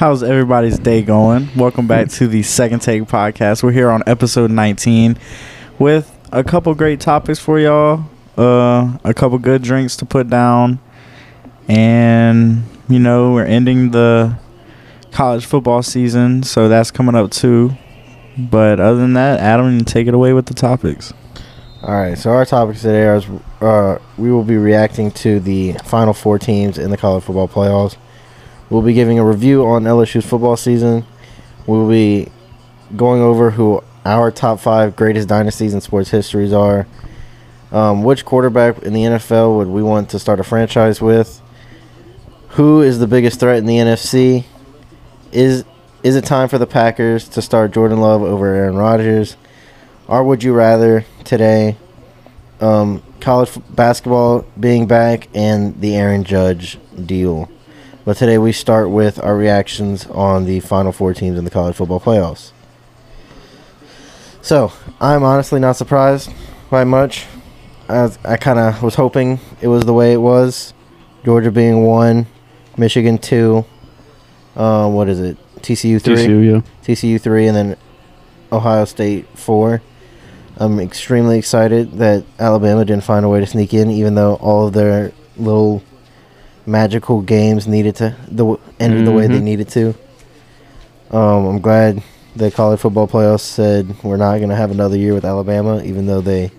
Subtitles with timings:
[0.00, 1.50] How's everybody's day going?
[1.54, 3.62] Welcome back to the Second Take podcast.
[3.62, 5.18] We're here on episode 19
[5.78, 8.06] with a couple great topics for y'all,
[8.38, 10.78] uh, a couple good drinks to put down,
[11.68, 14.38] and you know we're ending the
[15.12, 17.72] college football season, so that's coming up too.
[18.38, 21.12] But other than that, Adam, take it away with the topics.
[21.82, 23.22] All right, so our topics today are
[23.60, 27.98] uh, we will be reacting to the final four teams in the college football playoffs.
[28.70, 31.04] We'll be giving a review on LSU's football season.
[31.66, 32.28] We'll be
[32.96, 36.86] going over who our top five greatest dynasties in sports histories are.
[37.72, 41.40] Um, which quarterback in the NFL would we want to start a franchise with?
[42.50, 44.44] Who is the biggest threat in the NFC?
[45.32, 45.64] Is
[46.02, 49.36] is it time for the Packers to start Jordan Love over Aaron Rodgers?
[50.08, 51.76] Or would you rather today
[52.60, 57.48] um, college f- basketball being back and the Aaron Judge deal?
[58.04, 61.76] But today we start with our reactions on the final four teams in the college
[61.76, 62.52] football playoffs.
[64.40, 66.32] So I'm honestly not surprised
[66.70, 67.26] by much.
[67.90, 70.72] I, I kind of was hoping it was the way it was.
[71.24, 72.26] Georgia being one,
[72.78, 73.66] Michigan two.
[74.56, 75.36] Uh, what is it?
[75.56, 76.14] TCU three.
[76.16, 76.62] TCU, yeah.
[76.82, 77.76] TCU three, and then
[78.50, 79.82] Ohio State four.
[80.56, 84.68] I'm extremely excited that Alabama didn't find a way to sneak in, even though all
[84.68, 85.82] of their little
[86.66, 89.42] magical games needed to the ended the way they Mhm.
[89.42, 89.94] needed to.
[91.10, 92.02] Um, I'm glad
[92.36, 96.06] the college football playoffs said we're not going to have another year with Alabama, even
[96.06, 96.50] though they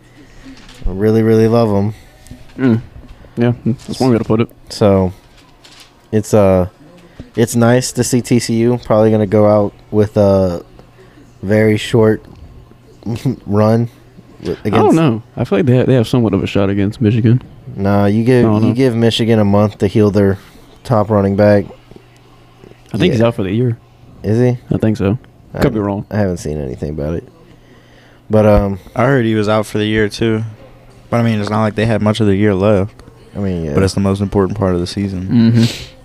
[0.85, 1.93] really, really love them.
[2.57, 2.81] Mm.
[3.37, 4.49] Yeah, that's one way to put it.
[4.69, 5.13] So
[6.11, 6.67] it's uh
[7.37, 10.63] it's nice to see TCU probably gonna go out with a
[11.41, 12.25] very short
[13.45, 13.87] run.
[14.43, 15.23] with- I don't know.
[15.37, 17.41] I feel like they have, they have somewhat of a shot against Michigan.
[17.75, 18.75] Nah, you give I don't you know.
[18.75, 20.37] give Michigan a month to heal their
[20.83, 21.65] top running back.
[22.93, 23.77] I think he's out for the year.
[24.23, 24.59] Is he?
[24.73, 25.17] I think so.
[25.53, 26.05] I Could be wrong.
[26.11, 27.27] I haven't seen anything about it.
[28.29, 30.43] But um, I heard he was out for the year too,
[31.09, 32.95] but I mean it's not like they had much of the year left.
[33.35, 33.73] I mean, yeah.
[33.73, 35.27] But it's the most important part of the season.
[35.27, 35.97] Mm-hmm.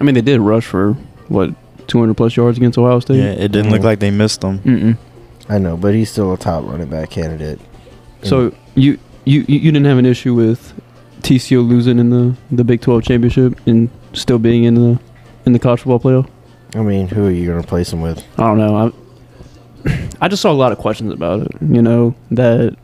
[0.00, 0.92] I mean, they did rush for
[1.28, 1.54] what
[1.88, 3.16] 200 plus yards against Ohio State.
[3.18, 3.84] Yeah, it didn't look Mhm.
[3.84, 4.58] like they missed them.
[4.60, 4.96] Mm-mm.
[5.48, 7.60] I know, but he's still a top running back candidate.
[8.22, 10.74] So you, you you you didn't have an issue with
[11.26, 15.00] TCU losing in the the Big 12 championship and still being in the
[15.44, 16.30] in the college football playoff?
[16.74, 18.24] I mean, who are you gonna replace them with?
[18.38, 18.92] I don't know.
[19.84, 21.48] I I just saw a lot of questions about it.
[21.60, 22.76] You know that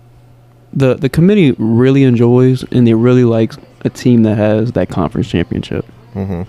[0.73, 3.53] the the committee really enjoys and they really like
[3.85, 5.85] a team that has that conference championship.
[6.15, 6.43] Mm-hmm.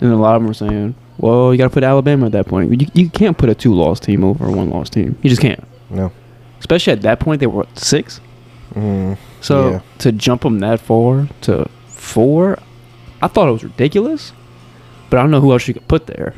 [0.00, 2.46] And a lot of them are saying, "Well, you got to put Alabama at that
[2.46, 2.80] point.
[2.80, 5.18] You, you can't put a two-loss team over a one-loss team.
[5.22, 5.64] You just can't.
[5.90, 6.12] No.
[6.60, 8.20] Especially at that point, they were six.
[8.74, 9.80] Mm, So Yeah.
[9.98, 12.58] to jump them that far to four,
[13.22, 14.32] I thought it was ridiculous.
[15.08, 16.34] But I don't know who else you could put there.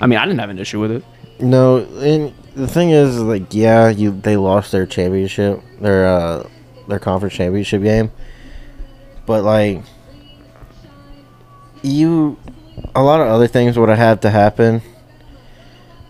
[0.00, 1.04] I mean, I didn't have an issue with it.
[1.40, 6.42] No, and the thing is, like, yeah, you they lost their championship, their uh,
[6.88, 8.10] their conference championship game,
[9.26, 9.82] but like,
[11.82, 12.36] you,
[12.94, 14.82] a lot of other things would have had to happen,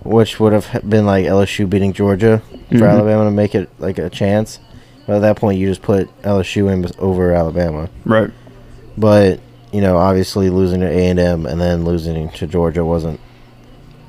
[0.04, 2.90] which would have been like LSU beating Georgia for Mhm.
[2.90, 4.58] Alabama to make it like a chance.
[5.08, 7.88] But at that point, you just put LSU in over Alabama.
[8.04, 8.30] Right.
[8.96, 9.40] But
[9.72, 13.18] you know, obviously losing to A and M and then losing to Georgia wasn't,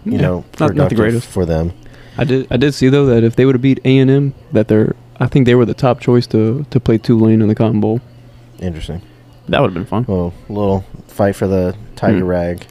[0.05, 1.27] you Yeah, know, not, not the greatest.
[1.27, 1.71] for them.
[2.17, 2.47] I did.
[2.51, 4.95] I did see though that if they would have beat A and M, that they're.
[5.21, 8.01] I think they were the top choice to to play Tulane in the Cotton Bowl.
[8.59, 9.01] Interesting.
[9.47, 10.05] That would have been fun.
[10.07, 12.25] Well, little fight for the tiger Hmm.
[12.25, 12.65] rag.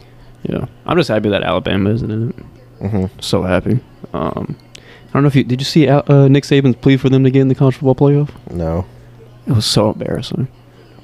[0.45, 2.89] Yeah, I'm just happy that Alabama isn't in it.
[2.91, 3.81] hmm So happy.
[4.15, 4.55] Um,
[5.09, 5.61] I don't know if you did.
[5.61, 8.31] You see uh, Nick Saban's plea for them to get in the college football playoff?
[8.51, 8.87] No.
[9.47, 10.49] It was so embarrassing.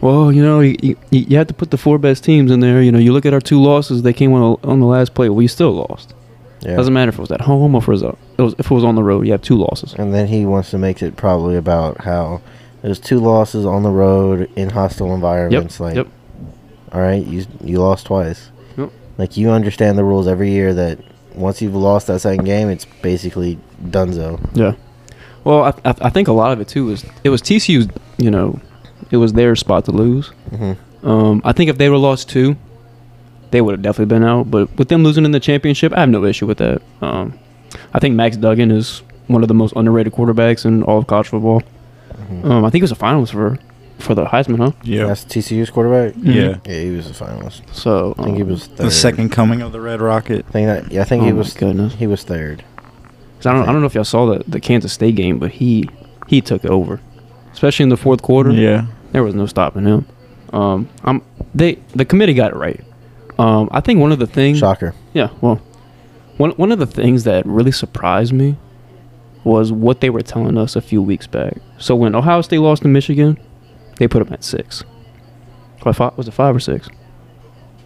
[0.00, 2.82] Well, you know, you, you, you have to put the four best teams in there.
[2.82, 5.28] You know, you look at our two losses; they came on, on the last play.
[5.28, 6.12] You still lost.
[6.60, 6.76] Yeah.
[6.76, 8.70] Doesn't matter if it was at home or if it was, uh, it was if
[8.70, 9.26] it was on the road.
[9.26, 9.94] You have two losses.
[9.94, 12.42] And then he wants to make it probably about how
[12.82, 15.80] there's two losses on the road in hostile environments.
[15.80, 16.08] Like, yep.
[16.92, 18.50] all right, you you lost twice.
[18.76, 18.90] Yep.
[19.18, 20.98] Like you understand the rules every year that
[21.34, 24.38] once you've lost that second game, it's basically donezo.
[24.54, 24.74] Yeah.
[25.44, 27.88] Well, I, I, I think a lot of it too was it was TCU's.
[28.16, 28.60] You know,
[29.10, 30.28] it was their spot to lose.
[30.50, 30.72] hmm
[31.02, 32.56] Um, I think if they were lost too,
[33.50, 34.50] they would have definitely been out.
[34.50, 36.80] But with them losing in the championship, I have no issue with that.
[37.02, 37.38] Um,
[37.92, 41.28] I think Max Duggan is one of the most underrated quarterbacks in all of college
[41.28, 41.62] football.
[42.28, 43.58] hmm Um, I think he was a finalist for
[44.04, 44.72] for the Heisman, huh?
[44.82, 45.06] Yeah.
[45.06, 46.14] That's TCU's quarterback.
[46.18, 46.58] Yeah.
[46.64, 47.62] Yeah, he was a finalist.
[47.74, 48.86] So I think he um, was third.
[48.86, 50.44] The second coming of the Red Rocket.
[50.48, 50.92] I think that.
[50.92, 51.54] Yeah, I think Oh he my was.
[51.54, 51.94] goodness.
[51.94, 52.64] He was third.
[53.36, 55.50] 'cause I don't I don't know if y'all saw the the Kansas State game, but
[55.50, 55.88] he
[56.28, 57.00] he took over,
[57.52, 58.52] especially in the fourth quarter.
[58.52, 58.86] Yeah.
[59.12, 60.06] There was no stopping him.
[60.52, 61.22] Um, I'm
[61.54, 62.80] they the committee got it right.
[63.38, 64.58] Um, I think one of the things.
[64.58, 64.94] Shocker.
[65.12, 65.60] Yeah, well,
[66.36, 68.56] one one of the things that really surprised me
[69.42, 71.58] was what they were telling us a few weeks back.
[71.78, 73.38] So when Ohio State lost to Michigan,
[73.96, 74.82] they put them at six.
[75.82, 76.88] What, five, was it five or six?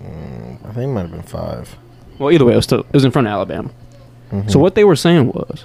[0.03, 1.77] Mm, I think it might have been five.
[2.19, 3.71] Well, either way, it was still it was in front of Alabama.
[4.33, 4.51] Mhm.
[4.51, 5.65] So what they were saying was,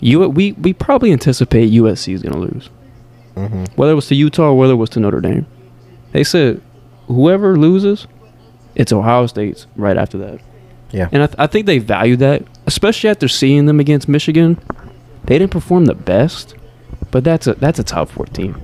[0.00, 2.70] you we we probably anticipate USC is going to lose,
[3.36, 3.68] Mhm.
[3.76, 5.46] whether it was to Utah or whether it was to Notre Dame.
[6.12, 6.60] They said
[7.06, 8.06] whoever loses,
[8.74, 10.40] it's Ohio State's right after that.
[10.92, 11.08] Yeah.
[11.10, 14.58] And I, th- I think they value that, especially after seeing them against Michigan.
[15.24, 16.54] They didn't perform the best,
[17.10, 18.56] but that's a that's a top four team.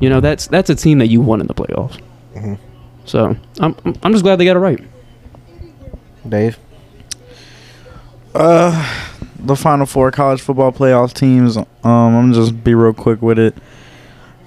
[0.00, 1.98] You know, that's that's a team that you won in the playoffs.
[2.36, 2.58] Mhm.
[3.04, 4.80] So I'm I'm- I'm just glad they got it right.
[6.28, 6.58] Dave.
[8.34, 9.04] Uh,
[9.38, 11.56] the final four college football playoff teams.
[11.56, 13.56] Um, I'm gonna just be real quick with it.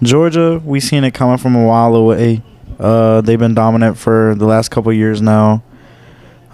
[0.03, 2.41] Georgia, we seen it coming from a while away.
[2.79, 5.61] Uh, they've been dominant for the last couple years now.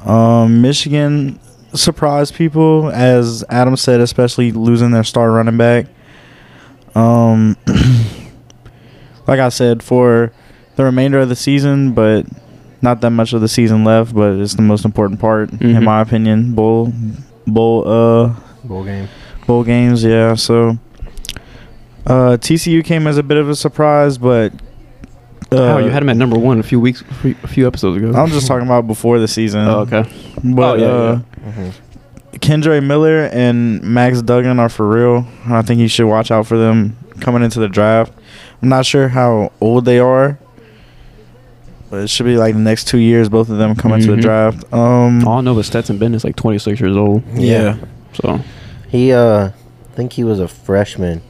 [0.05, 1.39] Um, Michigan
[1.73, 5.85] surprised people, as Adam said, especially losing their star running back.
[6.95, 7.55] Um,
[9.27, 10.31] like I said, for
[10.75, 12.25] the remainder of the season, but
[12.81, 15.83] not that much of the season left, but it's the most important part in Mhm.
[15.83, 16.53] my opinion.
[16.53, 16.93] Bowl,
[17.45, 18.33] bowl, uh,
[18.63, 19.07] Bowl game.
[19.47, 20.35] bowl games, yeah.
[20.35, 20.77] So,
[22.05, 24.53] uh, TCU came as a bit of a surprise, but
[25.51, 27.03] uh, oh, you had him at number one a few weeks,
[27.43, 28.11] a few- episodes ago.
[28.17, 29.61] I'm just talking about before the season.
[29.61, 30.03] Oh, okay.
[30.43, 31.19] But Oh, yeah, uh,
[31.49, 31.71] Mhm.
[32.39, 35.25] Kendre Miller and Max Duggan are for real.
[35.49, 38.13] I think you should watch out for them coming into the draft.
[38.61, 40.39] I'm not sure how old they are,
[41.89, 43.29] but it should be like the next two years.
[43.29, 44.21] Both of them come to the Mhm.
[44.21, 44.73] draft.
[44.73, 47.23] Um, All I know is Stetson Bennett is like 26 years old.
[47.35, 47.75] yeah.
[48.13, 48.39] So,
[48.89, 51.21] He, uh, I think he was a freshman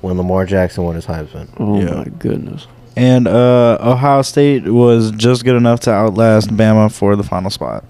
[0.00, 1.48] when Lamar Jackson won his Heisman.
[1.58, 1.94] oh Yeah.
[1.94, 2.66] my goodness.
[2.96, 7.84] And uh, Ohio State was just good enough to outlast Bama for the final spot.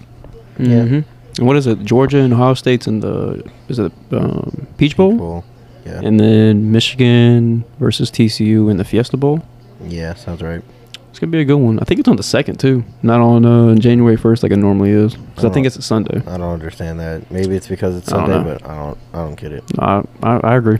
[0.57, 0.83] Yeah.
[0.83, 0.99] hmm
[1.37, 1.83] And what is it?
[1.83, 5.43] Georgia and Ohio State's in the is it um, Peach Bowl, Bowl.
[5.85, 5.99] Yeah.
[6.03, 9.43] and then Michigan versus TCU in the Fiesta Bowl.
[9.85, 10.61] yeah, sounds right.
[11.09, 11.77] It's gonna be a good one.
[11.79, 14.89] I think it's on the second too, not on uh, January first like it normally
[14.91, 15.13] is.
[15.15, 15.67] Because I think Oh.
[15.67, 16.17] it's a Sunday.
[16.25, 17.29] I don't understand that.
[17.29, 18.43] Maybe it's because it's Sunday, know.
[18.43, 18.97] but I don't.
[19.13, 19.63] I don't get it.
[19.77, 20.79] I, I I agree.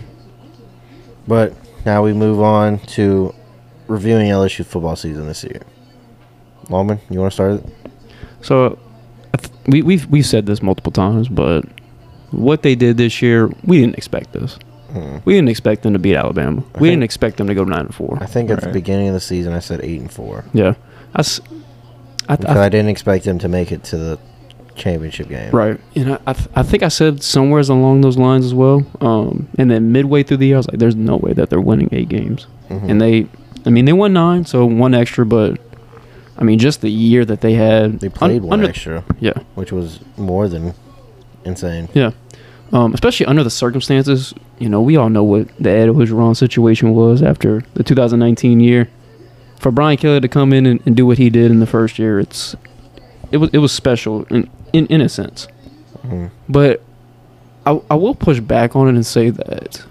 [1.28, 1.54] But
[1.86, 3.34] now we move on to
[3.88, 5.62] reviewing LSU football season this year.
[6.70, 7.52] Longman, you want to start?
[7.54, 7.66] it?
[8.42, 8.80] So
[9.34, 11.66] I th- we we've we've said this multiple times, but
[12.32, 14.58] what they did this year, we didn't expect this.
[14.94, 15.18] Hmm.
[15.25, 16.63] We didn't expect them to beat Alabama.
[16.75, 18.18] I we didn't expect them to go nine and four.
[18.22, 20.75] I think at the beginning of the season I said eight and four Yeah,
[21.16, 21.42] I, s-
[22.30, 24.19] I, th- because I I didn't expect them to make it to the
[24.75, 25.51] championship game.
[25.51, 25.80] Right.
[25.94, 28.86] You know, I, th- I think I said somewhere along those lines as well.
[29.01, 31.62] Um, and then midway through the year, I was like, there's no way that they're
[31.62, 32.48] winning eight games.
[32.69, 32.90] Mhm.
[32.90, 33.28] And they,
[33.66, 35.60] I mean, they won nine, so one extra, but
[36.38, 38.00] I mean, just the year that they had.
[38.00, 39.34] they played un- one under- extra, Yeah.
[39.56, 40.74] which was more than
[41.45, 41.90] insane.
[41.94, 42.12] Yeah.
[42.72, 46.94] Um, especially under the circumstances, you know, we all know what the Ed Orgeron situation
[46.94, 48.89] was after the 2019 year.
[49.60, 52.00] For Brian Kelly to come in and, and do what he did in the first
[52.00, 52.56] year, it's
[53.31, 55.48] it was it was special in in, in a sense.
[56.06, 56.31] Mhm.
[56.48, 56.81] But
[57.65, 59.83] I, I will push back on it and say that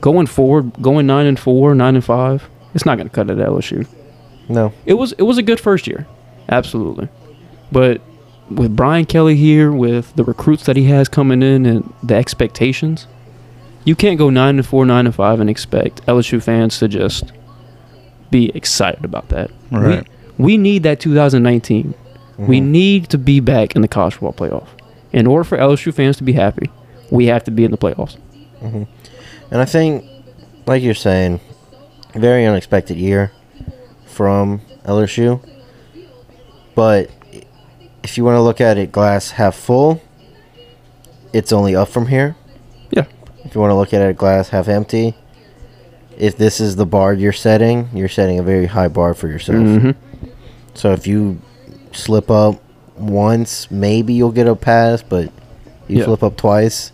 [0.00, 3.38] going forward, going nine and four, nine and five, it's not going to cut it
[3.38, 3.86] at LSU.
[4.48, 6.06] No, It was it was a good first year,
[6.48, 7.08] absolutely.
[7.72, 8.00] But
[8.50, 13.06] with Brian Kelly here, with the recruits that he has coming in and the expectations,
[13.86, 17.32] you can't go nine and four, nine and five, and expect LSU fans to just
[18.30, 19.50] be excited about that.
[19.70, 20.06] Right.
[20.36, 21.94] We, we need that 2019.
[22.36, 22.64] We Mhm.
[22.64, 24.66] need to be back in the college football playoff.
[25.12, 26.68] In order for LSU fans to be happy,
[27.10, 28.16] we have to be in the playoffs.
[28.60, 28.82] hmm
[29.50, 30.04] And I think,
[30.66, 31.40] like you're saying,
[32.14, 33.30] very unexpected year
[34.06, 35.40] from LSU.
[36.74, 37.10] But
[38.02, 40.02] if you want to look at it glass half full,
[41.32, 42.36] it's only up from here.
[43.46, 45.14] If you want to look at it glass half empty,
[46.18, 49.58] if this is the bar you're setting, you're setting a very high bar for yourself.
[49.58, 49.90] hmm
[50.74, 51.40] So if you
[51.92, 52.60] slip up
[52.96, 55.30] once, maybe you'll get a pass, but
[55.88, 56.90] you slip up twice,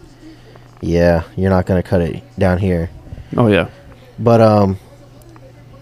[0.80, 2.90] yeah, you're not going to cut it down here.
[3.37, 3.68] Oh yeah,
[4.18, 4.78] But um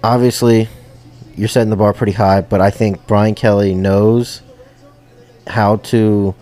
[0.04, 0.68] obviously
[1.36, 4.42] you're setting the bar pretty high, but I think Brian Kelly knows
[5.46, 6.34] how to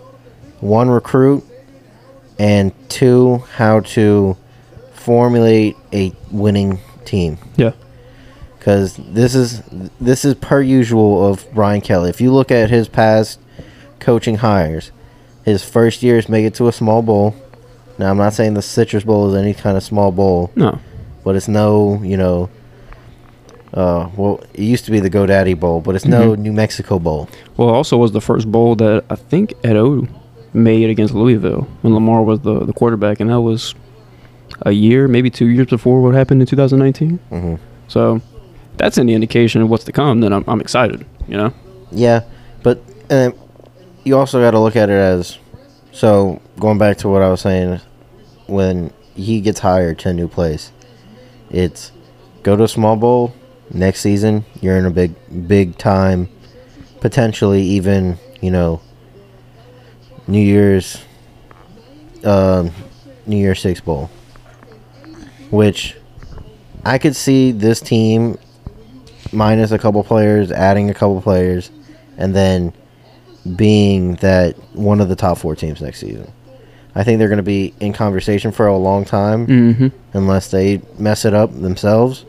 [0.60, 1.44] one recruit
[2.38, 4.36] and two how to
[4.92, 7.72] formulate a winning team yeah,
[8.58, 9.62] because this is
[10.00, 12.10] this is per usual of Brian Kelly.
[12.10, 13.40] If you look at his past
[14.00, 14.90] coaching hires,
[15.44, 17.34] his first year is make it to a small bowl.
[17.98, 20.78] Now I'm not saying the Citrus Bowl is any kind of small bowl, no,
[21.24, 22.50] but it's no you know
[23.74, 26.38] Uh, well, it used to be the GoDaddy Bowl, but it's no Mhm.
[26.38, 27.28] New Mexico Bowl.
[27.58, 30.06] Well, it also was the first bowl that I think Ed O
[30.52, 33.74] made against Louisville when Lamar was the, the quarterback, and that was
[34.62, 37.18] a year, maybe two years before what happened in 2019.
[37.30, 37.54] hmm
[37.88, 38.20] So
[38.76, 40.20] that's any indication of what's to come.
[40.20, 41.06] Then I'm, I'm excited.
[41.26, 41.54] You know.
[41.90, 42.22] Yeah,
[42.62, 43.30] but uh,
[44.04, 45.38] you also got to look at it as
[45.92, 46.40] so.
[46.58, 47.80] Going back to what I was saying,
[48.46, 50.72] when he gets hired to a new place,
[51.50, 51.92] it's
[52.42, 53.34] go to a small bowl.
[53.72, 55.14] Next season, you're in a big,
[55.46, 56.28] big time,
[57.00, 58.80] potentially even you know
[60.28, 61.02] New Year's,
[62.24, 62.70] um,
[63.26, 64.08] New Year's Six bowl,
[65.50, 65.96] which
[66.84, 68.38] I could see this team
[69.32, 71.70] minus a couple players, adding a couple players,
[72.16, 72.72] and then
[73.56, 76.30] being that one of the top four teams next season.
[76.94, 79.88] I think they're going to be in conversation for a long time Mm-hmm.
[80.14, 82.24] unless they mess it up themselves.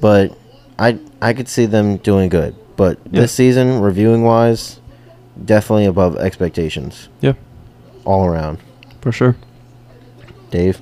[0.00, 0.36] But
[0.78, 2.54] I I could see them doing good.
[2.76, 3.22] But Yeah.
[3.22, 4.80] this season, reviewing wise,
[5.44, 7.08] definitely above expectations.
[7.20, 7.34] Yeah.
[8.04, 8.58] All around.
[9.00, 9.36] For sure.
[10.50, 10.80] Dave.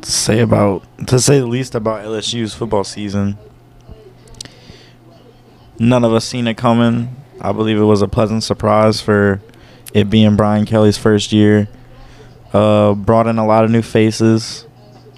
[0.00, 3.38] To say about to say the least about LSU's football season.
[5.78, 7.14] None of us seen it coming.
[7.40, 9.42] I believe it was a pleasant surprise for
[9.92, 11.68] it being Brian Kelly's first year.
[12.52, 14.66] Uh, brought in a lot of new faces.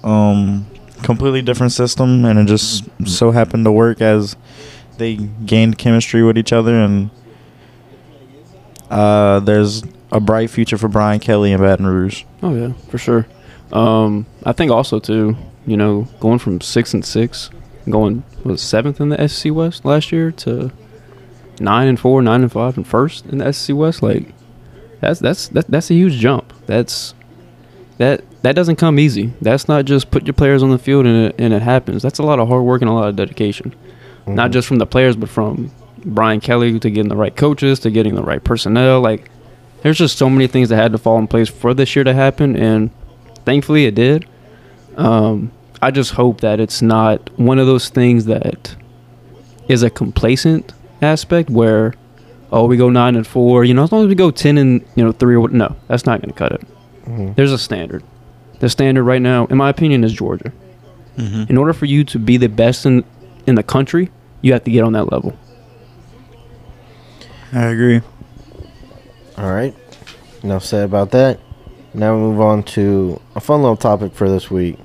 [0.03, 0.65] Um,
[1.03, 4.35] completely different system, and it just so happened to work as
[4.99, 6.75] they gained chemistry with each other.
[6.75, 7.09] And
[8.89, 12.23] uh, there's a bright future for Brian Kelly in Baton Rouge.
[12.43, 13.27] Oh yeah, for sure.
[13.71, 17.49] Um, I think also too, you know, going from six and six,
[17.89, 20.71] going was seventh in the SEC West last year to
[21.59, 24.01] nine and four, nine and five, and first in the SEC West.
[24.01, 24.33] Like
[25.01, 26.53] that's that's that, that's a huge jump.
[26.65, 27.13] That's
[27.97, 29.33] that that doesn't come easy.
[29.41, 32.01] That's not just put your players on the field and it, and it happens.
[32.01, 33.75] That's a lot of hard work and a lot of dedication.
[34.35, 34.53] Not Mhm.
[34.53, 35.71] just from the players, but from
[36.05, 39.01] Brian Kelly to getting the right coaches to getting the right personnel.
[39.01, 39.29] Like
[39.83, 42.13] there's just so many things that had to fall in place for this year to
[42.13, 42.89] happen, and
[43.45, 44.25] thankfully it did.
[44.97, 48.75] Um, I just hope that it's not one of those things that
[49.67, 51.93] is a complacent aspect where,
[52.51, 53.63] oh, we go nine and four.
[53.63, 55.53] You know, as long as we go ten and you know three or what?
[55.53, 56.61] No, that's not going to cut it.
[57.07, 57.35] Mhm.
[57.35, 58.03] There's a standard.
[58.59, 60.51] The standard right now, in my opinion, is Georgia.
[61.17, 61.43] Mm-hmm.
[61.49, 63.03] In order for you to be the best in
[63.47, 64.09] in the country,
[64.41, 65.37] you have to get on that level.
[67.51, 68.01] I agree.
[69.37, 69.75] All right.
[70.43, 71.39] Enough said about that.
[71.93, 74.77] Now we move on to a fun little topic for this week.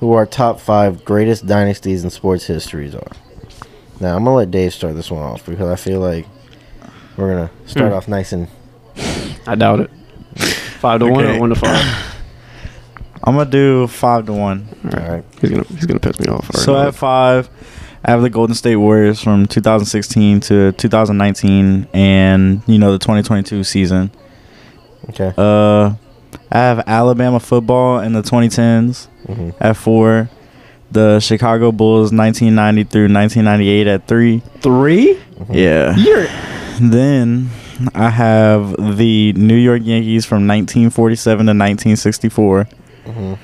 [0.00, 3.10] Who our top five greatest dynasties in sports histories are.
[4.00, 6.24] Now I'm gonna let Dave start this one off because I feel like
[7.16, 7.96] we're gonna start Hmm.
[7.96, 8.48] off nice and
[9.46, 9.90] I doubt it.
[10.80, 11.84] Five to one or one to five.
[13.24, 14.68] I'm gonna do five to one.
[14.84, 15.02] All right.
[15.08, 15.24] all right.
[15.40, 16.48] He's gonna he's gonna piss me off.
[16.54, 17.50] I So already at five,
[18.04, 23.64] I have the Golden State Warriors from 2016 to 2019, and you know the 2022
[23.64, 24.10] season.
[25.10, 25.32] Okay.
[25.36, 25.94] Uh,
[26.50, 30.30] I have Alabama football in the 2010s hmm at four.
[30.90, 34.40] The Chicago Bulls 1990 through 1998 at three.
[34.60, 35.14] three.
[35.34, 35.52] Mm-hmm.
[35.54, 35.94] Yeah.
[35.96, 36.26] You're
[36.80, 37.50] Then
[37.94, 42.64] I have the New York Yankees from 1947 to 1964.
[43.04, 43.34] hmm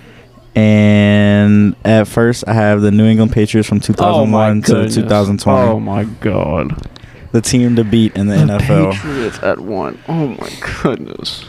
[0.56, 4.94] And at first, I have the New England Patriots from 2001 to Oh goodness.
[4.94, 5.68] 2020.
[5.70, 6.88] Oh my god.
[7.32, 8.92] The team to beat in the, NFL.
[8.92, 9.98] Patriots at one.
[10.08, 10.50] Oh my
[10.82, 11.44] goodness.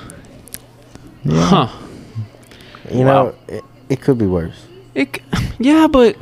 [1.24, 1.42] Yeah.
[1.42, 1.68] Huh.
[2.92, 3.06] You Wow.
[3.06, 4.66] know, it, it could be worse.
[4.96, 5.20] It,
[5.60, 6.16] yeah, but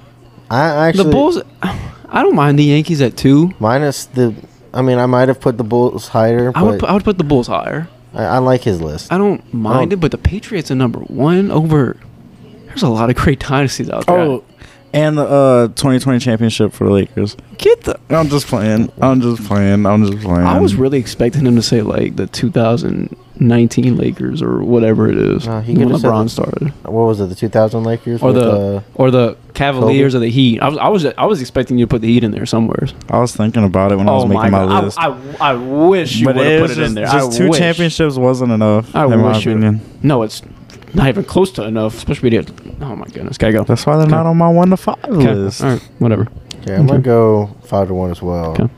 [0.49, 1.41] I actually the Bulls.
[1.61, 3.51] I don't mind the Yankees at two.
[3.59, 4.35] minus the.
[4.73, 7.17] I mean, I might have put the Bulls higher, I would put, I would put
[7.17, 7.87] the Bulls higher.
[8.13, 9.11] I, I like his list.
[9.13, 11.97] I don't mind don't- it, but the Patriots are number one over.
[12.73, 14.17] There's a lot of great dynasties out there.
[14.19, 14.43] Oh,
[14.95, 17.35] and the uh, 2020 championship for the Lakers.
[17.57, 17.99] get the.
[18.11, 18.91] I'm just playing.
[19.01, 19.85] I'm just playing.
[19.87, 20.45] I'm just playing.
[20.45, 25.47] I was really expecting him to say like the 2019 Lakers or whatever it is
[25.47, 27.29] No, he when LeBron the- started, What was it?
[27.29, 30.59] The 2000 Lakers or with, the uh, or the Cavaliers or the Heat.
[30.61, 32.87] I was I was I was expecting you to put the Heat in there somewhere.
[33.09, 34.83] I was thinking about it when I was oh making my my, god!
[34.85, 34.99] list.
[34.99, 37.05] I, I, I wish you would have put was it in there.
[37.05, 37.59] just I two wish.
[37.59, 38.95] championships wasn't enough.
[38.95, 40.41] I in my wish you- No, it's
[40.93, 41.95] not even close to enough.
[41.95, 42.53] Especially the.
[42.81, 43.37] Oh my goodness!
[43.37, 43.63] Gotta go.
[43.63, 44.11] That's why they're Okay.
[44.11, 45.63] not on my one to five Okay, list.
[45.63, 46.27] All right, whatever.
[46.61, 48.51] Okay, I'm gonna go five to one as well.
[48.51, 48.69] Okay.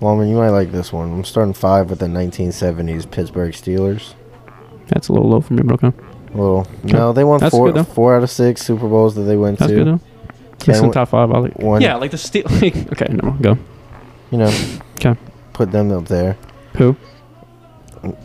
[0.00, 1.12] Well, I mean, you might like this one.
[1.12, 4.14] I'm starting five with the 1970s Pittsburgh Steelers.
[4.88, 5.96] That's a little low for me, but okay.
[6.32, 9.36] Well, no, they won That's four good, four out of six Super Bowls that they
[9.36, 9.76] went That's to.
[9.76, 10.00] good though.
[10.54, 11.30] Okay, It's in top five.
[11.32, 11.58] I like.
[11.58, 12.44] one- Yeah, like the steel.
[12.50, 13.58] Like, okay, no, go.
[14.30, 14.52] You know,
[14.96, 15.16] Okay.
[15.52, 16.36] put them up there.
[16.76, 16.96] Who?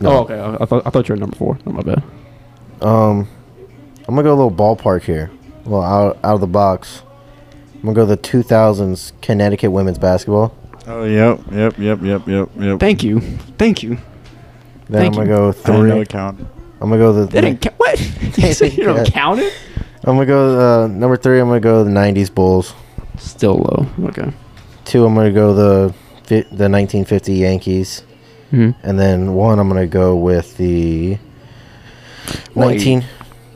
[0.00, 0.10] No.
[0.10, 0.38] Oh, okay.
[0.38, 1.58] I, I thought I thought you were number four.
[1.66, 2.02] Oh, my bad.
[2.82, 3.28] Um,
[4.08, 5.30] I'm gonna go a little ballpark here.
[5.64, 7.02] well, out, out of the box,
[7.74, 10.54] I'm gonna go the 2000s Connecticut women's basketball.
[10.86, 12.78] Oh, yep, yep, yep, yep, yep, yep.
[12.80, 13.20] Thank you,
[13.58, 13.98] thank you.
[14.88, 16.00] Then Thank I'm gonna go I didn't know three.
[16.02, 16.46] it counted.
[16.80, 17.26] I'm gonna go the.
[17.26, 17.74] They didn't count.
[17.78, 17.98] What?
[18.38, 19.04] you said you don't Yeah.
[19.06, 19.52] count it?
[20.04, 21.40] I'm gonna go uh, number three.
[21.40, 22.72] I'm gonna go the '90s Bulls.
[23.18, 23.86] Still low.
[24.10, 24.30] Okay.
[24.84, 25.04] Two.
[25.04, 25.92] I'm gonna go the
[26.22, 28.02] fi- the 1950 Yankees,
[28.50, 29.58] hmm and then one.
[29.58, 31.18] I'm gonna go with the
[32.54, 32.76] Wait.
[32.76, 33.04] 19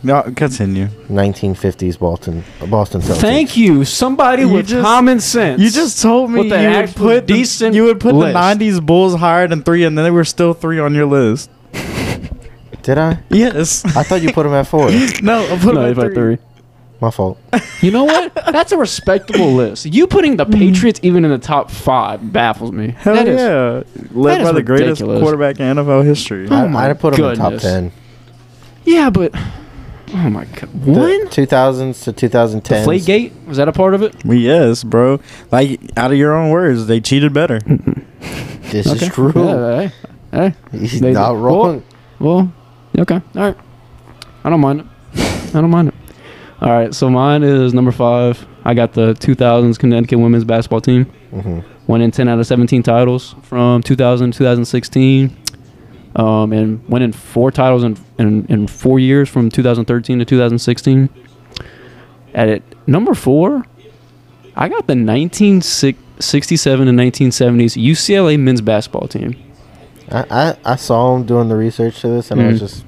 [0.02, 0.86] No, continue.
[1.08, 3.20] 1950s Boston Boston Celtics.
[3.20, 5.60] Thank you, somebody You with just- common sense.
[5.60, 8.32] You just told me With you would actual put the, you would put list.
[8.32, 11.50] the '90s Bulls higher than three, and then they were still three on your list.
[12.82, 13.18] Did I?
[13.28, 13.84] Yes.
[13.84, 14.90] I thought you put them at four.
[15.22, 16.36] no, I put no, them if at three.
[16.36, 16.38] three.
[17.00, 17.38] My fault.
[17.82, 18.34] You know what?
[18.34, 19.86] That's a respectable list.
[19.86, 20.52] You putting the mm.
[20.52, 22.88] Patriots even in the top five baffles me.
[22.90, 23.82] Hell That is- yeah!
[24.12, 25.22] Led that by is the greatest ridiculous.
[25.22, 26.46] quarterback in NFL history.
[26.50, 27.62] Oh I, my I'd put them in the top goodness.
[27.62, 27.92] 10.
[28.84, 32.62] Yeah, but oh my god, The one 2000s to 2010s.
[32.62, 34.24] Deflategate was that a part of it?
[34.24, 35.20] Well, yes, bro.
[35.50, 37.60] Like out of your own words, they cheated better.
[38.70, 39.32] This is true.
[39.34, 39.92] Yeah, hey,
[40.70, 40.78] hey.
[40.78, 41.82] He's They- not wrong.
[42.20, 42.52] Well,
[42.96, 43.56] okay, all right.
[44.44, 44.86] I don't mind it.
[45.56, 45.94] I don't mind it.
[46.60, 48.46] All right, so mine is number five.
[48.64, 51.06] I got the 2000s Connecticut women's basketball team.
[51.32, 55.36] hmm in 10 out of 17 titles from 2000 to 2016
[56.16, 61.08] um, and winning four titles in, in, in four years from 2013 to 2016
[62.34, 63.64] at it number four
[64.56, 69.34] i got the 1967 and 1970s ucla men's basketball team
[70.12, 72.58] I, I, I saw him doing the research to this, and I was Mhm.
[72.58, 72.84] just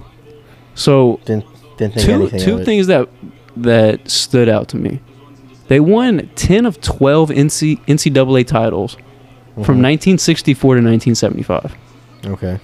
[0.74, 1.44] so didn't
[1.76, 3.08] didn't think two anything two things that
[3.58, 4.98] that stood out to me.
[5.68, 8.96] They won ten of twelve NC, NCAA titles
[9.54, 9.82] from Mhm.
[9.82, 11.76] 1964 to 1975.
[12.26, 12.58] Okay.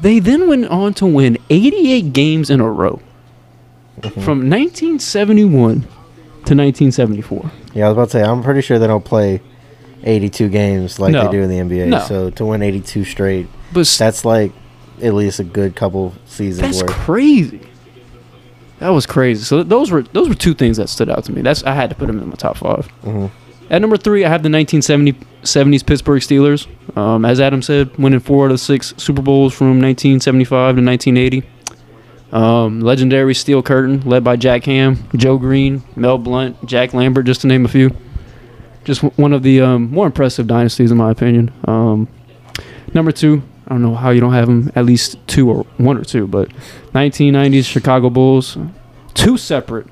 [0.00, 3.00] They then went on to win 88 games in a row
[4.00, 4.22] Mhm.
[4.22, 5.82] from 1971
[6.46, 7.50] to 1974.
[7.74, 9.40] Yeah, I was about to say I'm pretty sure they don't play
[10.02, 11.24] 82 games like No.
[11.24, 11.86] they do in the NBA.
[11.86, 12.00] No.
[12.00, 14.52] So to win 82 straight, But s- that's like
[15.02, 16.90] at least a good couple seasons that's worth.
[16.92, 17.60] crazy.
[18.80, 19.42] That was crazy.
[19.44, 21.40] So those were those were two things that stood out to me.
[21.40, 22.86] That's I had to put them in my top five.
[23.04, 23.26] hmm
[23.70, 26.66] At number three, I have the 1970s Pittsburgh Steelers.
[26.96, 31.42] Um, as Adam said, winning four out of six Super Bowls from 1975 to 1980.
[32.32, 37.42] Um, legendary Steel Curtain, led by Jack Ham, Joe Greene, Mel Blount, Jack Lambert, just
[37.42, 37.96] to name a few.
[38.84, 41.52] Just w- one of the um, more impressive dynasties, in my opinion.
[41.64, 42.08] Um,
[42.92, 45.96] number two, I don't know how you don't have them at least two or one
[45.96, 46.48] or two, but
[46.92, 48.58] 1990s Chicago Bulls,
[49.14, 49.86] two separate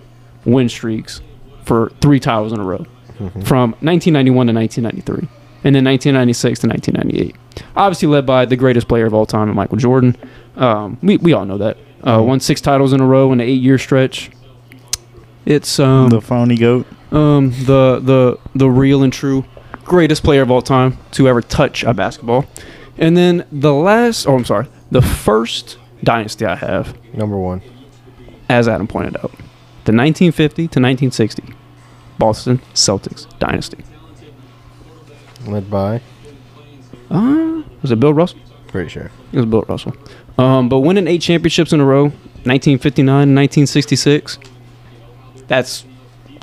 [0.45, 1.23] win streaks
[1.65, 2.85] for three titles in a row
[3.19, 5.29] hmm from 1991 to 1993,
[5.65, 7.37] and then 1996 to 1998.
[7.77, 10.17] Obviously, led by the greatest player of all time, Michael Jordan.
[10.57, 11.77] Um, we we all know that.
[12.03, 12.27] Uh, Mhm.
[12.27, 14.31] Won six titles in a row in an eight-year stretch.
[15.47, 16.87] It's um the phony goat.
[17.11, 19.45] um the the the real and true
[19.85, 22.45] greatest player of all time to ever touch a basketball.
[22.99, 27.63] And then the last, oh, I'm sorry, the first dynasty I have, Number one.
[28.49, 29.33] as Adam pointed out,
[29.85, 31.43] the 1950 to 1960
[32.23, 33.79] Boston Celtics dynasty.
[35.45, 36.01] Led by.
[37.11, 38.39] Uh, was it Bill Russell?
[38.69, 39.11] Pretty sure.
[39.33, 39.97] It was Bill Russell.
[40.39, 42.05] Um, but winning eight championships in a row,
[42.45, 44.39] 1959, 1966,
[45.49, 45.85] That's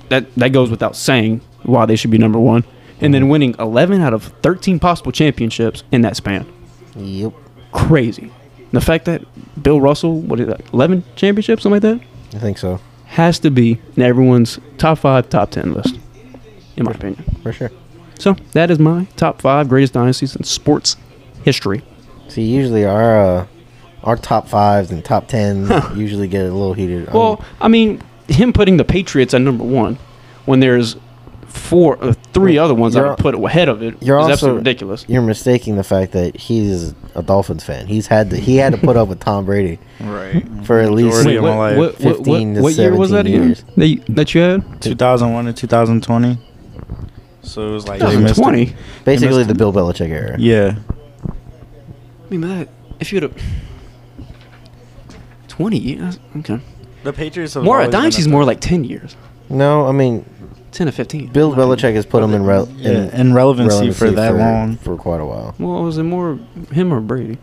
[0.09, 2.65] that that goes without saying why they should be number one.
[2.99, 6.45] And then winning 11 out of 13 possible championships in that span.
[6.97, 7.31] Yep.
[7.71, 8.33] Crazy.
[8.73, 9.23] The fact that
[9.63, 12.81] Bill Russell, what is that, 11 championships, something like that, I think so.
[13.09, 15.97] Has to be in everyone's top five, top 10 list,
[16.77, 17.23] in my opinion.
[17.43, 17.71] For sure.
[18.19, 20.95] So that is my top five greatest dynasties in sports
[21.43, 21.81] history.
[22.27, 23.47] See, usually our uh,
[24.03, 27.07] our top fives and top tens usually get a little heated.
[27.09, 29.97] Um, Well, I mean, him putting the Patriots at number one
[30.45, 30.95] when there's
[31.49, 34.31] four, uh, three other ones I You're- would put ahead of it is you're also-
[34.33, 35.05] absolutely ridiculous.
[35.07, 37.87] you're mistaking the fact that he's a Dolphins fan.
[37.87, 40.45] He's had to he had to put up with Tom Brady Right.
[40.63, 41.77] for at least Majority of my life.
[41.77, 43.47] what, what, 15 to what year was that 17 again?
[43.49, 43.63] years.
[43.77, 44.81] That you, that you had?
[44.81, 46.37] 2001 to 2020.
[47.41, 48.75] So it was like they missed 2020.
[49.05, 49.55] basically the.
[49.55, 50.35] Bill Belichick era.
[50.39, 50.75] Yeah.
[51.27, 53.33] I mean, that if you'd have
[55.47, 56.59] 20 years, okay.
[57.03, 59.15] The Patriots have More a always been dynasty's more like 10 years,
[59.49, 60.25] No, I mean
[60.71, 61.27] 10 to 15.
[61.27, 64.77] Bill Belichick has put him in, rel- yeah, in in relevancy, for relevancy that long.
[64.77, 65.55] for quite a while.
[65.59, 66.39] Well, was it more
[66.71, 67.37] him or Brady?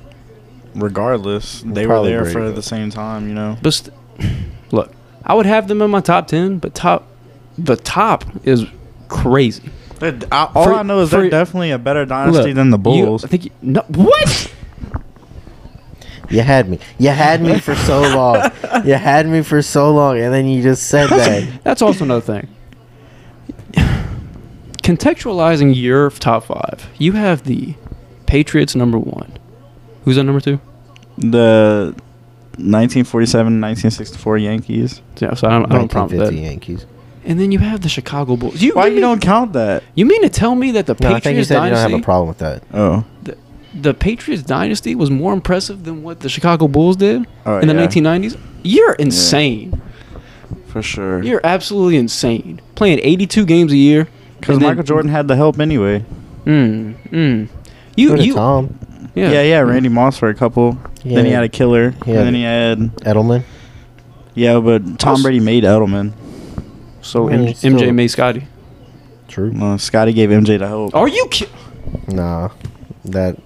[0.75, 2.53] Regardless, they Probably were there Brady, for though.
[2.53, 3.29] the same time.
[3.29, 3.57] You know.
[3.63, 3.95] But st-
[4.71, 4.93] look,
[5.25, 7.07] I would have them in my top 10, but top
[7.59, 8.65] the top is
[9.09, 9.71] crazy.
[9.99, 12.71] But I, all For- I know is for- they're definitely a better dynasty Look, than
[12.71, 13.25] the you- Bulls.
[13.25, 14.53] I think you, no, what?
[16.29, 16.81] You had me.
[16.99, 18.51] You had me for so long.
[18.85, 21.63] You had me for so long, and then you just said that.
[21.63, 22.49] That's also another thing.
[24.87, 27.75] Contextualizing your top five, you have the
[28.27, 29.37] Patriots number one.
[30.05, 30.61] Who's on number two?
[31.19, 31.93] The
[32.59, 35.03] 1947 1964 Yankees.
[35.19, 36.35] Yeah, so I don't, I don't problem with that.
[36.35, 36.87] Yankees.
[37.25, 38.63] And then you have the Chicago Bulls.
[38.63, 39.83] You, Why you you mean, don't count that?
[39.97, 41.71] You mean to tell me that the No, I think you Patriots said you don't
[41.73, 42.63] dynasty, have a problem with that.
[42.73, 43.05] Oh.
[43.75, 47.75] the Patriots dynasty was more impressive than what the Chicago Bulls did Oh, in the
[47.75, 47.89] yeah.
[47.89, 48.39] 1990s?
[48.63, 49.83] You're insane.
[50.69, 51.25] For sure.
[51.25, 52.61] You're absolutely insane.
[52.77, 54.07] Playing 82 games a year.
[54.47, 56.05] Because and then- Michael Jordan had the help anyway.
[56.45, 57.49] Mm, mm.
[57.97, 58.79] You, you, Tom
[59.17, 60.79] Yeah, yeah, Randy Moss for a couple.
[61.05, 61.95] Then he had a killer.
[62.07, 62.19] Yeah.
[62.19, 63.43] And then he had Edelman.
[64.35, 66.13] yeah, but Tom Brady made Edelman.
[67.03, 68.47] So I mean, M- MJ made Scottie.
[69.27, 69.53] True.
[69.55, 70.95] Well, Scottie gave MJ the help.
[70.95, 71.53] Are you kidding?
[72.09, 72.51] Nah,
[73.07, 73.37] that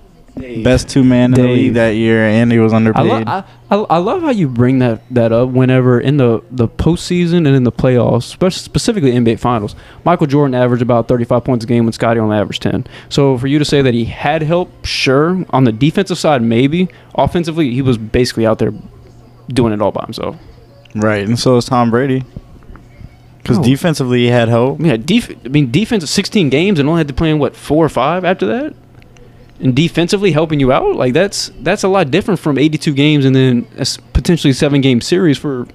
[0.63, 1.57] Best two man in the Dave.
[1.57, 3.07] league that year, and he was I, underpaid.
[3.07, 6.67] lo- I, I, I love how you bring that, that up whenever in the, the
[6.69, 9.75] postseason and in the playoffs, spe- specifically NBA Finals.
[10.05, 12.87] Michael Jordan averaged about 35 points a game when Scottie only averaged 10.
[13.09, 15.45] So for you to say that he had help, sure.
[15.51, 16.89] On the defensive side, maybe.
[17.15, 18.73] Offensively, he was basically out there
[19.49, 20.37] doing it all by himself.
[20.95, 22.25] right, and so is Tom Brady.
[23.39, 23.65] Because No.
[23.65, 24.79] defensively, he had help.
[24.81, 27.57] I mean, def- I mean, defense 16 games and only had to play in what
[27.57, 28.75] four or five after that,
[29.61, 33.37] and defensively helping you out like that's that's a lot different from 82 games and
[33.37, 35.67] then a potentially seven game series for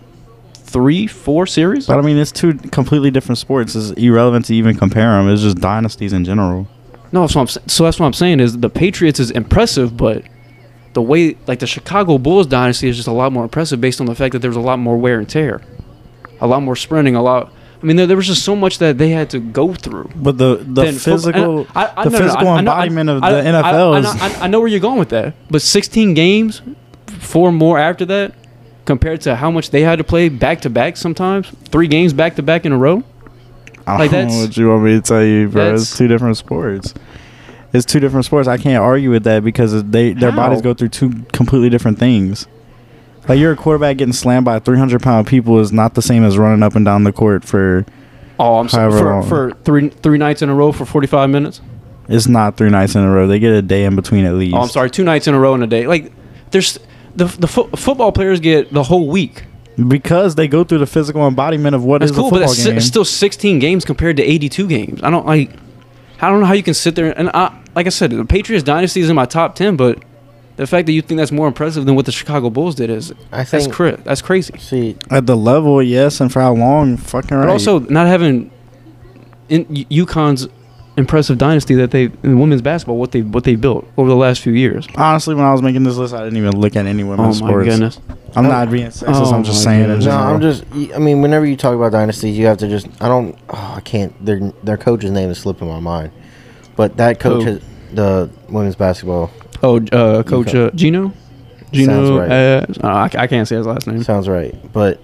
[0.76, 1.88] three, four series.
[1.88, 3.76] But I mean, it's two completely different sports.
[3.76, 5.30] It's irrelevant to even compare them.
[5.30, 6.67] It's just dynasties in general.
[7.13, 10.24] No, that's what I'm, so that's what I'm saying is the Patriots is impressive, but
[10.91, 14.08] the way like the Chicago Bulls dynasty is just a lot more impressive based on
[14.08, 15.62] the fact that there was a lot more wear and tear,
[16.41, 17.54] a lot more sprinting, a lot.
[17.86, 20.10] I mean, there, there was just so much that they had to go through.
[20.15, 23.21] But the the physical I- I- the no, no, no, physical I- I embodiment of
[23.21, 26.63] the NFL I, is I know where you're going with that, but 16 games,
[27.19, 28.34] four more after that,
[28.86, 30.98] compared to how much they had to play back to back.
[30.98, 33.04] Sometimes three games back to back in a row.
[33.86, 35.76] I like, don't know what you want me to tell you, bro.
[35.76, 36.95] It's two different sports.
[37.71, 38.48] It's two different sports.
[38.48, 40.38] I can't argue with that because they their How?
[40.38, 42.48] bodies go through two completely different things.
[43.28, 46.38] Like you're a quarterback getting slammed by 300 pound people is not the same as
[46.38, 47.86] running up and down the court for.
[48.40, 51.62] Oh, I'm sorry for, for three three nights in a row for 45 minutes.
[52.08, 53.28] It's not three nights in a row.
[53.28, 54.56] They get a day in between at least.
[54.56, 55.88] Oh, I'm sorry, two nights in a row in a day.
[55.88, 56.12] Like
[56.52, 56.78] there's
[57.16, 59.46] the the fo- football players get the whole week.
[59.88, 62.48] Because they go through the physical embodiment of what is That's cool, a but football
[62.54, 62.80] that's si- game.
[62.80, 65.02] still 16 games compared to 82 games.
[65.04, 65.52] I don't like.
[66.22, 68.64] I don't know how you can sit there and I, like I said, the Patriots
[68.64, 70.02] dynasty is in my top 10, but
[70.58, 73.12] the fact that you think that's more impressive than what the Chicago Bulls did is
[73.32, 73.74] I that's think.
[73.74, 74.58] cra- that's crazy.
[74.60, 77.46] See, At the level, yes, and for how long, fucking right.
[77.46, 78.52] But also not having
[79.50, 80.48] in UConn's
[80.98, 84.41] impressive dynasty that they in women's basketball what they what they built over the last
[84.41, 84.88] few years.
[84.96, 87.54] honestly, when I was making this list, I didn't even look at any women's sports.
[87.54, 87.98] Oh women's my sports.
[87.98, 88.36] goodness.
[88.38, 88.72] I'm not oh.
[88.72, 89.04] being sexist.
[89.08, 89.89] Oh I'm just saying.
[89.89, 90.12] In no.
[90.12, 90.65] I'm just.
[90.72, 92.88] y- I mean, whenever you talk about dynasties, you have to just.
[93.02, 93.38] I don't.
[93.50, 94.13] Oh, I can't.
[94.26, 96.12] Their their coach's name is slipping my mind,
[96.76, 97.50] but that coach, Who?
[97.52, 97.62] has,
[97.94, 99.32] the women's basketball,
[99.65, 101.12] Oh, uh, coach uh, Gino.
[101.71, 102.19] Gino.
[102.19, 102.32] right.
[102.32, 104.04] Uh, I, I can't say his last name.
[104.04, 104.56] sounds right.
[104.71, 105.01] But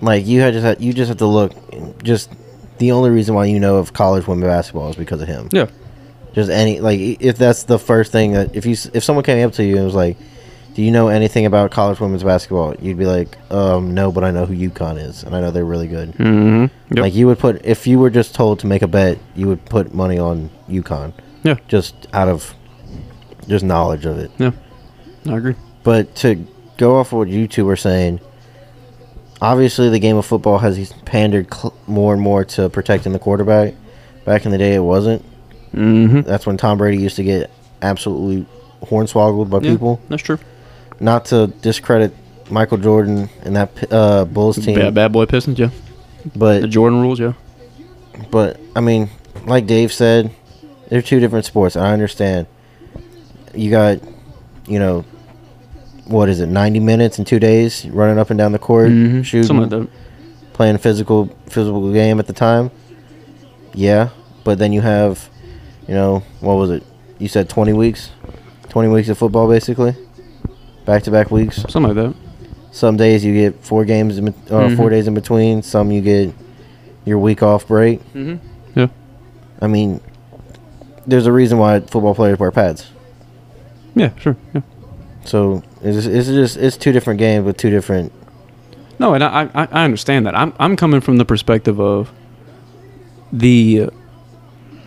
[0.00, 1.52] like you had just had, you just have to look.
[2.02, 2.32] Just
[2.78, 5.48] the only reason why you know of college women's basketball is because of him.
[5.52, 5.66] Yeah.
[6.34, 9.54] Just any like if that's the first thing that if you if someone came up
[9.54, 10.18] to you and was like,
[10.74, 14.32] "Do you know anything about college women's basketball?" You'd be like, "Um, no, but I
[14.32, 16.94] know who UConn is, and I know they're really good." Mm-hmm.
[16.94, 17.02] Yep.
[17.02, 19.64] Like you would put if you were just told to make a bet, you would
[19.64, 21.14] put money on UConn.
[21.42, 21.56] Yeah.
[21.68, 22.54] Just out of
[23.48, 24.30] just knowledge of it.
[24.38, 24.52] Yeah,
[25.26, 25.54] I agree.
[25.82, 26.46] But to
[26.78, 28.20] go off of what you two were saying,
[29.40, 33.74] obviously the game of football has pandered cl- more and more to protecting the quarterback.
[34.24, 35.22] Back in the day, it wasn't.
[35.72, 36.22] Mm-hmm.
[36.22, 37.50] That's when Tom Brady used to get
[37.82, 38.46] absolutely
[38.82, 39.72] hornswoggled by Yeah.
[39.72, 40.00] people.
[40.08, 40.38] That's true.
[40.98, 42.12] Not to discredit
[42.50, 45.70] Michael Jordan and that uh, Bulls team, Bad, bad boy Pistons, yeah.
[46.34, 47.34] But The but Jordan rules, yeah.
[48.30, 49.10] but I mean,
[49.44, 50.30] like Dave said,
[50.88, 51.76] they're two different sports.
[51.76, 52.46] I understand.
[53.56, 53.98] You got,
[54.66, 55.04] you know,
[56.06, 56.46] what is it?
[56.48, 59.24] Ninety minutes in two days, running up and down the court, Mhm.
[59.24, 59.88] shooting, Something like that.
[60.52, 62.70] playing a physical physical game at the time.
[63.74, 64.08] Yeah,
[64.44, 65.28] but then you have,
[65.88, 66.82] you know, what was it?
[67.18, 68.10] You said twenty weeks,
[68.68, 69.94] twenty weeks of football basically,
[70.84, 71.56] back to back weeks.
[71.68, 72.14] Something like that.
[72.72, 75.62] Some days you get four games, in, bet- or four days in between.
[75.62, 76.32] Some you get
[77.06, 78.00] your week off break.
[78.12, 78.36] Mm-hmm.
[78.78, 78.88] Yeah.
[79.62, 80.00] I mean,
[81.06, 82.90] there's a reason why football players wear pads.
[83.96, 84.36] Yeah, sure.
[84.54, 84.60] Yeah.
[85.24, 88.12] So it's it's just it's two different games with two different.
[89.00, 90.36] No, and I, I I understand that.
[90.36, 92.12] I'm I'm coming from the perspective of
[93.32, 93.88] the,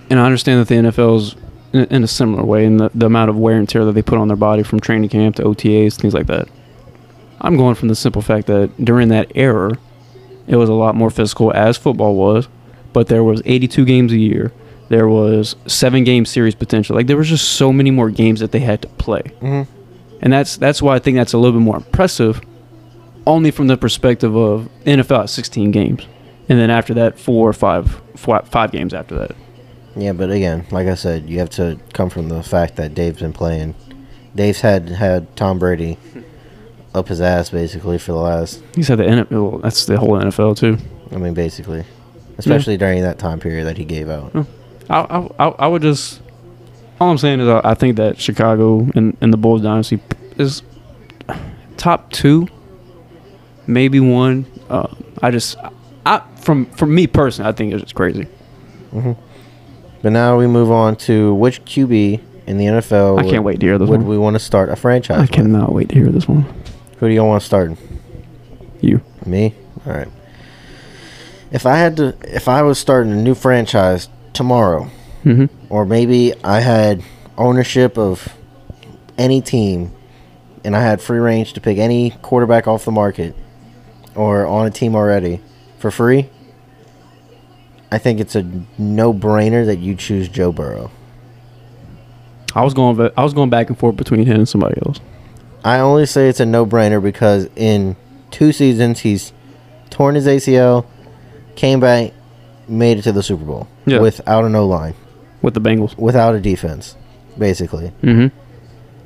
[0.09, 1.35] and I understand that the NFL's
[1.73, 4.01] in, in a similar way in the, the amount of wear and tear that they
[4.01, 6.47] put on their body from training camp to OTAs, things like that.
[7.41, 9.77] I'm going from the simple fact that during that era,
[10.47, 12.47] it was a lot more physical as football was,
[12.93, 14.51] but there was 82 games a year.
[14.89, 16.95] There was seven game series potential.
[16.95, 19.71] Like there was just so many more games that they had to play, Mm-hmm.
[20.21, 22.41] and that's that's why I think that's a little bit more impressive,
[23.27, 26.05] only from the perspective of NFL at 16 games,
[26.49, 29.35] and then after that four or five four, five games after that.
[29.95, 33.19] Yeah, but again, like I said, you have to come from the fact that Dave's
[33.19, 33.75] been playing.
[34.35, 35.97] Dave's had had Tom Brady
[36.95, 38.63] up his ass basically for the last.
[38.75, 39.61] He's had the NFL.
[39.61, 40.77] That's the whole NFL too.
[41.11, 41.83] I mean, basically,
[42.37, 44.31] especially during that time period that he gave out.
[44.35, 44.45] I,
[44.89, 46.21] I, I I would just.
[46.99, 49.99] All I'm saying is I, I think that Chicago and, and the Bulls dynasty
[50.37, 50.63] is
[51.77, 52.47] top two,
[53.67, 54.45] maybe one.
[54.69, 54.87] Uh,
[55.21, 55.55] I just,
[56.05, 58.27] I from from me personally, I think it's just crazy.
[60.01, 63.19] But now we move on to which QB in the NFL.
[63.19, 64.09] I can't wait to hear this Would one.
[64.09, 65.17] we want to start a franchise?
[65.17, 65.31] I with?
[65.31, 66.43] cannot wait to hear this one.
[66.97, 67.71] Who do you want to start?
[68.81, 69.01] You.
[69.25, 69.53] Me?
[69.85, 70.07] All right.
[71.51, 74.07] If I had to, if I was starting a new franchise
[74.39, 74.89] tomorrow,
[75.23, 77.03] hmm or maybe I had
[77.37, 78.33] ownership of
[79.17, 79.91] any team
[80.63, 83.35] and I had free range to pick any quarterback off the market
[84.15, 85.41] or on a team already
[85.77, 86.29] for free,
[87.91, 88.43] I think it's a
[88.77, 90.89] no brainer that you choose Joe Burrow.
[92.55, 93.11] I was going.
[93.17, 95.01] I was going back and forth between him and somebody else.
[95.65, 97.97] I only say it's a no brainer because in
[98.31, 99.33] two seasons he's
[99.89, 100.85] torn his ACL,
[101.57, 102.13] came back,
[102.69, 103.99] made it to the Super Bowl Yeah.
[103.99, 104.93] without an O line,
[105.41, 105.97] with the Bengals.
[105.97, 106.95] without a defense,
[107.37, 107.87] basically.
[108.01, 108.27] hmm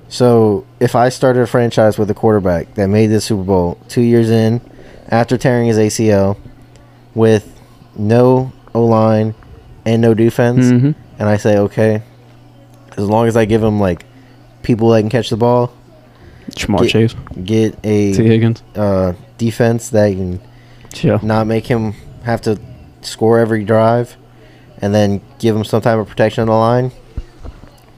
[0.09, 4.01] So if I started a franchise with a quarterback that made the Super Bowl two
[4.01, 4.61] years in,
[5.09, 6.37] after tearing his ACL,
[7.15, 7.49] with
[7.95, 9.33] no O line
[9.85, 12.01] and no defense, hmm and I say okay,
[12.97, 14.05] as long as I give him like
[14.63, 15.71] people that can catch the ball,
[16.51, 18.63] Ja'Marr Get- Chase, get T a Higgins.
[18.75, 20.39] uh, defense that can
[21.01, 21.19] Yeah.
[21.23, 22.57] not make him have to
[23.05, 24.15] score every drive,
[24.79, 26.91] and then give him some type of protection on the line,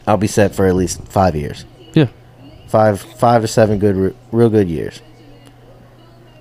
[0.08, 1.66] I'll be set for at least five years.
[1.94, 2.08] Yeah.
[2.68, 5.02] Five, five to seven good, real good years.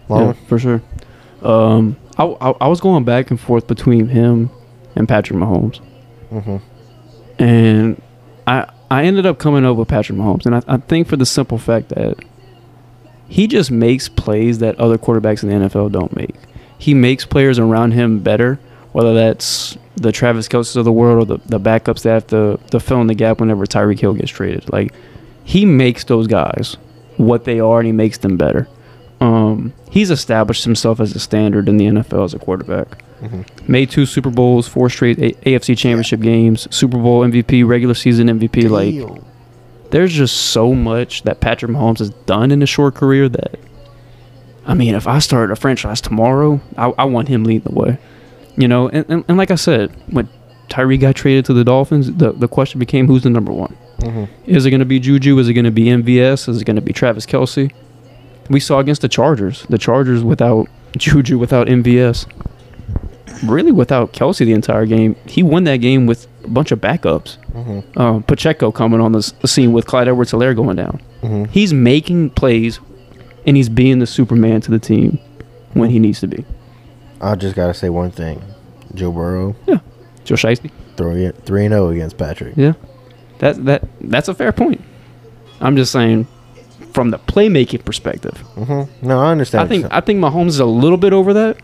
[0.09, 0.83] Yeah, Long, for sure.
[1.43, 4.51] Um, I, I I was going back and forth between him
[4.95, 5.79] and Patrick Mahomes.
[6.31, 6.57] hmm
[7.39, 8.01] and
[8.47, 11.27] I I ended up coming up with Patrick Mahomes, and I, I think for the
[11.27, 12.17] simple fact that
[13.29, 16.35] he just makes plays that other quarterbacks in the NFL don't make.
[16.79, 18.59] He makes players around him better,
[18.93, 22.59] whether that's the Travis Kelce's of the world or the, the backups that have to,
[22.71, 24.71] to fill in the gap whenever Tyreek Hill gets traded.
[24.73, 24.93] Like
[25.45, 26.77] he makes those guys
[27.17, 28.69] what they are, and he makes them better.
[29.21, 33.89] Um, he's established himself as a standard in the NFL as a quarterback hmm made
[33.91, 38.69] two Super Bowls, four straight a- AFC Championship games, Super Bowl MVP, regular season MVP.
[38.69, 38.95] Like,
[39.91, 43.59] there's just so much that Patrick Mahomes has done in a short career that,
[44.67, 47.99] I mean, if I start a franchise tomorrow, I, I want him leading the way.
[48.57, 50.29] You know, and, and, and like I said, when
[50.69, 53.77] Tyree got traded to the Dolphins, the, the question became who's the number one?
[54.01, 55.39] hmm Is it going to be Juju?
[55.39, 56.49] Is it going to be MVS?
[56.49, 57.73] Is it going to be Travis Kelce?
[58.51, 59.67] We saw against the Chargers.
[59.69, 62.27] The Chargers without Juju, without MVS,
[63.45, 65.17] really without Kelce the entire game.
[65.27, 67.37] He won that game with a bunch of backups.
[67.53, 71.01] hmm Um, Pacheco coming on the, scene with Clyde Edwards-Helaire going down.
[71.23, 72.81] hmm He's making plays,
[73.47, 75.19] and he's being the Superman to the team
[75.75, 76.45] when he needs to be.
[77.21, 78.43] I just gotta say one thing:
[78.95, 79.79] Joe Burrow Yeah,
[80.25, 80.71] Joe Shiesty.
[80.97, 82.55] three three and zero against Patrick.
[82.57, 82.75] Yeah,
[83.39, 84.81] that that that's a fair point.
[85.61, 86.27] I'm just saying,
[86.93, 89.65] from the playmaking perspective, hmm No, I understand.
[89.65, 91.57] I think I think Mahomes is a little bit over that.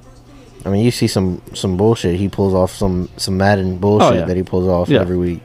[0.64, 2.16] I mean, you see some some bullshit.
[2.16, 4.24] He pulls off some some Madden bullshit Oh, yeah.
[4.26, 5.00] that he pulls off Yeah.
[5.00, 5.40] every week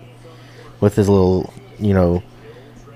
[0.81, 2.21] with his little, you know,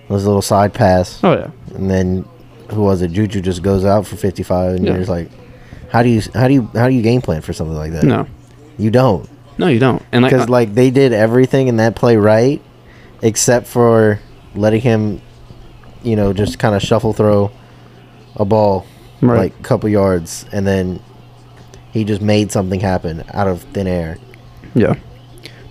[0.10, 2.25] his little side pass, Oh yeah, and then
[2.71, 3.12] who was it?
[3.12, 4.91] Juju just goes out for fifty five, and Yeah.
[4.91, 5.29] you're just like,
[5.91, 8.03] how do you how do you how do you game plan for something like that?
[8.03, 8.27] no,
[8.77, 9.27] you don't,
[9.58, 10.01] no, you don't.
[10.12, 12.62] And because like they did everything in that play right,
[13.21, 14.19] except for
[14.55, 15.21] letting him,
[16.03, 17.51] you know, just kind of shuffle throw
[18.36, 18.86] a ball
[19.21, 19.38] right.
[19.38, 20.99] like a couple yards, and then
[21.91, 24.17] he just made something happen out of thin air.
[24.75, 24.95] yeah.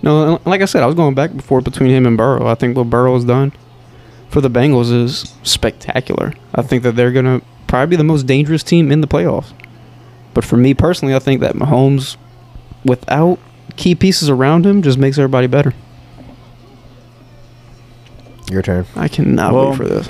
[0.01, 2.47] No, like I said, I was going back before between him and Burrow.
[2.47, 3.51] I think what Burrow has done
[4.29, 6.33] for the Bengals is spectacular.
[6.55, 9.51] I think that they're gonna probably be the most dangerous team in the playoffs.
[10.33, 12.15] But for me personally, I think that Mahomes,
[12.85, 13.39] without
[13.75, 15.73] key pieces around him, just makes everybody better.
[18.51, 18.85] Your turn.
[18.95, 20.09] I cannot Well, wait for this.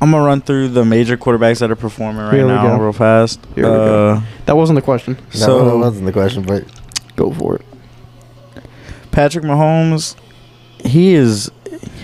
[0.00, 2.82] I'm gonna run through the major quarterbacks that are performing right Here we now go.
[2.84, 3.38] real fast.
[3.54, 4.08] Here we go.
[4.14, 5.18] uh, That wasn't the question.
[5.30, 6.64] So So- that wasn't the question, but
[7.16, 7.66] Go for it.
[9.10, 10.14] Patrick Mahomes,
[10.84, 11.50] he is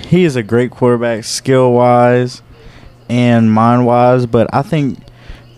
[0.08, 2.42] he is a great quarterback, skill wise
[3.08, 4.26] and mind wise.
[4.26, 4.98] But I think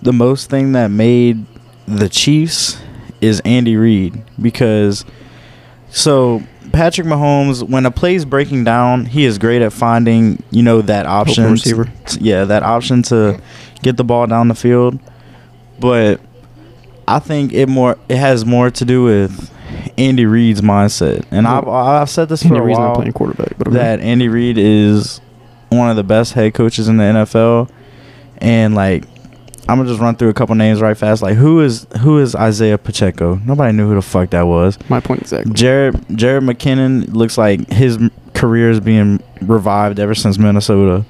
[0.02, 1.44] the most thing that made
[1.86, 2.78] the Chiefs
[3.20, 5.04] is Andy Reid because
[5.90, 10.62] so Patrick Mahomes, when a play is breaking down, he is great at finding you
[10.62, 11.50] know that option.
[11.50, 11.90] receiver.
[12.20, 13.40] Yeah, that option to
[13.82, 14.98] get the ball down the field.
[15.80, 16.20] But
[17.06, 19.50] I think it more it has more to do with
[19.98, 23.12] Andy Reid's mindset, and I've I've said this for Andy a Reid's not while playing
[23.12, 23.76] quarterback, but okay.
[23.76, 25.20] that Andy Reid is
[25.70, 27.70] one of the best head coaches in the NFL,
[28.38, 29.04] and like
[29.68, 31.20] I'm gonna just run through a couple names right fast.
[31.20, 33.34] Like who is who is Isaiah Pacheco?
[33.44, 34.78] Nobody knew who the fuck that was.
[34.88, 35.52] my point exactly.
[35.52, 37.98] Jared Jared McKinnon looks like his
[38.34, 41.04] career is being revived ever since Minnesota.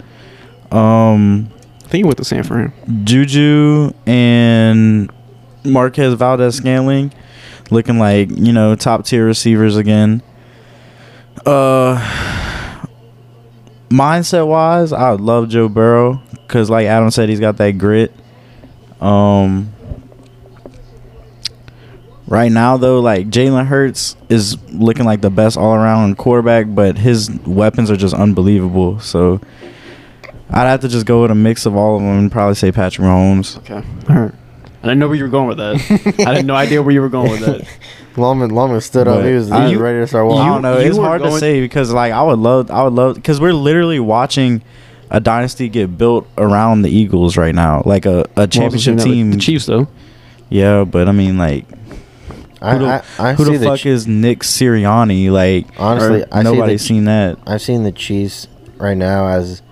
[0.73, 1.51] Um,
[1.85, 2.73] I think he went to San Fran.
[3.05, 5.11] Juju and
[5.65, 7.13] Marquez Valdes-Scantling
[7.71, 10.23] looking like, you know, top tier receivers again.
[11.47, 11.97] Uh
[13.91, 18.13] mindset wise, I love Joe Burrow cuz like Adam said he's got that grit.
[19.01, 19.73] Um
[22.27, 26.99] Right now though, like Jalen Hurts is looking like the best all around quarterback, but
[26.99, 29.01] his weapons are just unbelievable.
[29.01, 29.41] So
[30.51, 32.71] I'd have to just go with a mix of all of them and probably say
[32.71, 33.57] Patrick Mahomes.
[33.59, 33.83] Okay.
[34.11, 34.35] All right.
[34.89, 36.27] I didn't know where you were going with that.
[36.27, 37.69] I had no idea where you were going with that.
[38.17, 39.19] Longman, Longman stood up.
[39.21, 40.41] But He was, he I- was you- ready to start walking.
[40.41, 40.63] I walking.
[40.63, 40.79] don't know.
[40.81, 43.15] you It's were hard to going- say because like I would love, I would love
[43.15, 44.63] because we're literally watching
[45.11, 49.31] a dynasty get built around the Eagles right now, like a, a championship Well, team.
[49.31, 49.89] The Chiefs, though.
[50.51, 51.65] Yeah, but I mean, like,
[52.61, 52.87] I, who the,
[53.19, 55.31] I, I who see the the fuck Ch- is Nick Sirianni?
[55.31, 57.39] Like, Honestly, or I see the nobody's Ch- seen that.
[57.47, 58.49] I've seen the Chiefs
[58.79, 59.63] right now as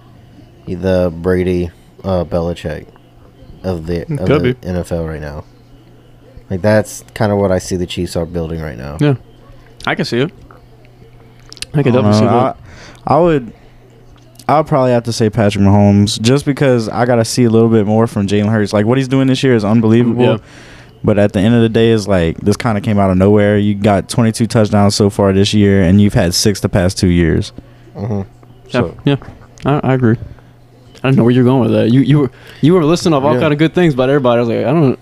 [0.67, 1.71] the Brady
[2.05, 2.87] uh, Belichick
[3.67, 4.55] of the, of the.
[4.63, 5.45] NFL right now.
[6.49, 8.97] Like that's kind of what I see the Chiefs are building right now.
[9.01, 9.17] Yeah.
[9.87, 10.33] I can see it.
[11.75, 12.31] I can I don't definitely see know.
[12.31, 12.57] that.
[13.07, 13.53] I, I would.
[14.49, 17.51] I would probably have to say Patrick Mahomes just because I got to see a
[17.51, 18.73] little bit more from Jalen Hurts.
[18.73, 20.23] Like what he's doing this year is unbelievable.
[20.25, 20.39] Yeah.
[21.03, 23.17] But at the end of the day, is like this kind of came out of
[23.17, 23.59] nowhere.
[23.59, 27.09] You got 22 touchdowns so far this year, and you've had six the past two
[27.09, 27.51] years.
[27.95, 28.23] hmm
[28.67, 29.17] Yeah, So yeah,
[29.65, 30.17] I, I agree.
[31.07, 31.93] I don't know where you're going with that.
[31.93, 33.41] You you were you were listing off all Yeah.
[33.41, 34.39] kind of good things about everybody.
[34.39, 34.99] I was like, I don't.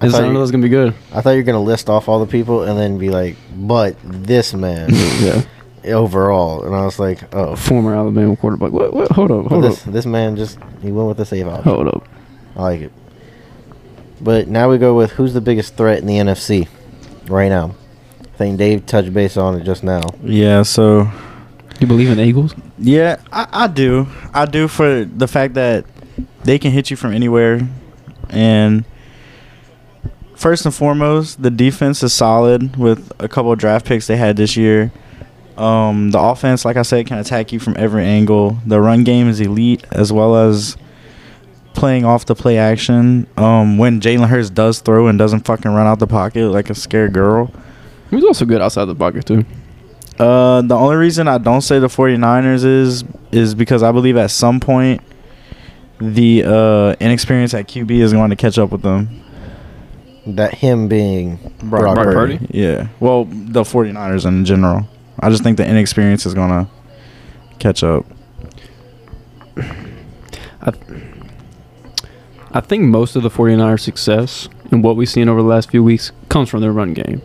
[0.00, 0.94] I This, I thought don't know gonna be good.
[1.12, 3.96] I thought you were gonna list off all the people and then be like, but
[4.04, 5.42] this man Yeah.
[5.84, 8.70] overall, and I was like, oh, Former Alabama quarterback.
[8.72, 11.46] What, what, hold up, hold this up, this man just he went with the safe
[11.46, 11.72] option.
[11.72, 12.08] hold up.
[12.56, 12.92] I like it.
[14.20, 16.68] But now we go with who's the biggest threat in the NFC
[17.28, 17.74] right now.
[18.22, 20.02] I think Dave touched base on it just now.
[20.22, 21.10] yeah, so
[21.80, 22.54] You believe in Eagles?
[22.78, 24.06] yeah, I, I do.
[24.34, 25.84] I do for the fact that
[26.44, 27.60] they can hit you from anywhere,
[28.28, 28.84] and
[30.34, 34.36] first and foremost, the defense is solid with a couple of draft picks they had
[34.36, 34.92] this year.
[35.56, 38.58] Um, the offense, like I said, can attack you from every angle.
[38.64, 40.76] The run game is elite as well as
[41.74, 43.26] playing off the play action.
[43.36, 46.74] Um, when Jalen Hurts does throw and doesn't fucking run out the pocket like a
[46.74, 47.52] scared girl.
[48.10, 49.44] He was also good outside the pocket too.
[50.18, 54.30] Uh, the only reason I don't say the 49ers is is because I believe at
[54.30, 55.00] some point
[56.00, 59.22] the uh, inexperience at QB is going to catch up with them.
[60.26, 62.38] That him being Brock, Brock Purdy.
[62.38, 62.58] Purdy?
[62.58, 62.88] Yeah.
[63.00, 64.88] Well, the 49ers in general.
[65.20, 66.68] I just think the inexperience is going to
[67.58, 68.04] catch up.
[69.56, 70.72] I,
[72.52, 75.82] I think most of the 49ers success and what we've seen over the last few
[75.82, 77.22] weeks comes from their run game.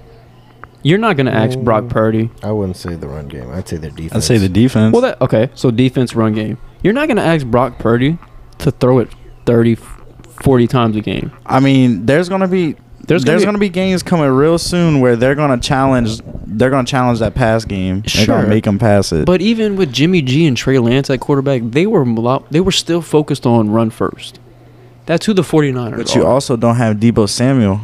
[0.83, 1.89] You're not going to ask Brock Mm.
[1.89, 2.29] Purdy.
[2.43, 3.49] I wouldn't say the run game.
[3.51, 4.13] I'd say their defense.
[4.13, 4.93] I'd say the defense.
[4.93, 5.49] Well, that okay.
[5.55, 6.57] So defense, run game.
[6.83, 8.17] You're not going to ask Brock Purdy
[8.59, 9.09] to throw it
[9.45, 11.31] 30, 40 times a game.
[11.45, 12.75] I mean, there's going to be
[13.07, 15.65] There's there's, gonna be- going to be games coming real soon where they're going to
[15.67, 18.03] challenge they're going to challenge that pass game.
[18.13, 19.25] They're gonna make them pass it.
[19.25, 22.05] But even with Jimmy G and Trey Lance at quarterback, they were
[22.51, 24.39] they were still focused on run first.
[25.05, 26.27] That's who the 49ers But you are.
[26.31, 27.81] also don't have Deebo Samuel.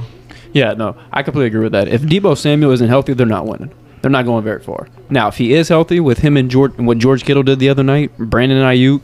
[0.54, 1.88] Yeah, no, I completely agree with that.
[1.88, 3.72] If Deebo Samuel isn't healthy, they're not winning.
[4.02, 4.88] They're not going very far.
[5.10, 7.84] Now, if he is healthy, with him and George what George Kittle did the other
[7.84, 9.04] night, Brandon Aiyuk,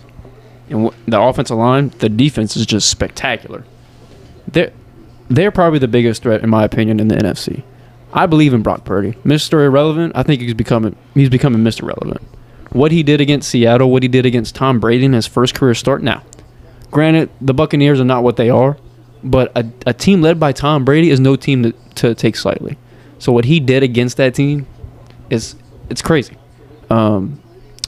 [0.69, 3.65] and the offensive line, the defense is just spectacular.
[4.47, 4.71] They're
[5.29, 7.63] they're probably the biggest threat, in my opinion, in the NFC.
[8.13, 9.65] I believe in Brock Purdy, Mr.
[9.65, 10.13] Irrelevant.
[10.15, 11.81] I think he's becoming he's becoming Mr.
[11.83, 12.21] Relevant.
[12.71, 15.73] What he did against Seattle, what he did against Tom Brady in his first career
[15.73, 16.03] start.
[16.03, 16.23] Now,
[16.91, 18.77] granted, the Buccaneers are not what they are,
[19.25, 22.77] but a, a team led by Tom Brady is no team to, to take slightly.
[23.19, 24.67] So what he did against that team
[25.29, 25.55] is
[25.89, 26.37] it's crazy.
[26.89, 27.41] Um,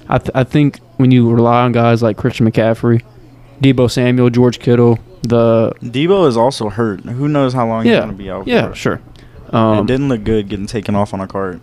[0.09, 3.03] I, th- I think when you rely on guys like Christian McCaffrey,
[3.61, 7.01] Deebo Samuel, George Kittle, the Deebo is also hurt.
[7.01, 8.75] Who knows how long he's going to be out yeah for?
[8.75, 9.01] sure.
[9.47, 11.59] it Um, didn't look good getting taken off on a cart.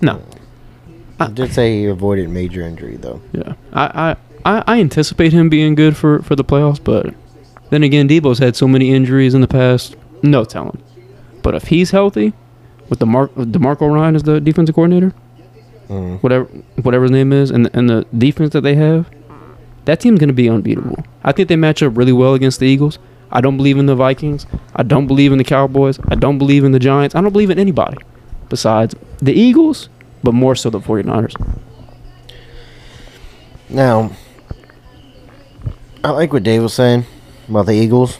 [0.00, 0.22] no,
[1.18, 3.20] I did say he avoided major injury though.
[3.32, 7.14] Yeah, I, I, I, I anticipate him being good for, for the playoffs, but
[7.70, 9.96] then again, Deebo's had so many injuries in the past.
[10.22, 10.82] No telling.
[11.42, 12.32] But if he's healthy,
[12.88, 15.12] with the Mark Demarco Ryan as the defensive coordinator,
[15.88, 16.20] Mm.
[16.20, 16.44] whatever
[16.82, 19.08] whatever his name is, and and the defense that they have,
[19.84, 21.04] that team's going to be unbeatable.
[21.22, 22.98] I think they match up really well against the Eagles.
[23.30, 24.46] I don't believe in the Vikings.
[24.74, 26.00] I don't believe in the Cowboys.
[26.08, 27.14] I don't believe in the Giants.
[27.14, 27.98] I don't believe in anybody
[28.48, 29.88] besides the Eagles,
[30.24, 31.34] but more so the 49ers.
[33.68, 34.10] Now,
[36.04, 37.04] I like what Dave was saying
[37.48, 38.18] about the Eagles.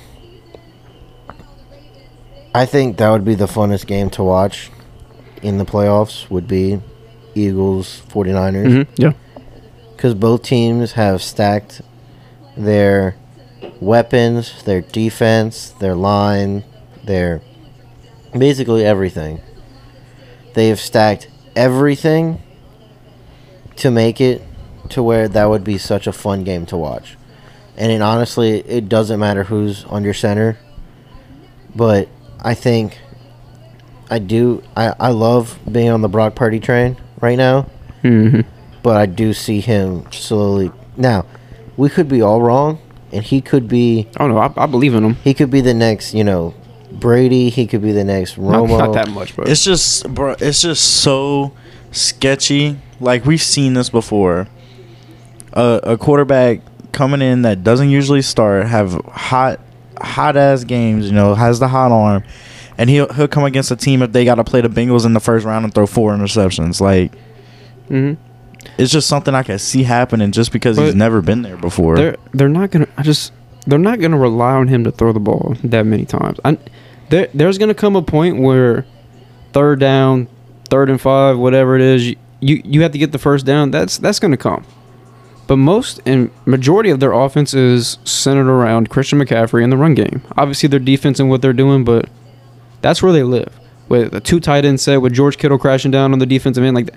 [2.55, 4.71] I think that would be the funnest game to watch
[5.43, 6.81] in the playoffs would be
[7.35, 9.03] Eagles 49ers Mm-hmm.
[9.03, 9.13] Yeah.
[9.95, 11.83] because both teams have stacked
[12.57, 13.17] their
[13.81, 16.65] weapons, their defense, their line,
[17.05, 17.43] their
[18.37, 19.43] basically everything.
[20.55, 22.43] They have stacked everything
[23.77, 24.43] to make it
[24.91, 27.19] to where that would be such a fun game to watch.
[27.77, 30.59] And it honestly, it doesn't matter who's on your center,
[31.75, 32.09] but
[32.41, 32.99] I think
[34.11, 34.63] I do.
[34.77, 37.67] I, I love being on the Brock Party train right now
[38.03, 38.43] Mm-hmm.
[38.83, 40.71] but I do see him slowly.
[40.97, 41.27] Now,
[41.77, 42.79] we could be all wrong,
[43.13, 44.39] and he could be I don't know.
[44.39, 45.15] I, I believe in him.
[45.17, 46.55] he could be the next, you know,
[46.93, 47.51] Brady.
[47.51, 48.79] He could be the next Not, Romo.
[48.79, 50.37] not that much, but It's just, bro.
[50.39, 51.53] It's just so
[51.91, 52.79] sketchy.
[53.01, 54.47] Like we've seen this before.
[55.53, 56.61] A, a quarterback
[56.97, 59.61] coming in that doesn't usually start have hot,
[60.01, 61.07] hot ass games.
[61.07, 62.25] You know, has the hot arm,
[62.77, 65.13] and he'll he'll come against a team if they got to play the Bengals in
[65.13, 66.81] the first round and throw four interceptions.
[66.81, 67.13] Like
[67.87, 68.15] hmm
[68.79, 71.95] it's just something I can see happening just because he's never been there before.
[71.97, 72.89] they're they're not gonna.
[72.97, 73.33] I just
[73.67, 76.41] they're not gonna rely on him to throw the ball that many times.
[76.45, 76.59] I,
[77.11, 78.85] there, there's gonna come a point where
[79.53, 80.27] third down,
[80.69, 83.71] third and five, whatever it is, you, you you have to get the first down.
[83.71, 84.65] That's that's gonna come.
[85.47, 89.95] But most and majority of their offense is centered around Christian McCaffrey and the run
[89.95, 90.23] game.
[90.37, 92.09] Obviously, their defense and what they're doing, but
[92.83, 93.59] that's where they live.
[93.89, 96.75] With a two tight end set, with George Kittle crashing down on the defensive end,
[96.75, 96.91] like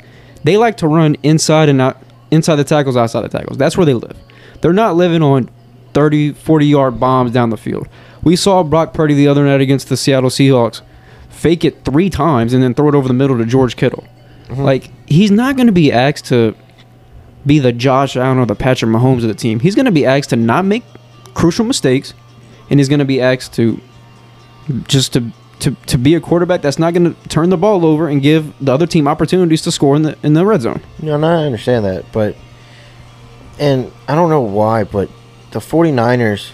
[0.44, 3.58] they like to run inside and out, inside the tackles, outside the tackles.
[3.58, 4.18] That's where they live.
[4.62, 5.50] They're not living on
[5.94, 7.88] 30, 40 yard bombs down the field.
[8.24, 10.82] We saw Brock Purdy the other night against the Seattle Seahawks
[11.30, 14.06] fake it three times and then throw it over the middle to George Kittle.
[14.48, 14.62] Mm-hmm.
[14.62, 16.56] Like he's not going to be asked to
[17.46, 19.60] be the Josh Allen or the Patrick Mahomes of the team.
[19.60, 20.84] He's going to be asked to not make
[21.34, 22.14] crucial mistakes,
[22.70, 23.80] and he's going to be asked to
[24.88, 28.08] just to to, to be a quarterback that's not going to turn the ball over
[28.08, 30.82] and give the other team opportunities to score in the in the red zone.
[31.02, 32.36] Know, and I understand that, but
[33.60, 35.10] and I don't know why, but
[35.52, 36.52] the 49ers.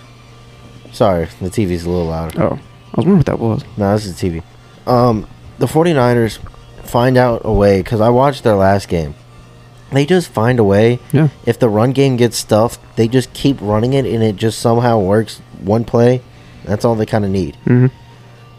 [0.92, 2.38] Sorry, the TV's a little loud.
[2.38, 3.64] Oh, I was wondering what that was.
[3.78, 4.42] No, this is TV.
[4.88, 5.28] Um,
[5.58, 6.40] the 49ers
[6.84, 9.14] find out a way because I watched their last game.
[9.96, 11.00] They just find a way.
[11.14, 11.30] Yeah.
[11.46, 15.00] If the run game gets stuffed, they just keep running it, and it just somehow
[15.00, 15.42] works.
[15.62, 16.22] One play,
[16.66, 17.56] that's all they kind of need.
[17.64, 17.88] hmm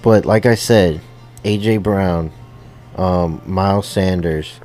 [0.02, 1.00] But like I said,
[1.44, 2.32] AJ Brown,
[2.96, 4.60] um, Miles Sanders,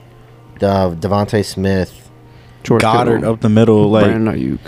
[0.61, 2.09] uh, DeVonta Smith.
[2.63, 4.59] George Goddard Kittle, up the middle, like Brandon Aiyuk.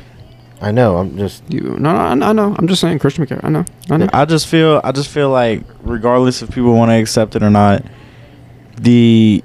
[0.61, 0.97] I know.
[0.97, 2.55] I'm just You no, no, I, I know.
[2.57, 3.43] I'm just saying Christian McCaffrey.
[3.43, 3.65] I know.
[3.89, 4.09] I know.
[4.13, 7.49] I just feel I just feel like regardless if people want to accept it or
[7.49, 7.83] not,
[8.77, 9.43] the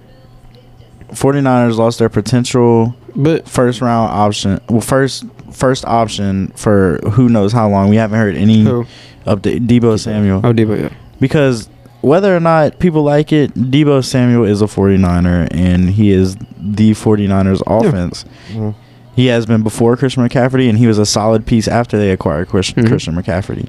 [1.11, 4.61] 49ers lost their potential But first round option.
[4.68, 7.88] Well, first first option for who knows how long.
[7.88, 8.84] We haven't heard any who?
[9.26, 9.66] update.
[9.66, 10.40] Deebo Samuel.
[10.44, 10.78] Oh, Deebo.
[10.80, 10.90] Yeah.
[11.20, 11.68] Because
[12.00, 16.92] whether or not people like it, Deebo Samuel is a 49er and he is the
[16.92, 18.24] 49ers offense.
[18.52, 18.74] mm,
[19.16, 22.48] He has been before Christian McCaffrey and he was a solid piece after they acquired
[22.48, 22.88] Christian, Mhm.
[22.88, 23.66] Christian McCaffrey.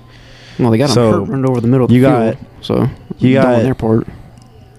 [0.60, 2.36] Well, they got him So, hurt, over the middle of the you field.
[2.36, 4.06] got- so you got- their part.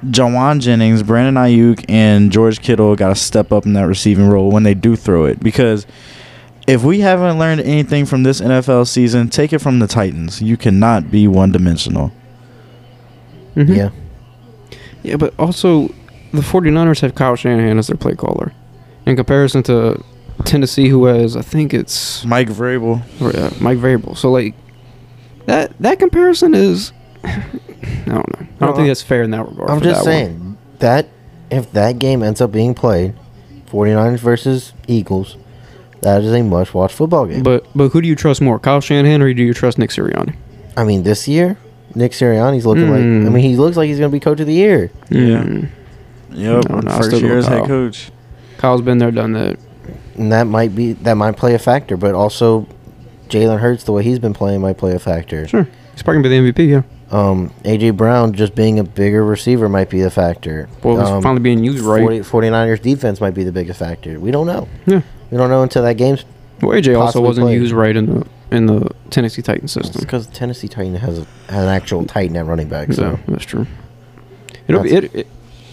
[0.05, 4.51] Jauan Jennings, Brandon Aiyuk, and George Kittle got to step up in that receiving role
[4.51, 5.41] when they do throw it.
[5.41, 5.87] Because
[6.67, 10.41] if we haven't learned anything from this NFL season, take it from the Titans.
[10.41, 12.13] You cannot be one dimensional.
[13.57, 13.77] Mhm.
[13.77, 13.91] yeah.
[15.03, 15.89] Yeah, but also
[16.33, 18.53] the 49ers have Kyle Shanahan as their play caller.
[19.07, 20.03] In comparison to
[20.45, 23.03] Tennessee, who has, I think it's Mike Vrabel.
[23.21, 24.17] or, uh, Mike Vrabel.
[24.17, 24.55] So, like,
[25.47, 26.93] that that comparison is.
[27.25, 27.43] I
[28.07, 28.47] don't know.
[28.61, 29.71] I don't think that's fair in that regard.
[29.71, 30.27] I'm just that one.
[30.27, 31.09] saying that
[31.51, 33.15] if that game ends up being played,
[33.67, 35.37] 49ers versus Eagles,
[36.03, 37.43] that is a must-watch football game.
[37.43, 40.35] But but who do you trust more, Kyle Shanahan or do you trust Nick Sirianni?
[40.77, 41.59] I mean, this year,
[41.95, 43.01] Nick Sirianni's looking like.
[43.01, 43.27] Mm.
[43.27, 44.91] I mean, he looks like he's going to be coach of the year.
[45.11, 45.43] Yeah.
[45.43, 45.69] Mm.
[46.31, 46.69] Yep.
[46.69, 48.11] No, no, I First still go year as head coach.
[48.59, 49.59] Kyle's been there, done that.
[50.17, 51.97] and that might be that might play a factor.
[51.97, 52.67] But also,
[53.29, 55.49] Jalen Hurts, the way he's been playing, might play a factor.
[55.49, 56.69] Sure, he's probably gonna be the MVP.
[56.71, 56.83] Yeah.
[57.11, 60.69] Um, AJ Brown just being a bigger receiver might be a factor.
[60.83, 62.25] Well, it's um, finally being used right.
[62.25, 64.21] 40, 49ers defense might be the biggest factor.
[64.21, 64.69] We don't know.
[64.87, 65.03] Yeah.
[65.31, 66.25] We don't know until that game's.
[66.63, 67.61] Well, AJ also wasn't played.
[67.61, 70.01] used right in the in the Tennessee Titans system.
[70.01, 72.93] because Tennessee Titan has a, has an actual Titan at running back.
[72.93, 73.67] So Yeah, that's true.
[74.69, 75.27] It'll be it, it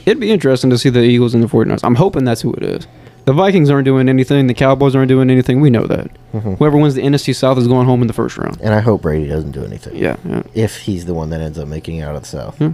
[0.06, 1.82] it'd be interesting to see the Eagles and the 49ers.
[1.84, 2.88] I'm hoping that's who it is.
[3.28, 4.48] The Vikings aren't doing anything.
[4.48, 5.60] The Cowboys aren't doing anything.
[5.60, 6.08] We know that.
[6.34, 6.58] Mhm.
[6.60, 8.58] Whoever wins the NFC South is going home in the first round.
[8.62, 9.98] and I hope Brady doesn't do anything.
[9.98, 10.44] Yeah, yeah.
[10.54, 12.56] If he's the one that ends up making it out of the South.
[12.62, 12.72] Yeah.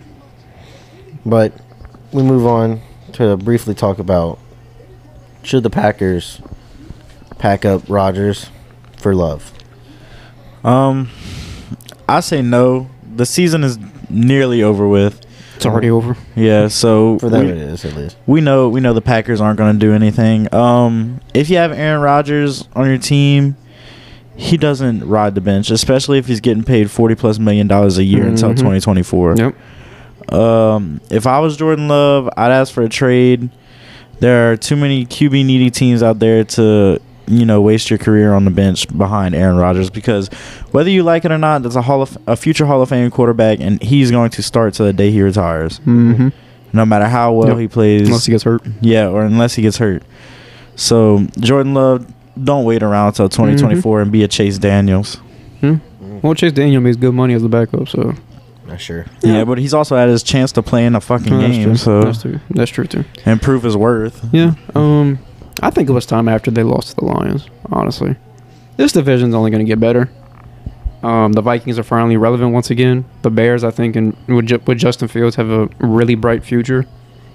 [1.26, 1.54] But
[2.12, 2.82] we move on
[3.14, 4.38] to briefly talk about
[5.41, 6.39] should the Packers
[7.39, 8.51] pack up Rodgers
[8.97, 9.51] for love?
[10.64, 11.10] Um,
[12.08, 12.89] I say no.
[13.16, 15.20] The season is nearly over with.
[15.66, 16.16] It's already over.
[16.36, 18.18] Yeah, so For them, we, it is at least.
[18.28, 20.53] we know we know the Packers aren't going to do anything.
[20.53, 23.55] Um, if you have Aaron Rodgers on your team,
[24.36, 28.03] he doesn't ride the bench, especially if he's getting paid forty plus million dollars a
[28.03, 28.59] year until Mhm.
[28.59, 29.36] twenty twenty four.
[29.38, 29.55] Yep.
[30.34, 33.49] Um, if I was Jordan Love, I'd ask for a trade.
[34.20, 38.34] There are too many QB needy teams out there to, you know, waste your career
[38.34, 40.28] on the bench behind Aaron Rodgers because
[40.72, 43.10] whether you like it or not, that's a Hall of a future Hall of Fame
[43.12, 46.30] quarterback, and he's going to start to the day he retires, Mm-hmm.
[46.74, 47.58] no matter how well Yep.
[47.60, 48.08] he plays.
[48.08, 48.62] Unless he gets hurt.
[48.82, 50.04] yeah, or unless he gets hurt.
[50.76, 52.12] So Jordan Love,
[52.44, 55.16] don't wait around until 2024 and be a Chase Daniels.
[55.62, 55.76] Hmm?
[56.22, 58.14] Well, Chase Daniel makes good money as a backup, so
[58.68, 59.06] Not sure.
[59.22, 61.64] Yeah, but he's also had his chance to play in a fucking No, that's game,
[61.66, 61.76] true.
[61.78, 62.40] so that's true.
[62.50, 63.04] That's true too.
[63.26, 64.26] and prove his worth.
[64.34, 64.54] Yeah.
[64.74, 65.20] Um,
[65.62, 67.47] I think it was time after they lost to the Lions.
[67.72, 68.16] Honestly,
[68.78, 70.10] this division's only going to get better.
[71.04, 73.06] Um, the Vikings are finally relevant once again.
[73.24, 76.86] The Bears, I think, and with, Ju- with Justin Fields, have a really bright future,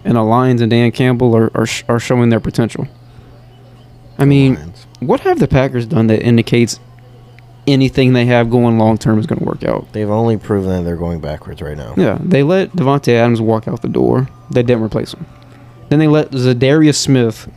[0.05, 2.89] and the Lions and Dan Campbell are are, sh- are showing their potential.
[4.19, 4.87] I mean, Lions.
[5.01, 6.81] what have the Packers done that indicates
[7.67, 9.93] anything they have going long term is going to work out?
[9.93, 11.93] they've only proven that they're going backwards right now.
[11.97, 14.29] Yeah, they let Davante Adams walk out the door.
[14.51, 15.27] They didn't replace him.
[15.91, 17.51] Then they let Za'Darius Smith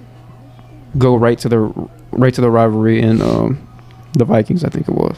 [0.98, 1.60] go right to the
[2.12, 3.68] right to the rivalry in um,
[4.14, 4.64] the Vikings.
[4.64, 5.18] I think it was.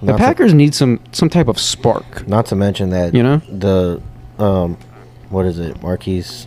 [0.00, 2.26] The Not Packers need some some type of spark.
[2.26, 3.36] Not to mention that You know?
[3.50, 4.00] the
[4.38, 4.76] um,
[5.28, 6.46] what is it, Marquise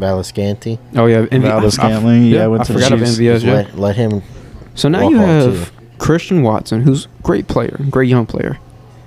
[0.00, 0.78] Valascanti?
[0.94, 3.18] Oh yeah, MV- Valdez I- I- yeah, went I to the forgot of Chiefs.
[3.18, 3.32] MVS.
[3.34, 3.52] Just Yeah.
[3.52, 4.22] let, let him.
[4.74, 8.58] So now walk you on, have Christian Watson, who's great player, great young player,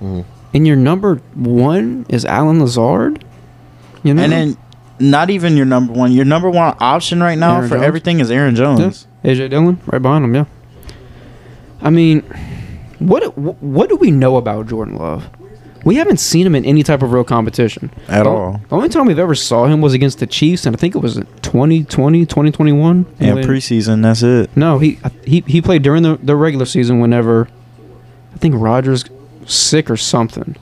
[0.02, 3.24] Mm, and your number one is Allen Lazard.
[4.02, 4.56] You know, And then
[5.00, 6.12] not even your number one.
[6.12, 7.86] Your number one option right now Aaron for Jones?
[7.86, 9.06] everything is Aaron Jones.
[9.24, 10.34] AJ Dillon right behind him.
[10.34, 10.44] Yeah.
[11.82, 12.22] I mean,
[12.98, 15.28] what what do we know about Jordan Love?
[15.82, 18.60] We haven't seen him in any type of real competition At The- all.
[18.68, 20.98] The only time we've ever saw him was against the Chiefs, and I think it
[20.98, 23.06] was 2020, 2021.
[23.18, 24.50] And when- preseason, that's it.
[24.54, 27.48] No, he he he played during the, the regular season whenever
[28.34, 29.04] I think Rodgers
[29.46, 30.54] sick or something.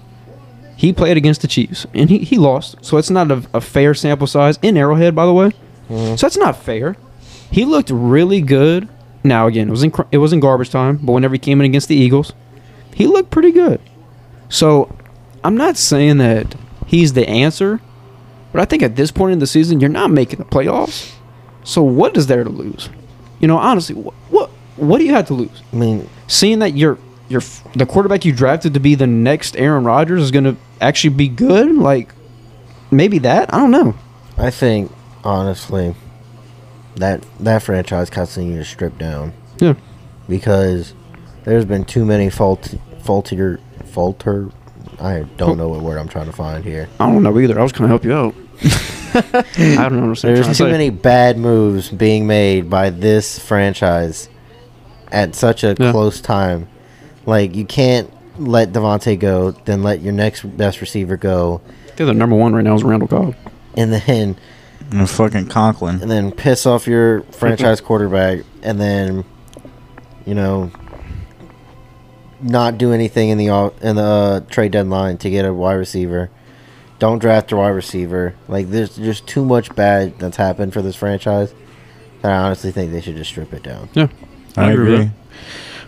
[0.78, 3.94] He played against the Chiefs and he, he lost, so it's not a, a fair
[3.94, 5.50] sample size in Arrowhead, by the way.
[5.90, 6.16] mhm.
[6.16, 6.96] So that's not fair.
[7.50, 8.88] He looked really good.
[9.24, 11.66] Now again, it was in it was in garbage time, but whenever he came in
[11.66, 12.32] against the Eagles,
[12.94, 13.80] he looked pretty good.
[14.48, 14.94] So
[15.42, 16.54] I'm not saying that
[16.86, 17.80] he's the answer,
[18.52, 21.12] but I think at this point in the season, you're not making the playoffs.
[21.64, 22.88] So what is there to lose?
[23.40, 25.60] You know, honestly, what what, what do you have to lose?
[25.72, 26.98] I mean, Seeing that you're
[27.28, 27.42] you're
[27.74, 31.28] the quarterback you drafted to be the next Aaron Rodgers is going to actually be
[31.28, 32.10] good, like
[32.90, 33.94] maybe that I don't know.
[34.36, 34.90] I think
[35.24, 35.94] honestly
[36.96, 39.74] that that franchise constantly needs to strip down Yeah.
[40.28, 40.94] because
[41.44, 44.50] there's been too many fault faultier falter.
[45.00, 46.88] I don't know what word I'm trying to find here.
[46.98, 47.58] I don't know either.
[47.58, 48.34] I was going to help you out.
[49.14, 50.36] I don't understand.
[50.36, 54.28] you're There's too to many bad moves being made by this franchise
[55.12, 55.92] at such a Yeah.
[55.92, 56.68] close time.
[57.28, 58.10] Like you can't
[58.40, 61.60] let Davante go, then let your next best receiver go,
[61.96, 63.34] They're the number one right now is Randall Cobb.
[63.76, 64.36] and then
[64.90, 66.00] And fucking Conklin.
[66.00, 69.24] and then piss off your franchise quarterback, and then
[70.24, 70.70] you know
[72.40, 75.74] not do anything in the off- in the uh, trade deadline to get a wide
[75.74, 76.30] receiver.
[76.98, 78.34] Don't draft a wide receiver.
[78.48, 81.52] Like there's just too much bad that's happened for this franchise.
[82.22, 83.88] That I honestly think they should just strip it down.
[83.94, 84.08] Yeah.
[84.56, 84.98] I, I agree agree.
[85.06, 85.12] with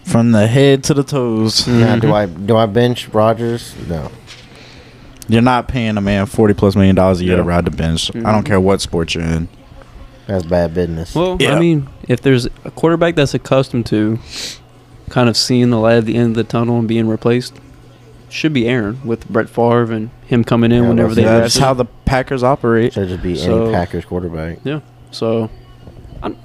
[0.04, 1.66] From the head to the toes.
[1.68, 2.12] Now, do Mhm.
[2.12, 3.74] I do I bench Rodgers?
[3.88, 4.10] No.
[5.28, 8.10] You're not paying a man forty plus million dollars a year to ride the bench.
[8.16, 9.48] I don't care what sport you're in.
[10.26, 11.14] That's bad business.
[11.14, 11.54] Well, Yeah.
[11.54, 14.18] I mean, if there's a quarterback that's accustomed to
[15.08, 17.54] kind of seeing the light at the end of the tunnel and being replaced,
[18.28, 21.54] should be Aaron with Brett Favre and him coming in Yeah, whenever they that's- That's
[21.54, 22.92] draft how the Packers operate.
[22.92, 24.58] should just be so- any Packers quarterback.
[24.64, 24.80] Yeah.
[25.10, 25.50] So,
[26.22, 26.36] I'm,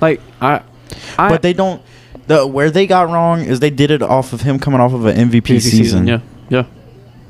[0.00, 0.60] like I,
[1.18, 1.80] I but they don't.
[2.28, 5.06] The where they got wrong is they did it off of him coming off of
[5.06, 6.06] an MVP PVC season.
[6.06, 6.64] Yeah, yeah.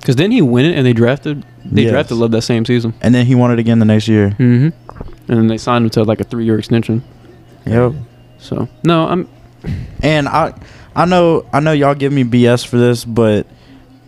[0.00, 1.44] Because then he win it, and they drafted.
[1.64, 1.90] They Yes.
[1.92, 2.94] drafted Love that same season.
[3.00, 4.30] And then he won it again the next year.
[4.30, 4.68] Mm-hmm.
[5.30, 7.02] And then they signed him to like a three-year extension.
[7.66, 7.92] Yep.
[8.38, 9.28] So no, I'm.
[10.02, 10.54] And I
[10.96, 13.46] I know I know y'all give me BS for this, but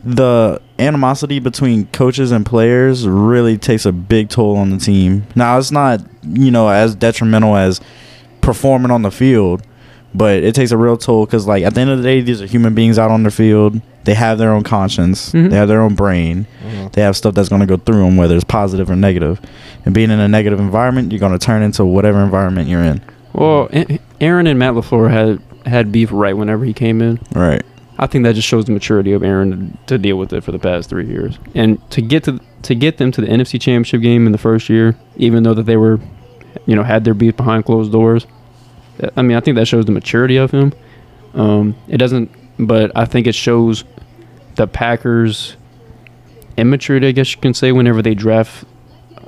[0.02, 5.26] the animosity between coaches and players really takes a big toll on the team.
[5.34, 7.80] Now it's not, you know, as detrimental as
[8.40, 9.62] performing on the field,
[10.14, 12.42] but it takes a real toll cuz like at the end of the day these
[12.42, 13.80] are human beings out on the field.
[14.04, 15.32] They have their own conscience.
[15.32, 15.50] Mhm.
[15.50, 16.46] They have their own brain.
[16.66, 16.92] Mhm.
[16.92, 19.40] They have stuff that's going to go through them whether it's positive or negative.
[19.84, 23.00] And being in a negative environment, you're going to turn into whatever environment you're in.
[23.34, 23.68] Well,
[24.20, 27.18] Aaron and Matt LaFleur had had beef right whenever he came in.
[27.34, 27.62] Right.
[27.98, 30.52] I think that just shows the maturity of Aaron to, to deal with it for
[30.52, 34.00] the past three years, and to get to to get them to the NFC Championship
[34.00, 36.00] game in the first year, even though that they were,
[36.66, 38.26] you know, had their beef behind closed doors.
[39.16, 40.72] I mean, I think that shows the maturity of him.
[41.34, 43.84] Um, it doesn't, but I think it shows
[44.56, 45.56] the Packers'
[46.56, 48.64] immaturity, I guess you can say, whenever they draft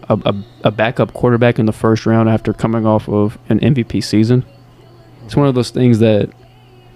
[0.09, 4.03] a, a, a backup quarterback in the first round after coming off of an MVP
[4.03, 4.45] season.
[5.25, 6.31] It's one of those things that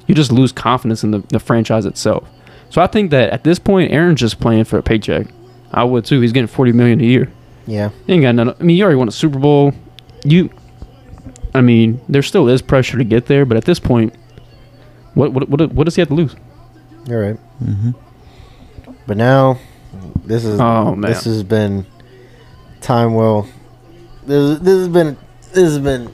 [0.06, 2.28] you just lose confidence in the, the franchise itself.
[2.70, 5.28] So I think that at this point, Aaron's just playing for a paycheck.
[5.72, 6.20] I would too.
[6.20, 7.30] He's getting forty million a year.
[7.66, 7.90] Yeah.
[8.06, 8.50] He ain't got none.
[8.50, 9.72] I mean, you already won a Super Bowl.
[10.24, 10.50] You,
[11.56, 14.14] I mean, there still is pressure to get there, but at this point,
[15.14, 16.36] what what what, what does he have to lose?
[17.06, 17.38] You're right.
[17.62, 17.94] Mhm.
[19.06, 19.58] But now,
[20.24, 21.86] this is Oh this has been
[22.80, 23.46] time well.
[24.26, 25.16] This this has been
[25.52, 26.12] this has been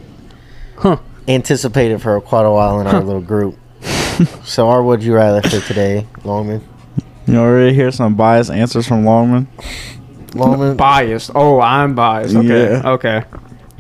[0.79, 0.99] huh?
[1.27, 3.59] anticipated for quite a while in our little group.
[4.45, 6.63] so our would you rather for today, Longman.
[7.27, 9.49] You already hear some biased answers from Longman.
[10.35, 11.31] Longman, Biased.
[11.35, 12.35] Oh, I'm biased.
[12.37, 12.91] Okay, Yeah.
[12.93, 13.23] okay.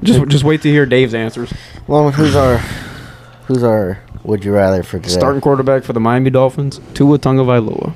[0.03, 1.53] Just just wait to hear Dave's answers.
[1.88, 2.59] Longman, who's our
[3.46, 5.11] who's our would you rather for today?
[5.11, 7.92] Starting quarterback for the Miami Dolphins, Tua Tagovailoa.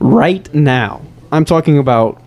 [0.00, 2.20] Right now, I'm talking about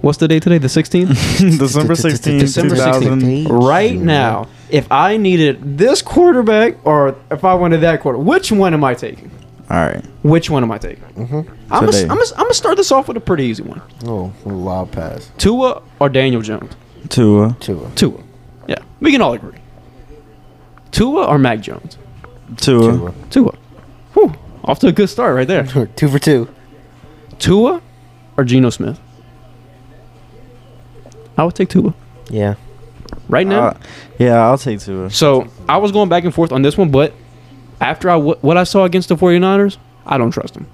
[0.00, 0.58] what's the date today?
[0.58, 1.08] The 16th.
[1.58, 3.66] December 16th, December 16th.
[3.66, 8.74] right now, if I needed this quarterback or if I wanted that quarter, which one
[8.74, 9.30] am I taking?
[9.70, 10.04] All right.
[10.22, 11.04] Which one am I taking?
[11.04, 11.36] Mm-hmm.
[11.72, 13.82] I'm gonna I'm gonna- I'm gonna start this off with a pretty easy one.
[14.06, 15.30] Oh, a loud pass.
[15.38, 16.72] Tua or Daniel Jones?
[17.08, 17.56] Tua.
[17.60, 17.90] Tua.
[17.94, 18.20] Tua.
[18.68, 19.58] Yeah, we can all agree.
[20.90, 21.96] Tua or Mac Jones?
[22.56, 22.92] Tua.
[22.92, 23.14] Tua.
[23.30, 23.54] Tua.
[24.14, 24.34] Whew,
[24.64, 25.66] off to a good start right there.
[25.96, 26.48] two for two.
[27.38, 27.80] Tua
[28.36, 28.98] or Geno Smith?
[31.36, 31.94] I would take Tua
[32.30, 32.54] Yeah.
[33.28, 33.66] right now.
[33.68, 33.74] Uh,
[34.18, 35.10] yeah, I'll take Tua.
[35.10, 37.12] so I was going back and forth on this one, but
[37.80, 40.66] after I w- what I saw against the 49ers, I don't trust him.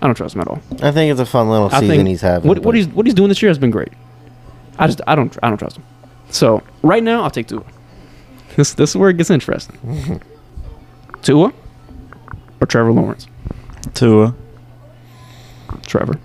[0.00, 0.60] I don't trust him at all.
[0.82, 2.46] I think it's a fun little I season think he's having.
[2.48, 3.88] what, what he's what he's doing this year has been great.
[4.78, 5.84] I just I don't I don't trust him.
[6.30, 7.62] So right now I'll take Tua.
[8.56, 10.20] This this is where it gets interesting.
[11.22, 11.52] Tua
[12.60, 13.26] or Trevor Lawrence?
[13.94, 14.34] Tua.
[15.86, 16.18] Trevor.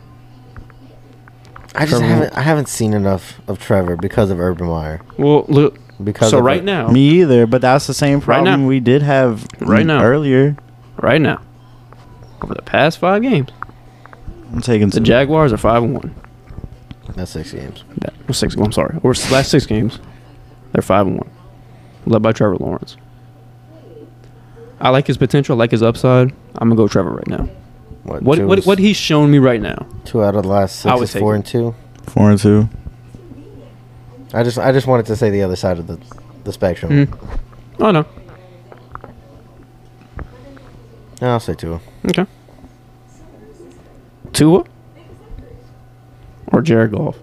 [1.76, 5.02] I just Trevor haven't I haven't seen enough of Trevor because of Urban Meyer.
[5.18, 5.80] Well, look.
[6.04, 6.64] Because So of right it.
[6.64, 8.68] now, Me either, but that's the same Right problem now.
[8.68, 10.02] we did have Right now.
[10.02, 10.56] earlier.
[11.02, 11.42] right now,
[12.42, 13.50] over the past five games,
[14.54, 15.06] I'm taking the Tua.
[15.06, 16.16] Jaguars are five and one.
[17.16, 17.84] That's six games.
[18.02, 18.56] That, well, six.
[18.56, 18.98] I'm sorry.
[19.04, 20.00] Or last six games,
[20.72, 21.30] they're five and one,
[22.06, 22.98] led by Trevor Lawrence.
[24.80, 25.56] I like his potential.
[25.56, 26.32] I like his upside.
[26.56, 27.50] I'm gonna go Trevor right now.
[28.04, 29.86] What What two what is- what he's shown me right now.
[30.06, 31.38] two out of the last I six would is take four it.
[31.38, 31.76] and two.
[32.04, 32.70] Four and two.
[34.34, 36.00] I just I just wanted to say the other side of the
[36.46, 36.92] the spectrum.
[37.08, 37.30] Mhm.
[37.80, 38.06] Oh no.
[41.22, 41.80] No, I'll say two.
[42.08, 42.26] Okay.
[44.32, 44.64] Tua
[46.52, 47.18] or Jared Goff.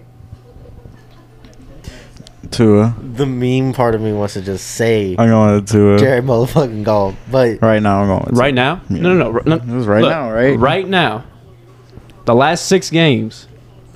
[2.50, 2.94] Tua.
[3.00, 5.98] The meme part of me wants to just say I'm going with Tua.
[5.98, 8.54] Jared motherfucking Goff, but Right now, I'm going with Right Tua.
[8.54, 8.80] now?
[8.88, 9.00] Yeah.
[9.02, 9.40] No, no, no.
[9.44, 9.56] no.
[9.56, 10.56] It was right Look, now, right?
[10.58, 11.24] Right now.
[12.24, 13.46] The last six games,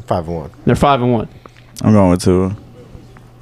[0.07, 0.51] five and one.
[0.65, 1.29] they're five and one.
[1.83, 2.57] I'm going with Tua.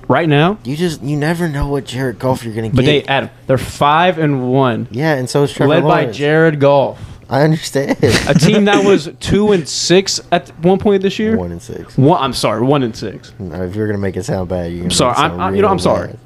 [0.09, 2.77] Right now, You just you never know what Jared Goff you're gonna get.
[2.77, 3.11] but they get.
[3.11, 7.43] Adam, they're five and one, yeah, and so is Trevor led by Jared Goff, I
[7.43, 7.99] understand.
[8.03, 11.37] a team that was two and six at one point this year.
[11.37, 11.97] one and six.
[11.99, 13.33] One, I'm sorry, one and six.
[13.39, 15.43] Now, if you're gonna make it sound bad, you're gonna sorry, Make it I'm- sound
[15.43, 16.17] I'm- you know, I'm real sorry.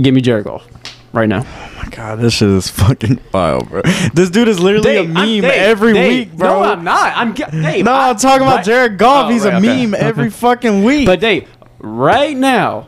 [0.00, 0.66] Give me Jared Goff
[1.12, 1.44] right now.
[1.46, 3.82] Oh my god, this shit is fucking wild, bro.
[4.14, 6.62] This dude is literally a meme I'm- Dave, every Dave, week, bro.
[6.62, 7.12] No, I'm not.
[7.16, 9.26] I'm ge- Dave, No, I- I'm talking about right- Jared Goff.
[9.26, 10.02] Oh, He's right, a okay, meme okay.
[10.04, 11.06] every fucking week.
[11.06, 11.48] But Dave,
[11.80, 12.86] right now,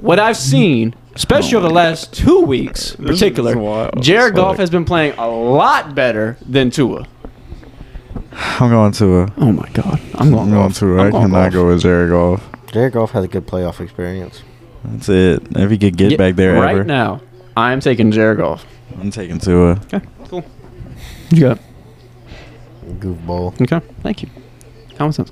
[0.00, 3.54] what I've seen, especially over the last two weeks in particular.
[4.00, 7.06] Jared It's Goff like- has been playing a lot better than Tua.
[8.32, 9.24] I'm going Tua.
[9.24, 10.78] Uh, oh my God, I'm going I'm going Goff.
[10.78, 10.96] Tua.
[10.96, 11.52] Uh, I'm I going cannot Goff.
[11.52, 12.48] go with Jared Goff.
[12.72, 14.42] Jared Goff has a good playoff experience.
[14.84, 15.42] That's it.
[15.56, 17.20] If he could get Yeah, back there right ever, now.
[17.56, 18.66] I'm taking Jared Goff.
[19.00, 19.72] I'm taking Tua.
[19.72, 20.44] Okay, cool.
[21.30, 21.58] You got
[22.98, 23.60] Goofball.
[23.62, 24.28] Okay, thank you.
[24.96, 25.30] Common sense.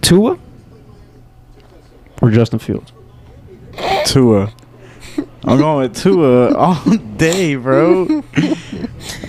[0.00, 0.38] Tua
[2.20, 2.92] or Justin Fields?
[4.06, 4.52] Tua.
[5.44, 6.80] I'm going with Tua all
[7.16, 8.22] day, bro.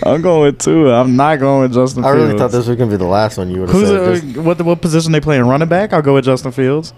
[0.06, 1.02] I'm going with Tua.
[1.02, 2.26] I'm not going with Justin I Fields.
[2.28, 4.00] really thought this was gonna be the last one you would have Who's said.
[4.00, 5.92] uh, Just- what what position they play in running back?
[5.94, 6.94] I'll go with Justin Fields.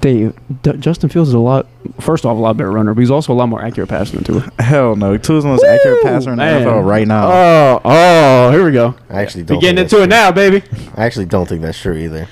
[0.00, 1.66] Dave, D- Justin Fields is a lot.
[2.00, 4.24] First off, a lot better runner, but he's also a lot more accurate passer than
[4.24, 4.50] Tua.
[4.58, 5.18] Hell no.
[5.18, 6.62] Tua's the most accurate passer in the Man.
[6.66, 7.30] NFL right now.
[7.30, 8.94] Oh, oh, here we go.
[9.10, 9.58] I actually don't.
[9.58, 10.62] We getting think into it now, baby.
[10.96, 12.26] I actually don't think that's true either.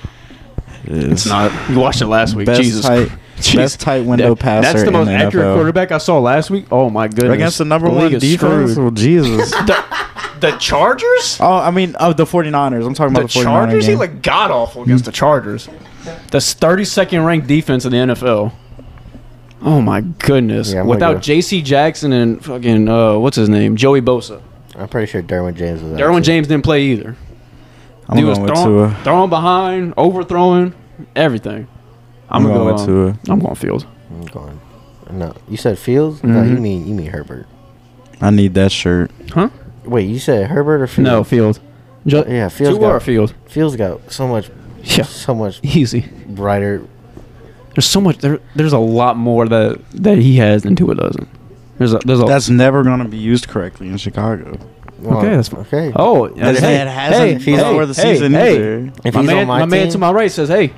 [0.85, 1.51] It's not.
[1.69, 2.47] You watched it last week.
[2.47, 2.83] Best Jesus.
[2.83, 3.11] tight,
[3.47, 3.55] Jeez.
[3.55, 5.55] best tight window That- passer That's the in most the accurate NFL.
[5.55, 6.65] quarterback I saw last week.
[6.71, 7.33] Oh my goodness!
[7.33, 8.75] against the number league one is defense.
[8.77, 9.51] Well, Jesus.
[9.65, 9.83] the,
[10.41, 11.37] the Chargers.
[11.41, 12.85] oh, I mean, oh, the 49ers.
[12.85, 13.43] I'm talking about the, 49ers.
[13.43, 13.85] Chargers.
[13.85, 13.99] He game.
[13.99, 15.67] like god awful against the Chargers.
[16.31, 18.51] The 32nd ranked defense in the NFL.
[19.61, 20.71] Oh my goodness!
[20.71, 21.19] Yeah, Without go.
[21.19, 21.61] J.C.
[21.61, 24.41] Jackson and fucking uh, what's his name, Joey Bosa.
[24.75, 25.99] I'm pretty sure Derwin James was.
[25.99, 27.17] Derwin James didn't play either.
[28.07, 29.03] I'm Dude was going with throwing, Tua.
[29.03, 30.73] throwing behind, overthrowing,
[31.15, 31.67] everything.
[32.31, 33.33] I'm gonna going go, with Tua.
[33.33, 33.85] I'm going Fields.
[34.11, 34.59] I'm going.
[35.11, 36.23] No, you said Fields.
[36.23, 36.61] No, you mm-hmm.
[36.61, 37.47] mean you mean Herbert.
[38.21, 39.11] I need that shirt.
[39.31, 39.49] Huh?
[39.85, 41.09] Wait, you said Herbert or Fields?
[41.09, 41.59] No, Fields.
[42.05, 43.33] Ju- Yeah, Fields Tua or got Fields?
[43.47, 44.49] Fields got so much,
[44.83, 46.01] Yeah, so much easy.
[46.27, 46.83] brighter.
[47.75, 48.17] There's so much.
[48.19, 51.27] There, there's a lot more that that he has than Tua doesn't.
[51.77, 52.25] There's a there's a.
[52.25, 54.59] That's never going to be used correctly in Chicago.
[54.99, 55.61] Well, Okay, that's fine.
[55.61, 55.91] okay.
[55.95, 58.55] oh, It- hey, it hasn't hey, he's hey, before the hey, season hey.
[58.55, 58.91] either.
[59.05, 60.71] If my he's man, on my, my man to my right says, "Hey, s-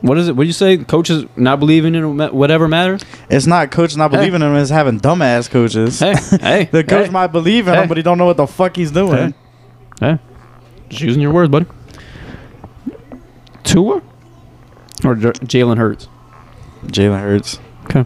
[0.00, 0.36] what is it?
[0.36, 0.76] What do you say?
[0.78, 4.16] Coaches not believing in whatever matters." It's not coach not Hey.
[4.18, 4.56] believing in him.
[4.56, 5.98] It's having dumbass coaches.
[6.00, 7.82] Hey, hey, the coach hey, might believe in Hey.
[7.82, 9.34] him, but he don't know what the fuck he's doing.
[10.00, 10.12] Hey.
[10.12, 10.18] Hey,
[10.88, 11.66] just using your words, buddy.
[13.64, 14.00] Tua
[15.04, 16.08] or J- Jalen Hurts?
[16.86, 17.58] Jalen Hurts.
[17.84, 18.04] Okay,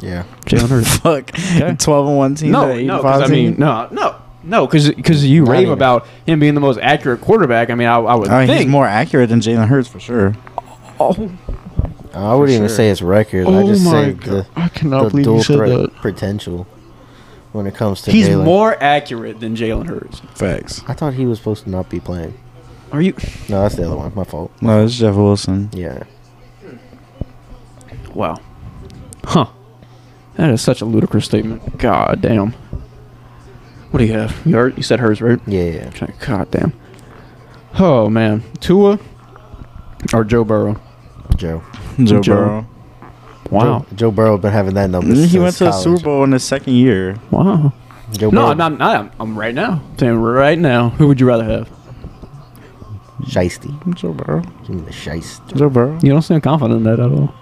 [0.00, 0.96] yeah, Jalen Hurts.
[0.98, 1.30] Fuck.
[1.34, 1.76] Okay.
[1.78, 2.50] 12 and 1 team.
[2.52, 5.72] no, no, 85 because I mean, no, no, no, because you Not rave even.
[5.72, 7.70] about him being the most accurate quarterback.
[7.70, 10.00] I mean, I, I would I mean, think he's more accurate than Jalen Hurts for
[10.00, 10.34] sure.
[12.14, 13.46] Oh, I wouldn't even say it's record.
[13.46, 14.26] I Oh just my say God.
[14.28, 15.94] the, I cannot the believe dual you said threat that.
[15.96, 16.66] potential
[17.52, 18.44] when it comes to He's Jalen.
[18.44, 20.20] more accurate than Jalen Hurts.
[20.34, 20.82] Facts.
[20.86, 22.34] I thought he was supposed to not be playing.
[22.92, 23.14] Are you?
[23.48, 24.14] No, that's the other one.
[24.14, 24.52] My fault.
[24.60, 25.70] No, it's Jeff Wilson.
[25.72, 26.02] Yeah.
[28.14, 28.36] Wow.
[29.24, 29.46] Huh.
[30.34, 31.78] That is such a ludicrous statement.
[31.78, 32.52] God damn.
[33.90, 34.38] What do you have?
[34.46, 35.38] You, heard, you said hers, right?
[35.46, 36.06] Yeah, yeah.
[36.26, 36.72] God damn.
[37.78, 38.98] Oh man, Tua
[40.12, 40.78] or Joe Burrow?
[41.42, 41.62] Joe.
[42.04, 42.34] Joe, Joe.
[42.36, 42.66] Burrow.
[43.50, 45.12] Wow, Joe, Joe Burrow been having that number.
[45.12, 45.82] Mm, he went to the college.
[45.84, 47.16] Super Bowl in his second year.
[47.32, 47.72] wow.
[48.12, 48.80] Joe No, Burrow, I'm not.
[48.80, 49.72] I'm, um, I'm right now.
[49.72, 50.90] I'm saying right now.
[50.90, 51.68] Who would you rather have?
[53.22, 53.94] Shiesty.
[53.94, 54.42] Joe Burrow.
[54.66, 55.56] Give me the shiest.
[55.56, 55.98] Joe Burrow.
[56.02, 57.34] You don't seem confident in that at all.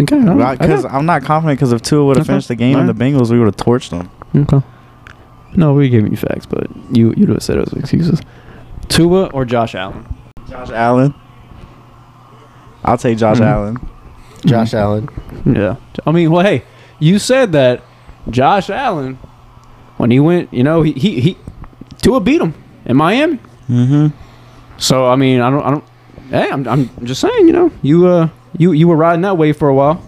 [0.00, 0.58] Okay, all right.
[0.58, 2.32] Because I'm not confident because if Tua would have Okay.
[2.32, 4.10] finished the game and the Bengals, we would have torched them.
[4.34, 4.64] Okay.
[5.54, 8.20] No, we gave you facts, but you you would have said it was excuses.
[8.88, 10.06] Tua or Josh Allen?
[10.48, 11.12] Josh Allen.
[12.84, 13.46] I'll take Josh Mhm.
[13.46, 13.76] Allen.
[14.44, 15.08] Josh Allen.
[15.44, 15.76] Yeah.
[16.06, 16.64] I mean, well, hey,
[16.98, 17.82] you said that
[18.30, 19.18] Josh Allen,
[19.98, 21.36] when he went, you know, he he, he
[22.00, 22.54] Tua beat him
[22.84, 23.38] in Miami.
[23.68, 24.08] Mm-hmm.
[24.78, 25.84] So I mean, I don't, I don't.
[26.30, 28.28] Hey, I'm, I'm just saying, you know, you uh,
[28.58, 30.02] you you were riding that wave for a while.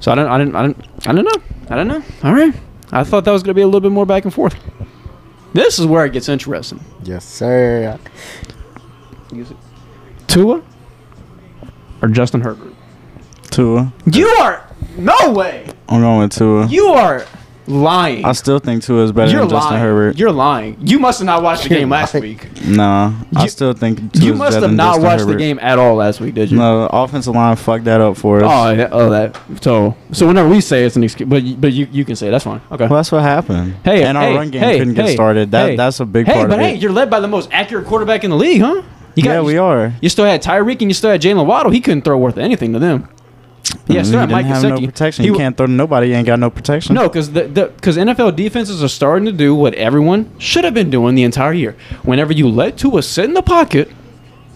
[0.00, 2.02] So I don't, I didn't, I didn't, I don't know, I don't know.
[2.22, 2.54] All right,
[2.92, 4.54] I thought that was gonna be a little bit more back and forth.
[5.52, 6.80] This is where it gets interesting.
[7.02, 7.98] Yes, sir.
[10.26, 10.62] Tua
[12.02, 12.72] or Justin Herbert?
[13.50, 13.92] Tua.
[14.12, 14.68] You are
[14.98, 15.66] no way.
[15.88, 16.66] I'm going with Tua.
[16.66, 17.24] You are
[17.68, 18.24] lying.
[18.24, 19.82] I still think Tua is better You're than Justin lying.
[19.82, 20.18] Herbert.
[20.18, 20.76] You're lying.
[20.80, 22.22] You must have not watched the You're game last lying.
[22.22, 22.48] week.
[22.66, 25.26] Nah, I You- still think Tua's You must better have than not Justin watched the
[25.32, 25.38] Herbert.
[25.38, 26.58] game at all last week, did you?
[26.58, 28.50] No, the offensive line fucked that up for us.
[28.52, 29.36] Oh, yeah, oh, that.
[29.62, 32.28] So, so whenever we say it's an excuse, but you- but you, you can say
[32.28, 32.60] it, that's fine.
[32.70, 32.86] Okay.
[32.86, 33.74] Well, that's what happened.
[33.84, 35.50] Hey, and our hey, run game hey, couldn't get hey, started.
[35.52, 35.76] That hey.
[35.76, 36.80] that's a big hey, part but of hey, it.
[36.82, 38.82] you're led by the most accurate quarterback in the league, huh?
[39.16, 39.94] You yeah, you, we are.
[40.00, 41.72] You still had Tyreek and you still had Jalen Waddle.
[41.72, 43.08] He couldn't throw worth anything to them.
[43.88, 45.24] Yeah, Mm, still had Mike no protection.
[45.24, 46.08] He you can't throw to nobody.
[46.08, 46.94] You ain't got no protection.
[46.94, 50.90] No, because the because NFL defenses are starting to do what everyone should have been
[50.90, 51.76] doing the entire year.
[52.02, 53.90] Whenever you let Tua sit in the pocket,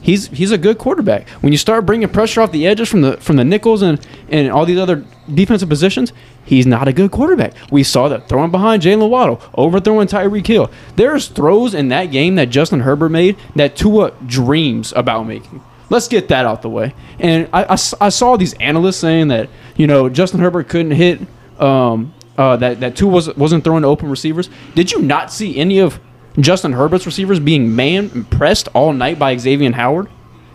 [0.01, 1.29] he's he's a good quarterback.
[1.41, 4.51] When you start bringing pressure off the edges from the from the nickels and and
[4.51, 6.13] all these other defensive positions,
[6.45, 7.55] he's not a good quarterback.
[7.71, 10.71] We saw that throwing behind Jalen Waddle, overthrowing Tyreek Hill.
[10.97, 15.63] There's throws in that game that Justin Herbert made that Tua dreams about making.
[15.89, 16.95] Let's get that out the way.
[17.19, 21.21] And I I saw these analysts saying that you know Justin Herbert couldn't hit
[21.59, 24.49] um, uh, that that Tua was wasn't throwing to open receivers.
[24.75, 26.01] Did you not see any of
[26.39, 30.09] Justin Herbert's receivers being man pressed all night by Xavien Howard?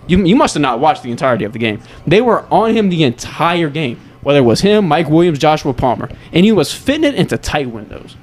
[0.08, 1.82] You, you must have not watched the entirety of the game.
[2.06, 6.10] They were on him the entire game, whether it was him, Mike Williams, Joshua Palmer,
[6.32, 8.16] and he was fitting it into tight windows.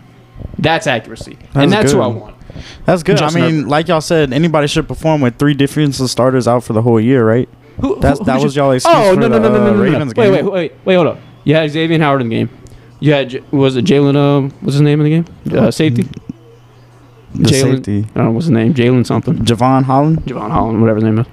[0.58, 2.36] That's accuracy, and That's that's who I want.
[2.84, 3.16] That's good.
[3.16, 3.68] Justin I mean, Herbert.
[3.68, 7.26] like y'all said, anybody should perform with three defensive starters out for the whole year,
[7.26, 7.48] right?
[7.80, 9.48] Who, That's- who- that who'd was you- y'all excuse Oh for no no the, no
[9.48, 10.32] no no uh, no, no, Ravens Wait game.
[10.32, 11.18] wait wait wait hold up.
[11.44, 12.50] You had Xavien Howard in the game.
[13.00, 14.14] You had was it Jalen?
[14.14, 15.58] Uh, what's his name in the game?
[15.58, 16.06] Uh, safety.
[17.34, 17.98] The Jalen- safety.
[18.14, 18.74] I don't know what's his name.
[18.74, 19.36] Jalen something.
[19.38, 20.22] Jevon Holland.
[20.26, 21.26] Jevon Holland, whatever his name is.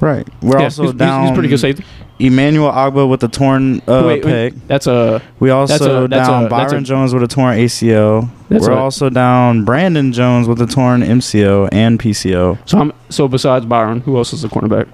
[0.00, 0.26] Right.
[0.42, 1.22] We're Yeah, also he's, he's- down.
[1.26, 1.84] He's pretty good safety.
[2.20, 4.54] Emmanuel Ogbah with the torn uh, Wait, wait.
[4.54, 4.60] pec.
[4.68, 7.26] That's a We also That's a- that's down a- that's Byron a- Jones with a
[7.28, 8.28] torn ACL.
[8.48, 12.56] That's We're a- also down Brandon Jones with a torn MCO and PCO.
[12.66, 12.78] so.
[12.78, 14.86] I'm, so besides Byron, who else is the cornerback?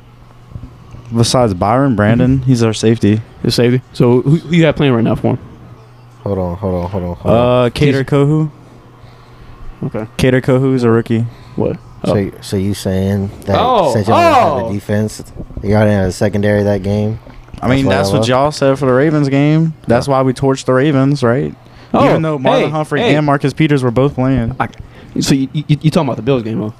[1.14, 3.20] Besides Byron, Brandon, he's our safety.
[3.42, 3.82] The safety.
[3.92, 5.38] So who, who you have playing right now for him?
[6.22, 7.14] Hold on, hold on, hold on.
[7.16, 7.66] Hold on.
[7.66, 8.50] Uh, Kader Kohou.
[9.83, 10.07] Okay.
[10.16, 11.20] Kader Kohou is a rookie.
[11.57, 11.76] What?
[12.05, 12.16] So, Oh.
[12.16, 14.70] you- so you saying that Oh, since y'all didn't have oh.
[14.70, 15.22] a defense,
[15.62, 17.18] y'all didn't have a secondary that game?
[17.62, 19.74] I mean, why that's I what y'all said for the Ravens game.
[19.87, 21.55] That's why we torched the Ravens, right?
[21.93, 23.16] Oh, Even though Marlon hey, Humphrey hey.
[23.16, 24.57] and Marcus Peters were both playing.
[25.20, 26.70] So you, you, you talking about the Bills game, huh?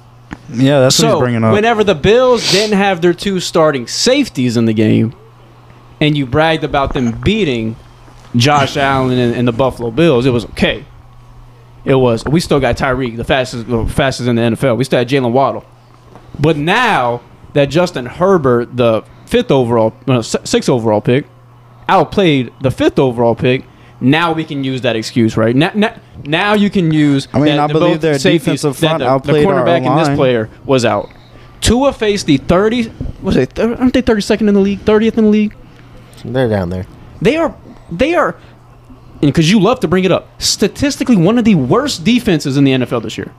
[0.49, 1.53] Yeah, that's what so he's bringing up.
[1.53, 5.13] whenever the Bills didn't have their two starting safeties in the game,
[5.99, 7.75] and you bragged about them beating
[8.35, 10.85] Josh Allen and, and the Buffalo Bills, it was okay.
[11.85, 14.77] It was we still got Tyreek, the fastest, the fastest in the NFL.
[14.77, 15.65] We still had Jalen Waddle,
[16.39, 17.21] but now
[17.53, 21.25] that Justin Herbert, the fifth overall, no, s- sixth overall pick,
[21.89, 23.65] outplayed the fifth overall pick.
[23.99, 25.55] Now we can use that excuse, right?
[25.55, 27.27] Now, now, now you can use.
[27.33, 29.45] I mean, that I the believe both their safeties- defensive that front the, the outplayed
[29.45, 31.09] our cornerback and this player was out.
[31.61, 32.91] Tua faced the 30.
[33.21, 33.59] Was it?
[33.59, 34.79] Aren't they 32nd in the league?
[34.79, 35.55] 30th in the league.
[36.25, 36.87] They're down there.
[37.21, 37.55] They are.
[37.91, 38.35] They are.
[39.21, 40.27] Because you love to bring it up.
[40.41, 43.31] Statistically, one of the worst defenses in the NFL this year.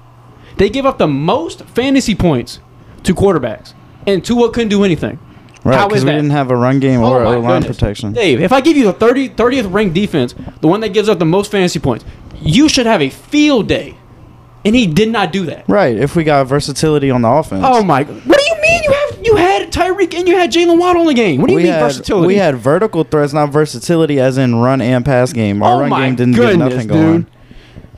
[0.56, 2.60] They give up the most fantasy points
[3.02, 3.74] to quarterbacks,
[4.06, 5.18] and Tua couldn't do anything.
[5.64, 6.16] right, because we that?
[6.16, 7.78] didn't have a run game Oh or my O line goodness.
[7.78, 8.12] protection.
[8.12, 11.18] Dave, if I give you the 30, 30th ranked defense, the one that gives up
[11.18, 12.04] the most fantasy points,
[12.40, 13.96] you should have a field day.
[14.64, 15.68] And he did not do that.
[15.68, 17.64] Right, if we got versatility on the offense.
[17.66, 18.04] Oh my!
[18.04, 19.72] What do you mean you have you had
[20.14, 21.40] And you had Jalen Waddle in the game?
[21.40, 22.26] What do you we mean had, versatility?
[22.26, 25.62] We had vertical threats, not versatility, as in run and pass game.
[25.62, 27.22] Our oh run game didn't goodness, get nothing going.
[27.22, 27.32] dude.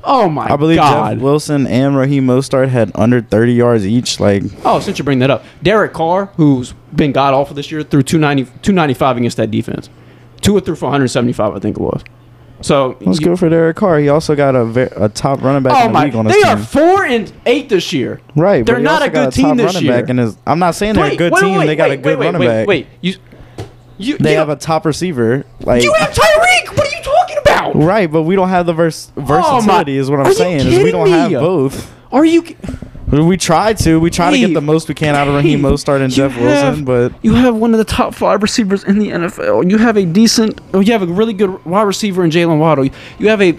[0.06, 0.54] Oh my God.
[0.54, 1.14] I believe God!
[1.14, 4.20] Jeff Wilson and Raheem Mostert had under 30 yards each.
[4.20, 7.82] Like, oh, since you bring that up, Derek Carr, who's been god awful this year,
[7.82, 9.88] threw 290, 295 against that defense.
[10.42, 12.04] Two or threw for 175, I think it was.
[12.60, 13.98] So let's you- go for Derek Carr.
[13.98, 16.04] He also got a, ver- a top running back Oh in the my!
[16.04, 16.44] league on They team.
[16.46, 18.20] are four and eight this year.
[18.36, 20.04] right, they're not a good team this year.
[20.06, 21.58] His, I'm not saying they're a Wait, good wait, team.
[21.58, 22.66] wait, they got wait, a good wait, running wait, back.
[22.68, 23.14] Wait, you,
[23.98, 25.44] you, They you have a top receiver.
[25.60, 26.76] Like, You have Tyreek.
[26.76, 27.74] What are you talking about?
[27.76, 29.96] right, but we don't have the vers- oh versatility.
[29.98, 30.66] is what I'm Oh saying.
[30.66, 31.36] Is we don't have me?
[31.36, 31.92] both.
[32.12, 32.44] Are you?
[33.22, 34.00] We try to.
[34.00, 36.36] We try to get the most we can out of Raheem Dave, Mostert and Jeff
[36.38, 39.70] Wilson, but You have one of the top five receivers in the NFL.
[39.70, 40.60] You have a decent.
[40.72, 42.88] oh, You have a really good wide receiver in Jalen Waddle.
[43.18, 43.58] You have a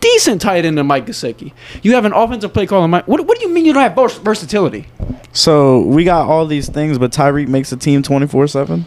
[0.00, 1.52] decent tight end in Mike Gesicki.
[1.82, 2.88] You have an offensive play caller.
[2.88, 3.06] Mike.
[3.08, 4.86] What, what do you mean you don't have vers- versatility?
[5.32, 8.86] So we got all these things, but Tyreek makes the team twenty four seven.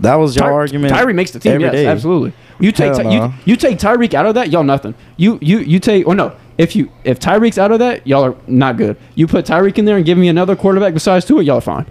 [0.00, 0.92] That was your Ty- argument.
[0.92, 1.52] Tyreek makes the team.
[1.52, 1.86] every Yes, day.
[1.86, 2.32] absolutely.
[2.60, 4.94] You take Ty- you, you take Tyreek out of that, y'all nothing.
[5.16, 6.34] You you you take or no.
[6.58, 8.96] If you if Tyreek's out of that, y'all are not good.
[9.14, 11.86] You put Tyreek in there and give me another quarterback besides Tua, y'all are fine.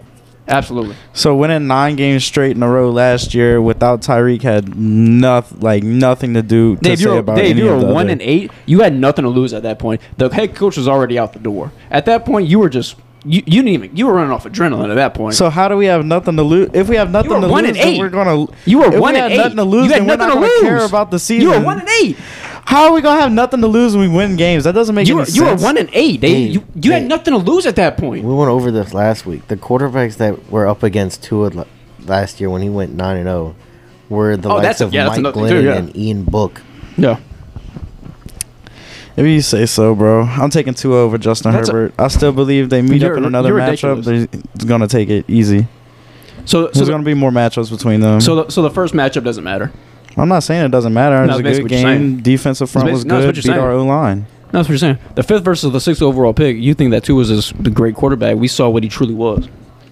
[0.48, 0.96] Absolutely.
[1.14, 5.84] So winning nine games straight in a row last year without Tyreek had nothing like
[5.84, 8.22] nothing to do to Dave, say you were, about Dave, you were one other- and
[8.22, 8.52] eight.
[8.66, 10.02] You had nothing to lose at that point.
[10.18, 11.72] The head coach was already out the door.
[11.90, 12.96] At that point, you were just
[13.28, 15.34] you, you didn't even you were running off adrenaline at that point.
[15.34, 16.70] So how do we have nothing to lose?
[16.74, 18.00] If we have nothing to lose, and then eight.
[18.00, 18.46] we're gonna.
[18.66, 19.38] you were one we and had eight.
[19.38, 20.62] nothing to lose, you had nothing to lose.
[20.62, 21.50] care about the season.
[21.50, 22.18] You were one and eight.
[22.66, 24.64] How are we gonna have nothing to lose when we win games?
[24.64, 26.20] That doesn't make You any were, you were one and eight.
[26.22, 26.32] Dave.
[26.32, 27.10] Dave, you you had Dave.
[27.10, 28.26] nothing to lose at that point.
[28.26, 29.48] We went over this last week.
[29.48, 31.68] The quarterbacks that were up against Tua l-
[32.06, 33.56] last year when he went nine and zero
[34.10, 35.76] were the Oh, likes that's a- of yeah, that's Mike another thing, Glennon too, yeah.
[35.76, 36.62] and Ian Book.
[36.98, 37.18] Yeah.
[39.18, 41.94] If you say so, bro, I'm taking two over Justin That's a- Herbert.
[41.98, 44.04] I still believe they meet up You're- in another you're matchup.
[44.04, 45.68] They're- gonna take it easy.
[46.46, 48.20] So so There's the, gonna be more matchups between them.
[48.22, 49.72] so the, so the first matchup doesn't matter.
[50.18, 51.16] I'm not saying it doesn't matter.
[51.18, 52.22] No, It was a good basically what you're game.
[52.22, 53.36] Defensive front was no, good.
[53.36, 53.60] Beat saying.
[53.60, 54.20] our O line.
[54.22, 54.98] No, That's what you're saying.
[55.16, 56.58] The fifth versus the sixth overall pick.
[56.58, 58.38] You think that Tua was this- the great quarterback?
[58.38, 59.48] We saw what he truly was,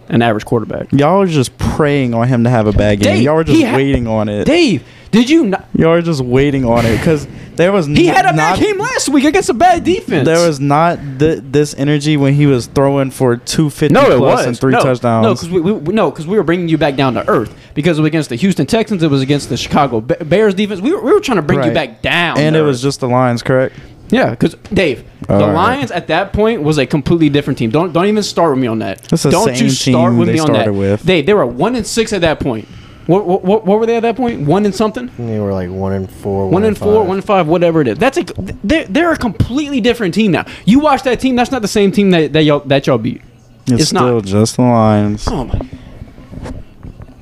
[0.10, 0.92] an average quarterback.
[0.94, 3.16] Y'all were just praying on him to have a bad game.
[3.16, 4.46] Dave, Y'all were just waiting on it.
[4.46, 5.68] Dave, did you not?
[5.76, 8.60] Y'all were just waiting on it because there was He n- had a not, bad
[8.60, 10.26] game last week against a bad defense.
[10.26, 14.18] There was not th- this energy when he was throwing for two fifty no, it
[14.18, 15.24] plus was and three no, touchdowns.
[15.24, 17.56] No, because we, we no, because we were bringing you back down to earth.
[17.74, 20.80] Because it was against the Houston Texans, it was against the Chicago Bears defense.
[20.82, 22.38] We were, we were trying to bring you back down.
[22.38, 23.76] and to it was just the Lions, correct?
[24.10, 24.30] yeah.
[24.30, 25.54] Because Dave, All the right.
[25.54, 27.72] Lions at that point was a completely different team.
[27.72, 29.12] Don't don't even start with me on that.
[29.12, 30.54] It's the don't same you start team with they me on that.
[30.64, 31.01] started with.
[31.04, 32.68] They they were one and six at that point.
[33.06, 34.47] What, what, what, what were they at that point?
[34.47, 35.10] One and something.
[35.18, 36.49] They were like one and four.
[36.49, 37.08] One and four, five.
[37.08, 37.97] one and five, whatever it is.
[37.97, 38.24] That's a
[38.64, 40.45] they're, they're a completely different team now.
[40.66, 41.36] You watch that team.
[41.36, 43.22] That's not the same team that that y'all that y'all beat.
[43.68, 44.26] It's, It's still not.
[44.26, 45.28] just the Lions.
[45.28, 45.60] Oh my!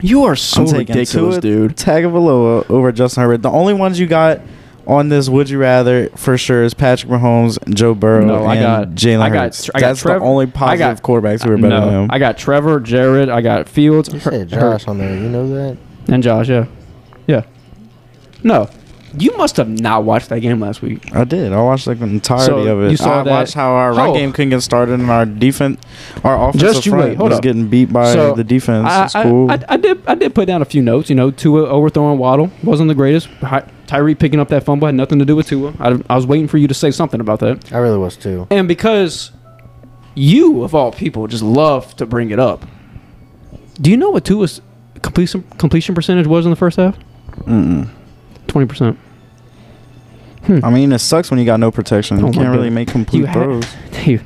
[0.02, 1.78] You are so I'm taking ridiculous, Tua dude.
[1.78, 3.42] Tagovailoa over Justin Herbert.
[3.42, 4.42] The only ones you got
[4.92, 8.62] on this Would You Rather for sure is Patrick Mahomes, Joe Burrow, No, I and
[8.64, 9.70] got- Jalen I got- Hurts.
[9.74, 11.94] I got That's Trevor- the only I positive got- quarterbacks who are better no, than
[12.04, 12.10] him.
[12.12, 15.14] I got Trevor, Jared, I got Fields, You Her- said Her- Josh on there.
[15.16, 15.78] You know that?
[16.10, 16.50] and Josh.
[16.50, 16.66] Yeah,
[17.28, 17.44] yeah.
[18.44, 18.70] No,
[19.18, 21.14] you must have not watched that game last week.
[21.16, 21.54] I did.
[21.54, 22.92] I watched like the entirety So, of it.
[22.92, 24.14] you saw I that- watched how our run Oh.
[24.14, 25.80] game couldn't get started and our defense,
[26.24, 27.44] our offensive Just you front wait, hold was up.
[27.44, 28.88] getting beat by So, the defense.
[28.90, 29.52] I, it's I, cool.
[29.52, 31.10] I, I did I did put down a few notes.
[31.10, 33.28] You know, Tua overthrowing Waddle wasn't the greatest.
[33.42, 35.74] Hi- Tyree picking up that fumble had nothing to do with Tua.
[35.78, 37.74] I, I was waiting for you to say something about that.
[37.74, 38.48] I really was too.
[38.50, 39.32] And because
[40.16, 42.66] you, of all people, just love to bring it up,
[43.82, 44.62] do you know what Tua's
[45.02, 46.98] completion completion percentage was in the first half?
[47.40, 47.90] Mm-mm.
[48.48, 48.98] Twenty percent.
[50.46, 50.64] Hmm.
[50.64, 52.24] I mean, it sucks when you got no protection.
[52.24, 53.66] Oh you can't really make complete You ha- throws.
[53.92, 54.24] Dave,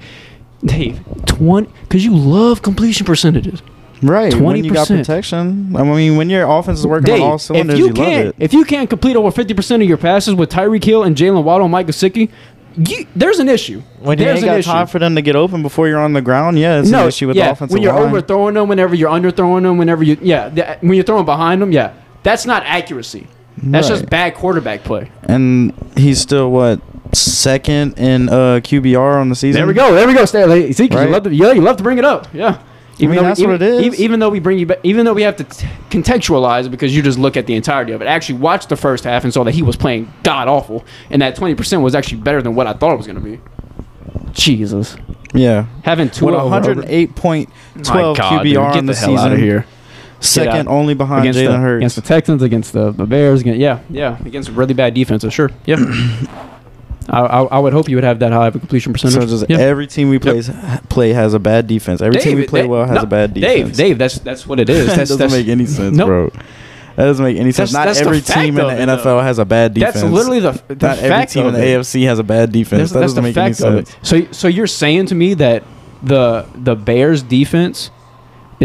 [0.63, 3.63] Dave, twenty because you love completion percentages.
[4.05, 4.33] Right.
[4.33, 4.97] When you got 20%.
[4.99, 5.75] protection.
[5.75, 8.05] I mean, when your offense is working Dave, on all cylinders, if you, you, love
[8.05, 8.35] can't it.
[8.39, 11.43] if you can't complete over fifty percent of your passes with Tyreek Hill and Jaylen
[11.43, 12.29] Waddle and Mike Gesicki,
[12.77, 13.81] you, there's an issue.
[13.99, 14.69] When you there's ain't an got issue.
[14.71, 17.27] time for them to get open before you're on the ground, yeah, it's an issue
[17.27, 18.03] with yeah, the offensive when you're line.
[18.09, 21.71] overthrowing them, whenever you're underthrowing them, whenever you yeah, th- when you're throwing behind them,
[21.71, 21.93] yeah,
[22.23, 23.27] that's not accuracy.
[23.57, 25.09] That's just bad quarterback play.
[25.23, 26.81] and he's still what
[27.13, 29.59] second in uh, QBR on the season.
[29.59, 29.95] There we go.
[29.95, 30.25] There we go.
[30.25, 30.73] Stay.
[30.73, 31.05] See, 'cause Right.
[31.07, 32.27] you love to yeah, you love to bring it up.
[32.33, 32.59] Yeah.
[33.01, 33.83] Mean, though we- that's what even, it is.
[33.85, 36.69] Even, even though we bring you, back, even though we have to t- contextualize it
[36.69, 38.05] because you just look at the entirety of it.
[38.05, 41.35] Actually, watched the first half and saw that he was playing god awful, and that
[41.35, 43.39] twenty percent was actually better than what I thought it was going to be.
[44.33, 44.97] Jesus,
[45.33, 47.47] Yeah, having two with 108.12
[48.15, 49.65] QBR get on the, the hell season, out of here.
[50.19, 51.79] second only behind against the, Jalen Hurts.
[51.79, 55.33] against the Texans, against the, the Bears, against, yeah, yeah, against really bad defenses.
[55.33, 55.77] Sure, yeah.
[57.09, 59.29] I, I, I would hope you would have that high of a completion percentage.
[59.29, 59.57] so yeah.
[59.57, 60.41] every team we play
[60.89, 62.01] play has a bad defense.
[62.01, 63.77] Every team we play Dave, well has no, a bad defense.
[63.77, 64.87] Dave, Dave, that's that's what it is.
[64.95, 66.07] that doesn't that's, make any sense, Nope.
[66.07, 66.29] bro.
[66.95, 67.73] That doesn't make any sense.
[67.73, 69.19] That's- Not that's every team in the it, NFL though.
[69.19, 69.95] has a bad defense.
[69.95, 71.59] That's literally the, the Not every team in the.
[71.59, 72.91] AFC has a bad defense.
[72.91, 73.95] That's, that doesn't make any sense.
[74.01, 75.63] So, so you're saying to me that
[76.01, 77.91] the the Bears defense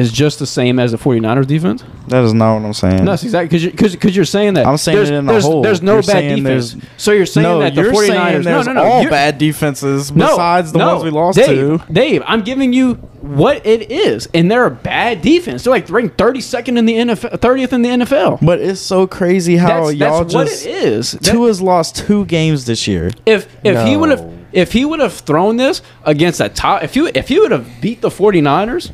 [0.00, 1.84] is just the same as the 49ers defense?
[2.08, 3.04] That is not what I'm saying.
[3.04, 4.66] No, that's exactly because you're, cause, cause you're saying that.
[4.66, 5.62] I'm saying there's, it in a there's, whole.
[5.62, 6.76] There's no You're bad defense.
[6.96, 8.06] So you're saying no, that the you're 49ers.
[8.06, 8.90] saying there's no, no, no.
[8.90, 11.92] all bad defenses No, besides the no, ones we lost Dave, to.
[11.92, 15.64] Dave, I'm giving you what it is, and they're a bad defense.
[15.64, 18.44] They're like ranked 32nd in the NFL, 30th in the NFL.
[18.44, 20.32] But it's so crazy how That's, y'all just.
[20.32, 21.12] that's what just it is.
[21.12, 23.10] That- Tua's lost two games this year.
[23.26, 26.96] if if he would have if he would have thrown this against a top if
[26.96, 28.90] you if he would have beat the 49ers,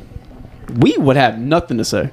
[0.75, 2.09] we would have nothing to say.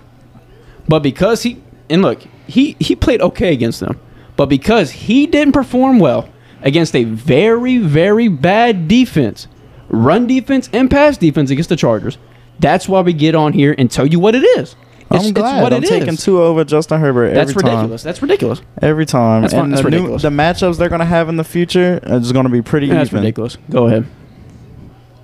[0.88, 3.98] But because he and look, he he played okay against them.
[4.36, 6.28] But because he didn't perform well
[6.62, 9.46] against a very very bad defense,
[9.88, 12.18] run defense and pass defense against the Chargers,
[12.60, 14.76] that's why we get on here and tell you what it is.
[15.10, 15.62] It's, I'm glad.
[15.62, 16.24] what I'm it taking is.
[16.24, 17.64] Tua over Justin Herbert every That's time.
[17.72, 18.02] ridiculous.
[18.02, 18.62] That's ridiculous.
[18.80, 19.42] Every time.
[19.42, 20.22] That's and That's the, new- ridiculous.
[20.22, 23.10] the matchups they're going to have in the future is going to be pretty That's
[23.10, 23.20] even.
[23.20, 23.56] ridiculous.
[23.70, 24.06] Go ahead.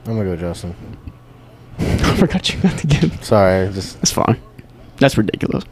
[0.07, 0.75] I'm gonna go Justin.
[1.81, 3.25] I forgot you got to get.
[3.25, 4.41] Sorry, just That's fine.
[4.99, 5.65] That's ridiculous.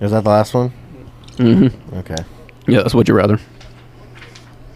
[0.00, 0.72] is that the last one?
[1.36, 1.96] Mm-hmm.
[1.98, 2.16] Okay.
[2.66, 3.38] Yeah, that's what you rather.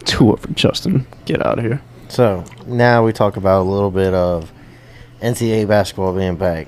[0.05, 1.05] Two for Justin.
[1.25, 1.81] Get out of here.
[2.07, 4.51] So now we talk about a little bit of
[5.21, 6.67] NCAA basketball being back.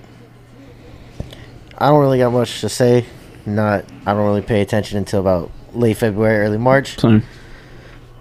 [1.78, 3.06] I don't really got much to say.
[3.46, 6.98] Not I don't really pay attention until about late February, early March.
[7.00, 7.22] So,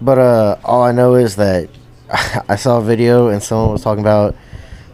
[0.01, 1.69] But uh, all I know is that
[2.49, 4.35] I saw a video and someone was talking about,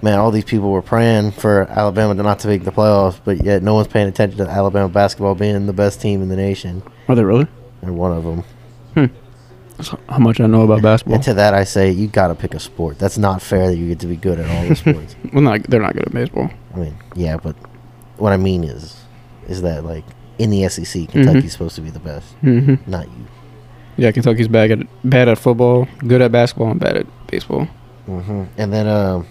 [0.01, 3.43] man, all these people were praying for Alabama to not to make the playoffs, but
[3.43, 6.81] yet no one's paying attention to Alabama basketball being the best team in the nation.
[7.07, 7.47] are they really?
[7.81, 8.43] They're one of them.
[9.77, 11.15] That's how much I know about basketball.
[11.15, 12.99] And to that, I say you got to pick a sport.
[12.99, 15.15] That's not fair that you get to be good at all the sports.
[15.33, 16.49] well, not they're not good at baseball.
[16.75, 17.55] I mean, yeah, but
[18.17, 19.01] what I mean is,
[19.47, 20.03] is that like
[20.37, 22.89] in the SEC, Kentucky's supposed to be the best, Mm-hmm.
[22.89, 23.25] not you.
[23.97, 27.65] Yeah, Kentucky's bad at bad at football, good at basketball, and bad at baseball.
[28.05, 29.27] hmm And then um,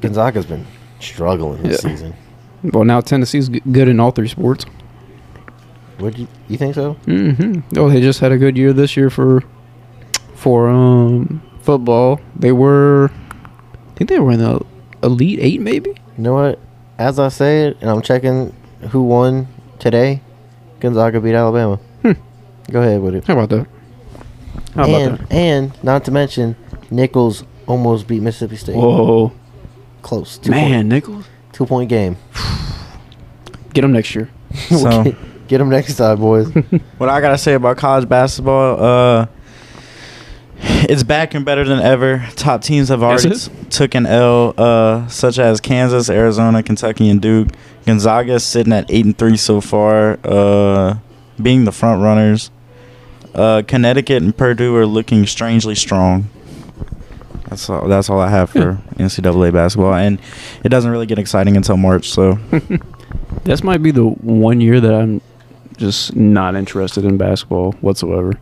[0.00, 0.66] Gonzaga's been
[1.00, 1.90] struggling this Yeah.
[1.90, 2.14] season.
[2.62, 4.64] Well, now Tennessee's g- good in all three sports.
[6.00, 6.94] Would you you think so?
[7.06, 7.78] Mm-hmm.
[7.78, 9.42] Oh, they just had a good year this year for
[10.34, 12.20] for um football.
[12.38, 14.60] They were, I think they were in the
[15.02, 15.90] elite eight, maybe.
[16.16, 16.58] You know what?
[16.98, 18.54] As I say it, and I'm checking
[18.90, 19.48] who won
[19.78, 20.20] today,
[20.80, 21.78] Gonzaga beat Alabama.
[22.70, 23.26] Go ahead with it.
[23.26, 23.66] How about that?
[24.74, 25.32] How about and that?
[25.32, 26.56] and not to mention,
[26.90, 28.76] Nicholls almost beat Mississippi State.
[28.76, 29.32] Whoa,
[30.02, 30.38] Close.
[30.38, 31.26] Two man, Point, Nicholls.
[31.52, 32.16] two point game.
[33.72, 34.30] Get them next year.
[34.68, 35.14] So
[35.48, 36.48] Get them next time, boys.
[36.98, 39.26] what I gotta say about college basketball, uh,
[40.58, 42.26] it's back and better than ever.
[42.34, 43.50] Top teams have already it is.
[43.70, 47.48] took an L, uh, such as Kansas, Arizona, Kentucky, and Duke.
[47.84, 50.96] Gonzaga is sitting at eight and three so far, uh,
[51.40, 52.50] being the front runners.
[53.36, 56.28] Uh, Connecticut and Purdue are looking strangely strong.
[57.48, 57.86] That's all.
[57.86, 60.18] That's all I have for NCAA basketball, and
[60.64, 62.10] it doesn't really get exciting until March.
[62.10, 62.38] So
[63.44, 65.20] This might be the one year that I'm
[65.76, 68.32] just not interested in basketball whatsoever.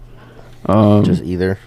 [0.66, 1.58] Um, Just either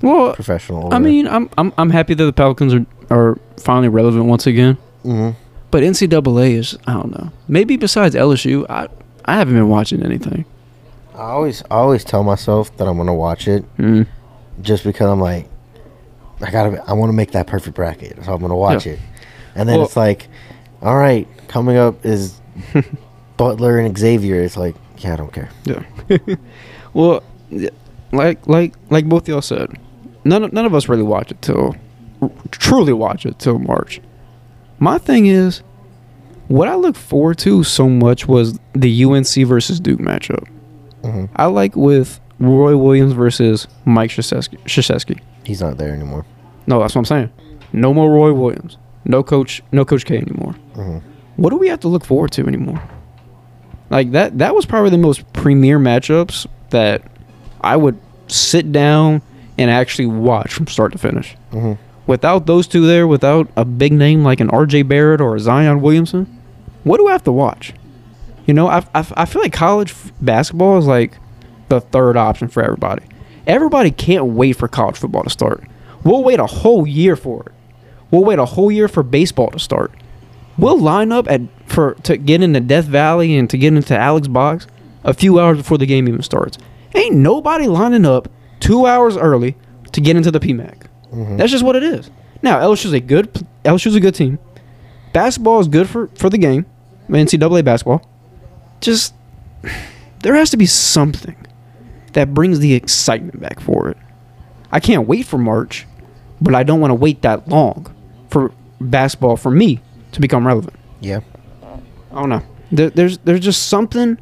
[0.00, 0.92] well, professional.
[0.92, 4.74] I mean, I'm I'm I'm happy that the Pelicans are are finally relevant once again.
[5.02, 5.30] hmm
[5.70, 7.30] But NCAA is I don't know.
[7.46, 8.88] Maybe besides LSU, I
[9.24, 10.44] I haven't been watching anything.
[11.14, 14.06] I always, I always tell myself that I'm gonna watch it Mm.
[14.62, 15.48] just because I'm like,
[16.40, 18.94] I gotta, I want to make that perfect bracket, so I'm gonna watch Yeah.
[18.94, 18.98] it.
[19.54, 20.28] And then Well- it's like,
[20.80, 22.40] all right, coming up is
[23.36, 24.40] Butler and Xavier.
[24.40, 25.50] It's like, yeah, I don't care.
[25.64, 25.82] Yeah.
[26.94, 27.22] well,
[28.12, 29.70] like like like both of y'all said,
[30.24, 31.74] none of, none of us really watch it till
[32.50, 34.00] truly watch it till March.
[34.78, 35.62] My thing is,
[36.48, 40.46] what I look forward to so much was the UNC versus Duke matchup.
[41.02, 45.20] Hmm I like with Roy Williams versus Mike Krzyzewski.
[45.44, 46.24] He's not there anymore.
[46.66, 47.30] No, that's what I'm saying.
[47.72, 48.78] No more Roy Williams.
[49.04, 49.62] No coach.
[49.72, 50.52] No Coach K anymore.
[50.74, 50.98] hmm
[51.36, 52.80] What do we have to look forward to anymore?
[53.90, 54.38] Like that.
[54.38, 57.02] That was probably the most premier matchups that
[57.60, 57.98] I would
[58.28, 59.22] sit down
[59.58, 61.36] and actually watch from start to finish.
[61.50, 61.72] hmm
[62.06, 64.82] Without those two there, without a big name like an R.J.
[64.82, 66.26] Barrett or a Zion Williamson,
[66.82, 67.72] what do I have to watch?
[68.46, 71.16] You know, I, I, I feel like college f- basketball is like
[71.68, 73.04] the third option for everybody.
[73.46, 75.64] Everybody can't wait for college football to start.
[76.04, 77.52] We'll wait a whole year for it.
[78.10, 79.92] We'll wait a whole year for baseball to start.
[80.58, 84.28] We'll line up at for to get into Death Valley and to get into Alex
[84.28, 84.66] Box
[85.04, 86.58] a few hours before the game even starts.
[86.94, 88.28] Ain't nobody lining up
[88.60, 89.56] two hours early
[89.92, 90.86] to get into the PMAC.
[91.10, 92.10] hmm That's just what it is.
[92.42, 93.32] Now LSU's a good
[93.64, 94.38] LSU's a good team.
[95.12, 96.66] Basketball is good for for the game,
[97.08, 98.02] NCAA basketball.
[98.82, 99.14] Just
[100.20, 101.36] there has to be something
[102.12, 103.96] that brings the excitement back for it.
[104.70, 105.86] I can't wait for March,
[106.40, 107.86] but I don't want to wait that long
[108.28, 109.80] for basketball for me
[110.12, 110.76] to become relevant.
[111.00, 111.20] Yeah.
[112.12, 112.42] I don't know.
[112.70, 114.18] There, there's there's just something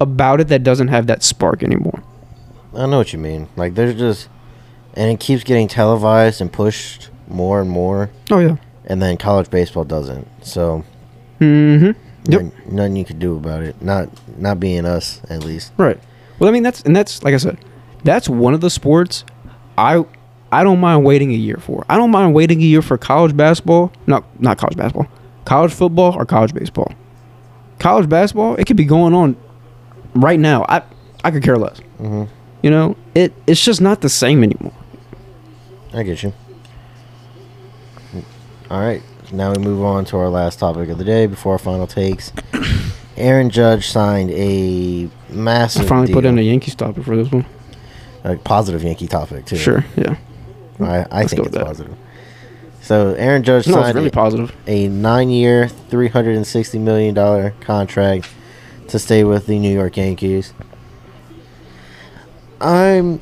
[0.00, 2.02] about it that doesn't have that spark anymore.
[2.74, 3.48] I know what you mean.
[3.56, 4.28] Like there's just,
[4.94, 8.56] and it keeps getting televised and pushed more and more, Oh yeah.
[8.84, 10.28] and then college baseball doesn't.
[10.44, 10.84] So
[11.40, 11.98] Mm-hmm.
[12.28, 12.42] Yep.
[12.42, 13.80] nothing, nothing you could do about it.
[13.82, 14.08] Not
[14.38, 15.72] not being us at least.
[15.76, 15.98] Right.
[16.38, 17.58] Well, I mean that's and that's like I said,
[18.04, 19.24] that's one of the sports
[19.78, 20.04] I
[20.52, 21.84] I don't mind waiting a year for.
[21.88, 23.92] I don't mind waiting a year for college basketball.
[24.06, 25.08] Not not college basketball.
[25.44, 26.92] College football or college baseball.
[27.78, 29.36] College basketball, it could be going on
[30.14, 30.64] right now.
[30.68, 30.82] I
[31.24, 31.78] I could care less.
[31.98, 32.24] hmm
[32.62, 34.72] You know, it it's just not the same anymore.
[35.92, 36.32] I get you.
[38.70, 39.02] All right.
[39.32, 42.32] Now we move on to our last topic of the day before our final takes.
[43.16, 45.84] Aaron Judge signed a massive.
[45.86, 47.44] I finally put in a Yankees topic for this one.
[48.24, 49.56] a positive Yankee topic too.
[49.56, 49.84] Sure.
[49.96, 50.16] Yeah.
[50.78, 51.64] I, I Let's think go it's with that.
[51.66, 51.96] positive.
[52.82, 54.54] So Aaron Judge No, signed really a- positive.
[54.66, 58.28] a nine-year, three hundred and sixty million dollar contract
[58.88, 60.52] to stay with the New York Yankees.
[62.60, 63.20] I'm,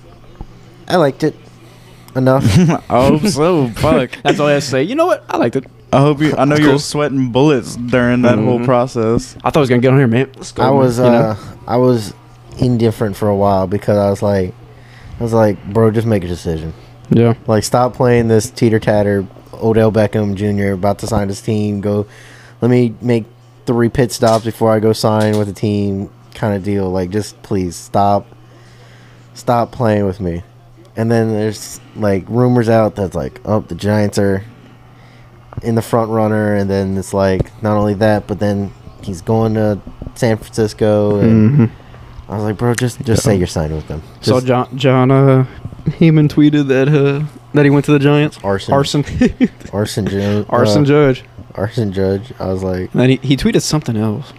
[0.87, 1.35] I liked it
[2.15, 2.45] enough.
[2.91, 3.69] oh, so.
[3.71, 4.11] Fuck.
[4.23, 4.83] That's all I have to say.
[4.83, 5.25] You know what?
[5.29, 5.65] I liked it.
[5.95, 6.35] I hope you.
[6.37, 6.79] I know you're Cool.
[6.79, 8.65] sweating bullets during that whole Mhm.
[8.65, 9.37] process.
[9.45, 10.29] I thought I was gonna get on here, man.
[10.37, 10.63] Let's go.
[10.63, 10.77] I man.
[10.77, 11.11] was, You know?
[11.11, 11.37] uh,
[11.69, 12.13] I was
[12.59, 14.53] indifferent for a while because I was like,
[15.21, 16.73] I was like, bro, just make a decision.
[17.11, 17.35] yeah.
[17.47, 19.25] Like, stop playing this teeter tatter.
[19.63, 20.73] Odell Beckham Jr.
[20.73, 21.81] about to sign his team.
[21.81, 22.07] Go,
[22.61, 23.25] let me make
[23.67, 26.09] three pit stops before I go sign with the team.
[26.35, 26.91] Kind of deal.
[26.91, 28.27] Like, just please stop,
[29.35, 30.43] stop playing with me.
[30.97, 34.43] And then there's like rumors out that's like, oh, the Giants are
[35.65, 38.73] in the front runner, and then it's like not only that, but then
[39.03, 39.79] he's going to
[40.15, 41.71] San Francisco, and Mhm.
[42.29, 44.03] I was like, bro, just just say you're signing with them.
[44.23, 45.45] Just John Jon uh,
[45.87, 48.39] Heyman tweeted that uh, that he went to the Giants.
[48.43, 49.05] arson, Arson,
[49.73, 51.25] arson, Ju- arson uh, judge.
[51.55, 52.33] arson judge.
[52.41, 54.33] I was like, And then he, he tweeted something else.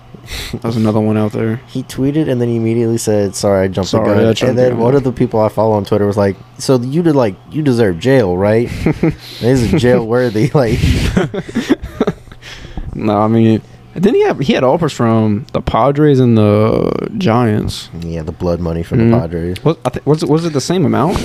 [0.54, 1.58] That was another one out there.
[1.68, 4.58] he tweeted and then he immediately said, "Sorry, I jumped Sorry, the gun." jumped and
[4.58, 4.80] the then gun.
[4.80, 7.62] one of the people I follow on Twitter was like, "So you did like you
[7.62, 8.68] deserve jail, right?
[9.42, 10.80] this is jail worthy." Like,
[12.96, 13.62] No, I mean,
[13.94, 17.90] didn't he have he had offers from the Padres and the Giants?
[18.00, 19.12] yeah, the blood money from Mhm.
[19.12, 19.58] the Padres.
[19.64, 21.18] What I th- was it was it the same amount?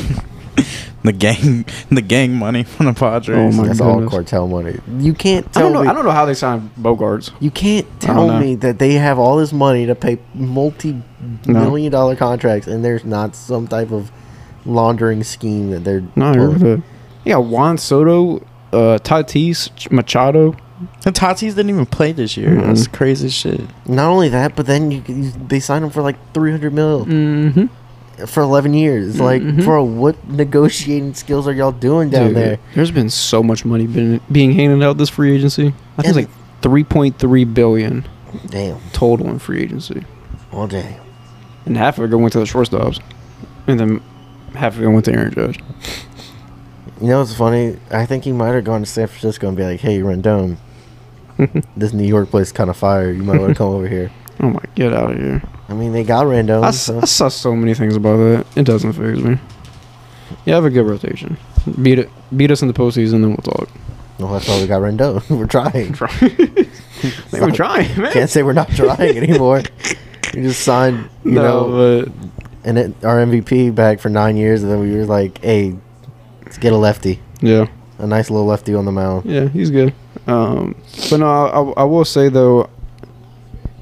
[1.03, 3.55] The gang, the gang money from the Padres.
[3.55, 4.11] Oh my That's all goodness.
[4.11, 4.73] cartel money.
[4.73, 4.93] You can't tell.
[4.93, 5.05] That's all cartel money.
[5.05, 5.83] You can't I tell don't know.
[5.83, 5.89] me.
[5.89, 7.31] I don't know how they signed Bogaerts.
[7.41, 8.39] You can't tell know.
[8.39, 13.35] me that they have all this money to pay multi-million dollar contracts, and there's not
[13.35, 14.11] some type of
[14.65, 16.03] laundering scheme that they're.
[16.17, 16.77] No, I agree with pulling.
[16.81, 16.87] that.
[17.25, 18.39] Yeah, Juan Soto,
[18.73, 20.55] uh, Tatis, Machado.
[21.05, 22.51] And Tatis didn't even play this year.
[22.51, 22.67] Mhm.
[22.67, 23.61] That's crazy shit.
[23.87, 27.67] Not only that, but then you, you they signed him for like 300 mil Mm-hmm.
[28.27, 29.09] For 11 years.
[29.11, 32.59] It's Like, bro, what negotiating skills are y'all doing down there?
[32.75, 35.75] There's been so much money been being handed out this free agency.
[35.99, 36.29] I think it's like
[36.63, 38.07] 3.3 billion
[38.47, 38.79] Damn.
[38.93, 40.05] total in free agency,
[40.53, 40.99] All day.
[41.67, 43.01] and half of it went to the shortstops,
[43.67, 44.01] and then
[44.55, 45.59] half of it went to Aaron Judge.
[47.01, 47.79] You know what's funny?
[47.91, 50.59] I think he might have gone to San Francisco and be like, "Hey, Rodón,
[51.77, 53.11] this New York place kind of fire.
[53.11, 54.11] You might want to come over here."
[54.41, 55.43] Oh my, get out of here!
[55.71, 56.65] I mean, they got Rodón.
[56.65, 58.47] I, so- I saw so many things about that.
[58.57, 59.39] It doesn't phase me.
[60.45, 61.37] You have a good rotation.
[61.81, 62.11] Beat it.
[62.37, 63.69] Beat us in the postseason, then we'll talk.
[64.19, 65.23] well, that's why we got Rodón.
[65.39, 65.95] we're trying.
[67.33, 68.13] We're trying, man.
[68.13, 69.63] Can't say we're not trying anymore.
[70.35, 72.13] We just signed, you no, know, but
[72.63, 75.75] and it, our MVP back for nine years, and then we were like, "Hey,
[76.45, 77.69] let's get a lefty, yeah.
[77.99, 79.95] a nice little lefty on the mound." Yeah, he's good.
[80.27, 80.77] Um,
[81.09, 81.27] but no,
[81.77, 82.69] I, I will say though,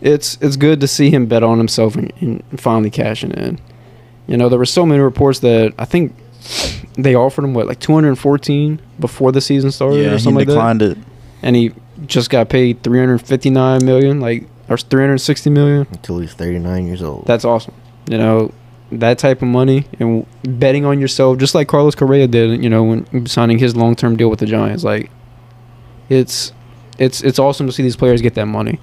[0.01, 3.59] it's it's good to see him bet on himself and, and finally cashing in.
[4.27, 6.15] You know, there were so many reports that I think
[6.97, 10.47] they offered him what like 214 before the season started yeah, or he something like
[10.47, 10.99] that, declined it.
[11.43, 11.73] and he
[12.07, 15.87] just got paid 359 million, like or 360 million.
[15.91, 17.27] Until he's 39 years old.
[17.27, 17.75] That's awesome.
[18.09, 18.53] You know,
[18.93, 22.63] that type of money and betting on yourself, just like Carlos Correa did.
[22.63, 25.11] You know, when signing his long term deal with the Giants, like
[26.09, 26.53] it's
[26.99, 28.79] it's it's awesome to see these players get that money.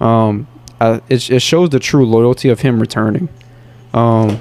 [0.00, 0.46] Um,
[0.80, 3.28] I, it it shows the true loyalty of him returning,
[3.94, 4.40] um,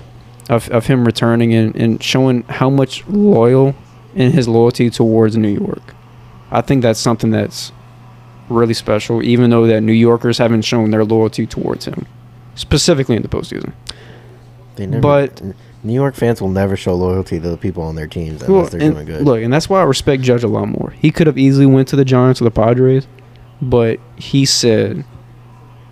[0.49, 3.73] of of him returning and and showing how much loyal
[4.15, 5.93] in his loyalty towards New York.
[6.51, 7.71] I think that's something that's
[8.49, 12.05] really special, even though that New Yorkers haven't shown their loyalty towards him,
[12.55, 13.73] specifically in the postseason.
[14.75, 15.41] They never, but-
[15.83, 18.65] New York fans will never show loyalty to the people on their teams unless Well,
[18.65, 19.21] they're and doing good.
[19.21, 20.89] Look, and that's why I respect Judge a lot more.
[20.99, 23.05] He could have easily went to the Giants or the Padres,
[23.61, 25.05] but he said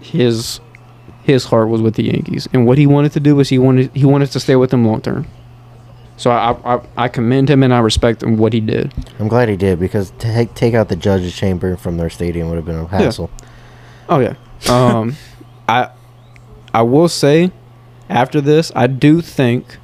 [0.03, 0.59] his
[1.23, 3.91] his heart was with the Yankees, and what he wanted to do was he wanted
[3.95, 5.25] he wanted to stay with them long term.
[6.17, 8.93] So I, I I commend him and I respect him what he did.
[9.19, 12.49] I'm glad he did because to take take out the judges' chamber from their stadium
[12.49, 13.31] would have been a hassle.
[14.09, 14.35] Oh yeah.
[14.69, 15.15] Um,
[15.67, 15.89] I
[16.73, 17.51] I will say,
[18.09, 19.77] after this, I do think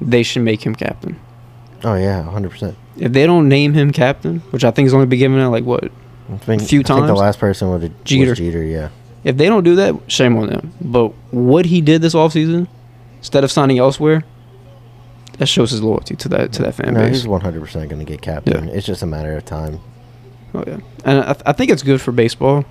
[0.00, 1.18] they should make him captain.
[1.84, 2.50] Oh yeah, 100.
[2.50, 5.52] percent If they don't name him captain, which I think is only been given out
[5.52, 7.18] like what A few I think the times.
[7.18, 8.30] last person was Jeter.
[8.30, 8.88] Was Jeter, yeah.
[9.26, 10.72] If they don't do that, shame on them.
[10.80, 12.68] But what he did this offseason,
[13.18, 14.22] instead of signing elsewhere,
[15.38, 17.16] that shows his loyalty to that to that fan no, base.
[17.16, 18.68] he's 100 percent going to get captain.
[18.68, 18.74] Yeah.
[18.74, 19.80] It's just a matter of time.
[20.54, 22.64] Oh yeah, and I, I think it's good for baseball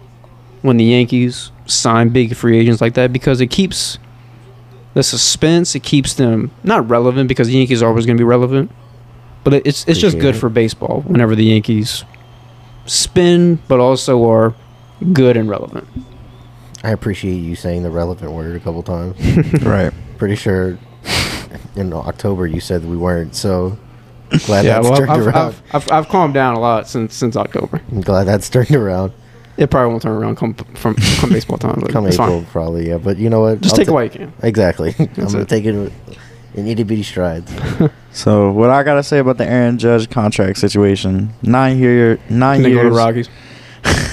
[0.62, 4.00] when the Yankees sign big free agents like that because it keeps
[4.94, 5.76] the suspense.
[5.76, 8.72] It keeps them not relevant because the Yankees are always going to be relevant,
[9.44, 10.40] but it, it's it's just good it.
[10.40, 12.06] for baseball whenever the Yankees
[12.86, 14.56] spin, but also are
[15.12, 15.86] good and relevant.
[16.86, 19.18] I appreciate you saying the relevant word a couple times.
[19.64, 19.92] right.
[20.20, 20.78] Pretty sure
[21.76, 23.36] in October you said we weren't.
[23.36, 23.78] So
[24.46, 25.36] glad yeah, that's well, turned I've, around.
[25.36, 27.82] I've, I've, I've calmed down a lot since since October.
[27.92, 29.14] I'm glad that's turned around.
[29.58, 31.80] It probably won't turn around come from come baseball time.
[31.82, 32.52] But Come it's April, fine.
[32.52, 33.00] probably, yeah.
[33.00, 33.62] But you know what?
[33.62, 34.34] Just I'll take ta- it while you can.
[34.44, 34.94] Exactly.
[35.00, 35.50] I'm gonna it.
[35.50, 35.74] take it
[36.54, 37.52] in itty bitty strides.
[38.12, 41.34] So what I gotta say about the Aaron Judge contract situation?
[41.42, 43.30] Nine year, nine Then go to years, Rockies.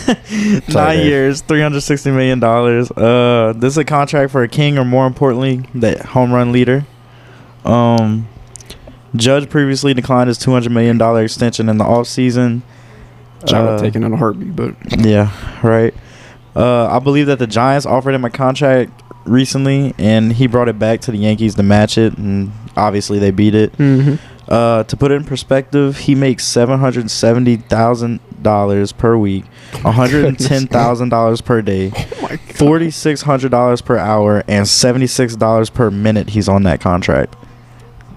[0.69, 1.07] nine Dave.
[1.07, 2.91] years, three hundred sixty million dollars.
[2.91, 6.85] Uh, this is a contract for a king, or more importantly, the home run leader.
[7.65, 8.29] Um,
[9.15, 12.62] Judge previously declined his two hundred million dollar extension in the offseason.
[13.43, 14.74] Which I would Uh, take it in a heartbeat, but
[15.05, 15.31] Yeah,
[15.62, 15.93] right.
[16.55, 18.91] Uh, I believe that the Giants offered him a contract
[19.24, 23.31] recently, and he brought it back to the Yankees to match it, and obviously they
[23.31, 23.77] beat it.
[23.79, 24.15] mm-hmm.
[24.53, 29.47] Uh, to put it in perspective, he makes seven hundred seventy thousand dollars per week,
[29.81, 33.81] one hundred and ten thousand dollars per day, oh my god, forty six hundred dollars
[33.81, 36.29] per hour, and seventy six dollars per minute.
[36.29, 37.35] He's on that contract.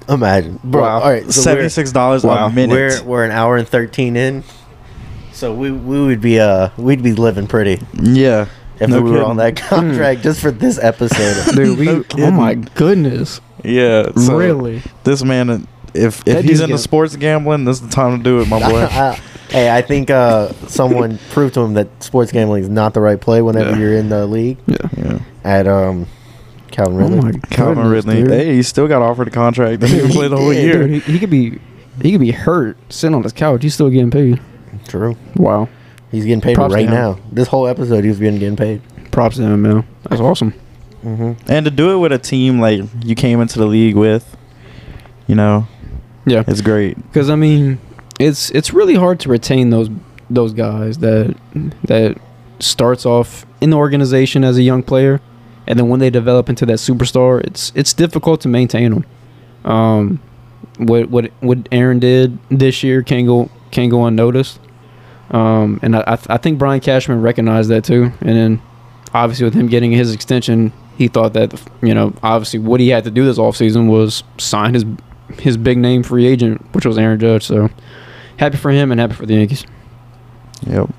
[0.09, 0.81] Imagine, bro.
[0.81, 0.99] Wow.
[0.99, 2.47] All right, so Seventy we're, six dollars Wow.
[2.47, 2.73] a minute.
[2.73, 4.43] we're we're an hour and 13 in.
[5.31, 8.47] So we we would be uh we'd be living pretty yeah,
[8.79, 11.55] if No we were on that contract just for this episode.
[11.55, 11.79] dude.
[11.79, 11.85] We,
[12.17, 14.11] No oh my goodness, yeah.
[14.15, 14.81] So really?
[15.05, 18.23] This man, if That if he's into getting- sports gambling, this is the time to
[18.23, 19.17] do it, my boy.
[19.47, 23.21] Hey, I think uh, someone proved to him that sports gambling is not the right
[23.21, 23.77] play whenever Yeah.
[23.77, 24.57] you're in the league.
[24.65, 25.19] Yeah, yeah.
[25.43, 26.07] At um,
[26.71, 27.19] Calvin Oh Ridley.
[27.21, 28.21] my Calvin goodness, Ridley.
[28.23, 28.31] dude.
[28.31, 29.81] Hey, he still got offered a contract.
[29.81, 30.87] Didn't even play the whole Yeah, year.
[30.87, 31.59] Dude, he, he could be
[32.01, 33.61] he could be hurt sitting on his couch.
[33.61, 34.41] He's still getting paid.
[34.87, 35.15] True.
[35.35, 35.69] Wow.
[36.11, 36.93] He's getting paid Props to right him.
[36.95, 37.19] now.
[37.31, 38.81] This whole episode, he's been getting paid.
[39.11, 39.87] Props to him, man.
[40.09, 40.53] That's awesome.
[41.03, 41.49] Mm-hmm.
[41.51, 44.35] And to do it with a team like you came into the league with,
[45.27, 45.67] you know,
[46.25, 46.43] Yeah.
[46.47, 46.97] it's great.
[46.97, 47.79] Because I mean,
[48.19, 49.89] it's it's really hard to retain those
[50.29, 51.35] those guys that
[51.83, 52.17] that
[52.59, 55.21] starts off in the organization as a young player,
[55.67, 59.05] and then when they develop into that superstar, it's it's difficult to maintain them.
[59.71, 60.21] Um,
[60.77, 64.59] what what what Aaron did this year can't go can't go unnoticed.
[65.31, 68.61] Um, and I I, th- I think Brian Cashman recognized that too, and then
[69.13, 73.03] obviously with him getting his extension, he thought that you know obviously what he had
[73.05, 74.85] to do this offseason was sign his
[75.39, 77.45] his big name free agent, which was Aaron Judge.
[77.45, 77.69] So
[78.37, 79.65] happy for him and happy for the Yankees.
[80.67, 80.89] Yep.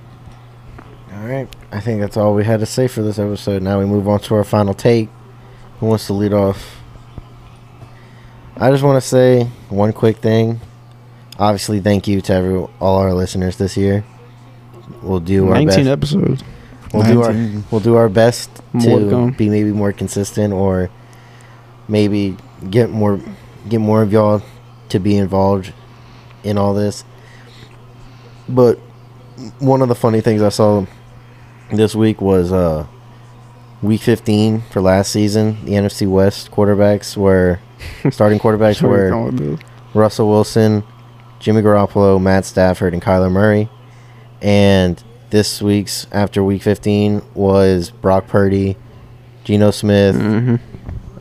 [1.14, 1.48] All right.
[1.72, 3.62] I think that's all we had to say for this episode.
[3.62, 5.08] Now we move on to our final take.
[5.80, 6.80] Who wants to lead off?
[8.56, 10.60] I just want to say one quick thing.
[11.38, 14.04] Obviously, thank you to every all our listeners this year.
[15.02, 15.88] We'll do our Nineteen best.
[15.88, 16.42] episodes.
[16.94, 17.34] We'll do our
[17.70, 20.88] we'll do our best More to to be maybe more consistent or
[21.88, 22.36] maybe
[22.70, 23.20] get more
[23.68, 24.42] get more of y'all
[24.90, 25.72] to be involved
[26.44, 27.04] in all this.
[28.48, 28.78] But
[29.58, 30.86] one of the funny things I saw
[31.72, 32.86] this week was uh
[33.82, 37.58] week 15 for last season, the NFC West quarterbacks were
[38.10, 39.64] starting quarterbacks were come on, dude.
[39.94, 40.82] Russell Wilson,
[41.40, 43.68] Jimmy Garoppolo, Matt Stafford, and Kyler Murray.
[44.40, 48.76] And this week's after week 15 was Brock Purdy,
[49.44, 50.60] Geno Smith, Mhm.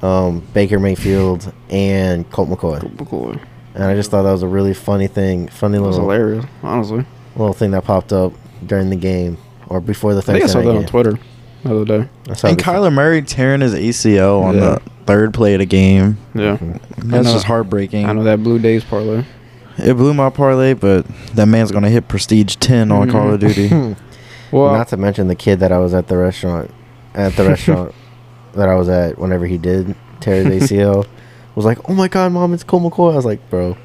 [0.04, 3.08] Um, Baker Mayfield, and Colt McCoy.
[3.10, 3.36] Cool.
[3.74, 6.46] And I just thought that was a really funny thing, funny It was little hilarious,
[6.64, 7.06] honestly.
[7.36, 8.34] little thing that popped up
[8.66, 10.86] during the game or before the I think I saw that night on.
[10.86, 11.20] Twitter
[11.64, 12.10] the other day.
[12.30, 14.60] I saw And this- Kyler Murray tearing his ACL on Yeah.
[14.62, 16.18] the third play of the game.
[16.34, 16.58] Yeah,
[16.98, 18.06] That's know- just heartbreaking.
[18.06, 19.24] I know that Blue Days parlay.
[19.78, 23.96] It blew my parlay, but that man's gonna hit prestige ten on Call of Duty.
[24.52, 26.72] Well, Not to mention the kid that I was at the restaurant,
[27.14, 27.94] at the restaurant
[28.56, 31.06] that I was at whenever he did tear his ACL,
[31.56, 33.78] was like, "Oh my God, mom, it's Colt McCoy." I was like, "Bro,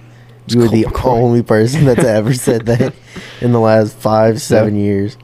[0.47, 2.95] It's you were Colt the McCoy." only person that's ever said that
[3.41, 5.17] in the last five, seven years."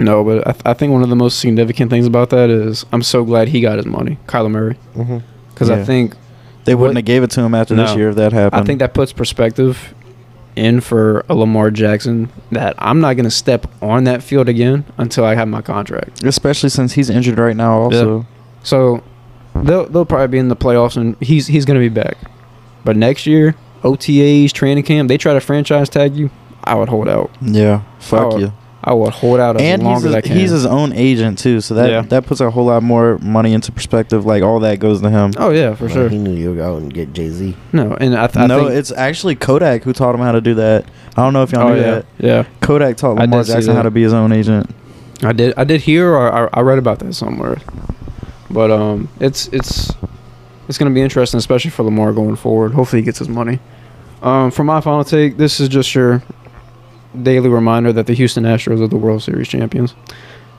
[0.00, 2.84] no, but I, th- I think one of the most significant things about that is
[2.92, 5.18] I'm so glad he got his money, Kyler Murray, mm-hmm.
[5.50, 5.76] because Yeah.
[5.76, 6.16] I think
[6.64, 8.60] They wouldn't What- have gave it to him after this year if that happened.
[8.60, 9.94] I think that puts perspective
[10.56, 14.84] in for a Lamar Jackson that I'm not going to step on that field again
[14.98, 16.24] until I have my contract.
[16.24, 17.74] especially since he's injured right now.
[17.78, 18.26] Also,
[18.64, 19.02] So
[19.54, 22.16] they'll they'll probably be in the playoffs and he's he's going to be back.
[22.84, 26.30] But next year, OTAs, training camp, they try to franchise tag you.
[26.64, 27.30] I would hold out.
[27.40, 28.52] yeah, fuck Oh, you.
[28.86, 30.36] I would hold out as And long he's as I his, can.
[30.36, 32.02] he's his own agent too, so that Yeah.
[32.02, 34.26] that puts a whole lot more money into perspective.
[34.26, 35.32] Like all that goes to him.
[35.38, 36.08] oh yeah, for sure.
[36.10, 37.56] He knew you would go out and get Jay Z.
[37.72, 40.40] No, and I, th- I no, think it's actually Kodak who taught him how to
[40.42, 40.84] do that.
[41.16, 42.06] I don't know if y'all oh knew yeah, that.
[42.18, 42.44] yeah.
[42.60, 44.68] Kodak taught I Lamar Jackson how to be his own agent.
[45.22, 47.56] I did I did hear or I, I read about that somewhere.
[48.54, 49.92] But um it's it's
[50.68, 52.72] it's gonna be interesting, especially for Lamar going forward.
[52.72, 53.58] Hopefully he gets his money.
[54.22, 56.22] Um for my final take, this is just your
[57.22, 59.94] daily reminder that the Houston Astros are the World Series champions.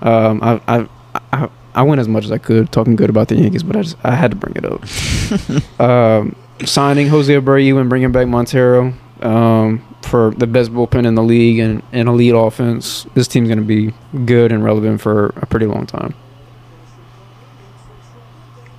[0.01, 0.87] Um I I
[1.33, 3.81] I, I went as much as I could talking good about the Yankees, but I
[3.81, 5.79] just I had to bring it up.
[5.79, 11.23] um signing Jose Abreu and bringing back Montero um, for the best bullpen in the
[11.23, 13.05] league and an elite offense.
[13.13, 13.93] This team's going to be
[14.25, 16.13] good and relevant for a pretty long time.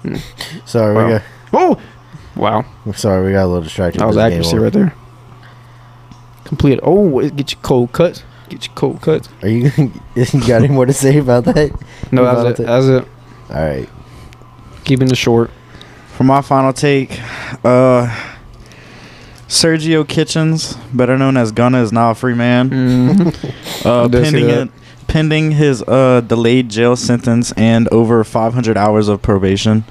[0.67, 1.05] Sorry, Wow.
[1.07, 1.23] we got.
[1.53, 1.81] Oh,
[2.37, 2.65] wow!
[2.95, 4.01] Sorry, we got a little distracted.
[4.01, 4.95] That was with game accuracy right there.
[6.45, 6.79] Complete.
[6.83, 8.23] Oh, get your cold cuts.
[8.49, 9.29] Get your cold cuts.
[9.43, 9.71] Are you?
[10.15, 11.73] you got any more to say about that?
[12.13, 12.67] No, that's it.
[12.67, 13.05] That's it.
[13.51, 13.89] All right.
[14.85, 15.51] Keeping it short.
[16.17, 17.21] For my final take,
[17.65, 18.09] uh,
[19.49, 22.71] Sergio Kitchens, better known as Gunna, is now a free man.
[22.71, 23.87] Mm-hmm.
[23.89, 24.63] Uh, I pending that.
[24.69, 24.71] it,
[25.17, 29.83] pending his uh, delayed jail sentence and over 500 hours of probation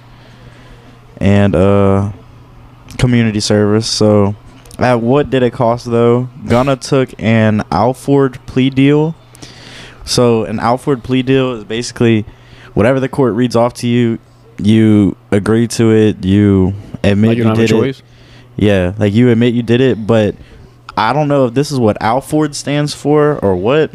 [1.17, 2.11] and uh,
[2.99, 3.89] community service.
[3.89, 4.35] So,
[4.77, 6.29] at what did it cost though?
[6.47, 9.15] Gunna took an Alford plea deal.
[10.05, 12.23] So, an Alford plea deal is basically
[12.75, 14.19] whatever the court reads off to you,
[14.59, 18.01] you agree to it, you admit Like you you did it.
[18.57, 20.35] Yeah, like you admit you did it, but
[20.95, 23.89] I don't know if this is what Alford stands for or what.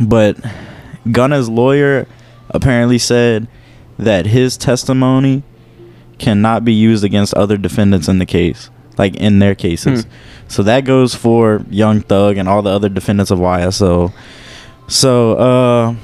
[0.00, 0.36] But
[1.10, 2.06] Gunna's lawyer
[2.50, 3.48] apparently said
[3.98, 5.42] that his testimony
[6.18, 10.04] cannot be used against other defendants in the case, like in their cases.
[10.04, 10.10] Hmm.
[10.48, 14.12] So that goes for Young Thug and all the other defendants of YSL.
[14.88, 15.94] So uh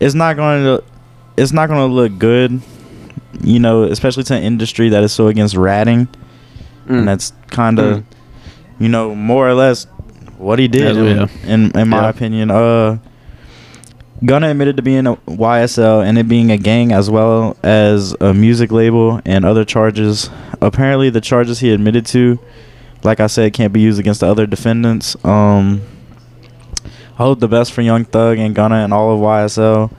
[0.00, 0.84] it's not going to
[1.36, 2.60] it's not gonna look good.
[3.42, 6.06] You know, especially to an industry that is so against ratting,
[6.86, 6.98] Mm.
[6.98, 8.04] and that's kind of, Mm.
[8.78, 9.86] you know, more or less
[10.44, 10.94] what he did.
[10.96, 12.08] Yeah, in, in in my Yeah.
[12.10, 12.98] opinion, uh,
[14.24, 18.32] Gunna admitted to being a YSL and it being a gang as well as a
[18.32, 20.30] music label and other charges.
[20.60, 22.38] Apparently, the charges he admitted to,
[23.02, 25.16] like I said, can't be used against the other defendants.
[25.24, 25.82] Um,
[27.18, 29.90] I hope the best for Young Thug and Gunna and all of YSL.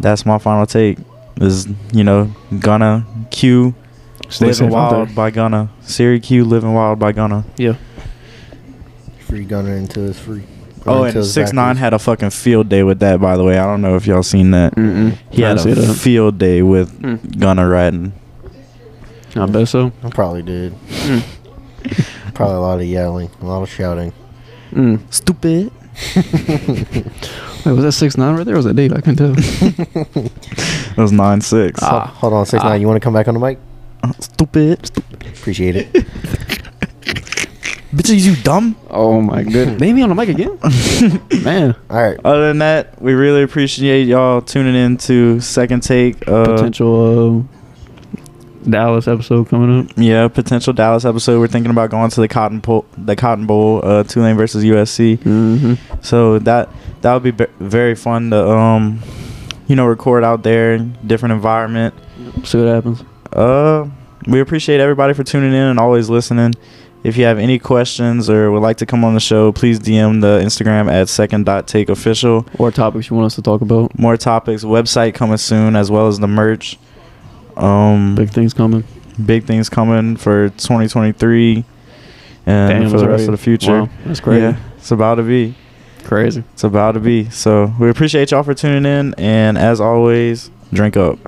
[0.00, 0.98] That's my final take.
[1.40, 3.74] Is you know Gunna Q
[4.28, 5.70] Stay Living Wild by Gunna.
[5.80, 7.44] Siri Q Living Wild by Gunna.
[7.56, 7.74] Yeah.
[9.30, 10.42] Free Gunna until it's free.
[10.86, 11.80] Oh, and six nine backwards.
[11.80, 13.20] had a fucking field day with that.
[13.20, 14.74] By the way, I don't know if y'all seen that.
[14.76, 15.16] Mm-mm.
[15.30, 15.94] He I had a that.
[15.94, 17.38] field day with Mm.
[17.38, 18.12] Gunna riding.
[19.36, 19.92] I bet so.
[20.02, 20.72] I probably did.
[20.74, 21.22] Mm.
[22.34, 24.12] Probably a lot of yelling, a lot of shouting.
[24.72, 25.00] Mm.
[25.12, 25.70] Stupid.
[27.66, 28.54] Wait, was that six nine right there?
[28.54, 28.92] Or was that Dave?
[28.92, 29.34] I couldn't tell.
[30.96, 31.80] That was nine six.
[31.82, 32.06] Ah.
[32.18, 32.70] Hold on, six Ah.
[32.70, 32.80] nine.
[32.80, 33.58] You want to come back on the mic?
[34.18, 34.90] Stupid.
[35.38, 36.58] Appreciate it.
[37.92, 38.76] Bitches, you dumb.
[38.88, 39.80] oh my goodness.
[39.80, 40.58] Name me on the mic again,
[41.44, 41.74] man.
[41.90, 42.18] All right.
[42.24, 46.26] Other than that, we really appreciate y'all tuning in to Second Take.
[46.28, 49.92] Uh, Potential uh, Dallas episode coming up.
[49.96, 51.40] Yeah, potential Dallas episode.
[51.40, 55.16] We're thinking about going to the Cotton Bowl, the Cotton Bowl, uh, Tulane versus USC.
[55.18, 56.00] Mm-hmm.
[56.02, 56.68] So that
[57.00, 59.02] that would be be- very fun to um,
[59.66, 61.94] you know, record out there, in different environment.
[62.44, 63.02] See what happens.
[63.32, 63.88] Uh,
[64.26, 66.54] we appreciate everybody for tuning in and always listening.
[67.02, 70.20] If you have any questions or would like to come on the show, please DM
[70.20, 72.46] the Instagram at second dot take official.
[72.58, 73.98] Or topics you want us to talk about.
[73.98, 76.78] More topics, website coming soon, as well as the merch.
[77.56, 78.84] Um, Big things coming.
[79.24, 81.64] big things coming for 2023
[82.46, 83.82] and Damn, for the rest of the future.
[83.82, 84.42] Wow, that's crazy.
[84.42, 85.54] Yeah, it's about to be.
[86.04, 86.42] Crazy.
[86.52, 87.28] It's about to be.
[87.30, 91.18] So we appreciate y'all for tuning in, and as always, drink up.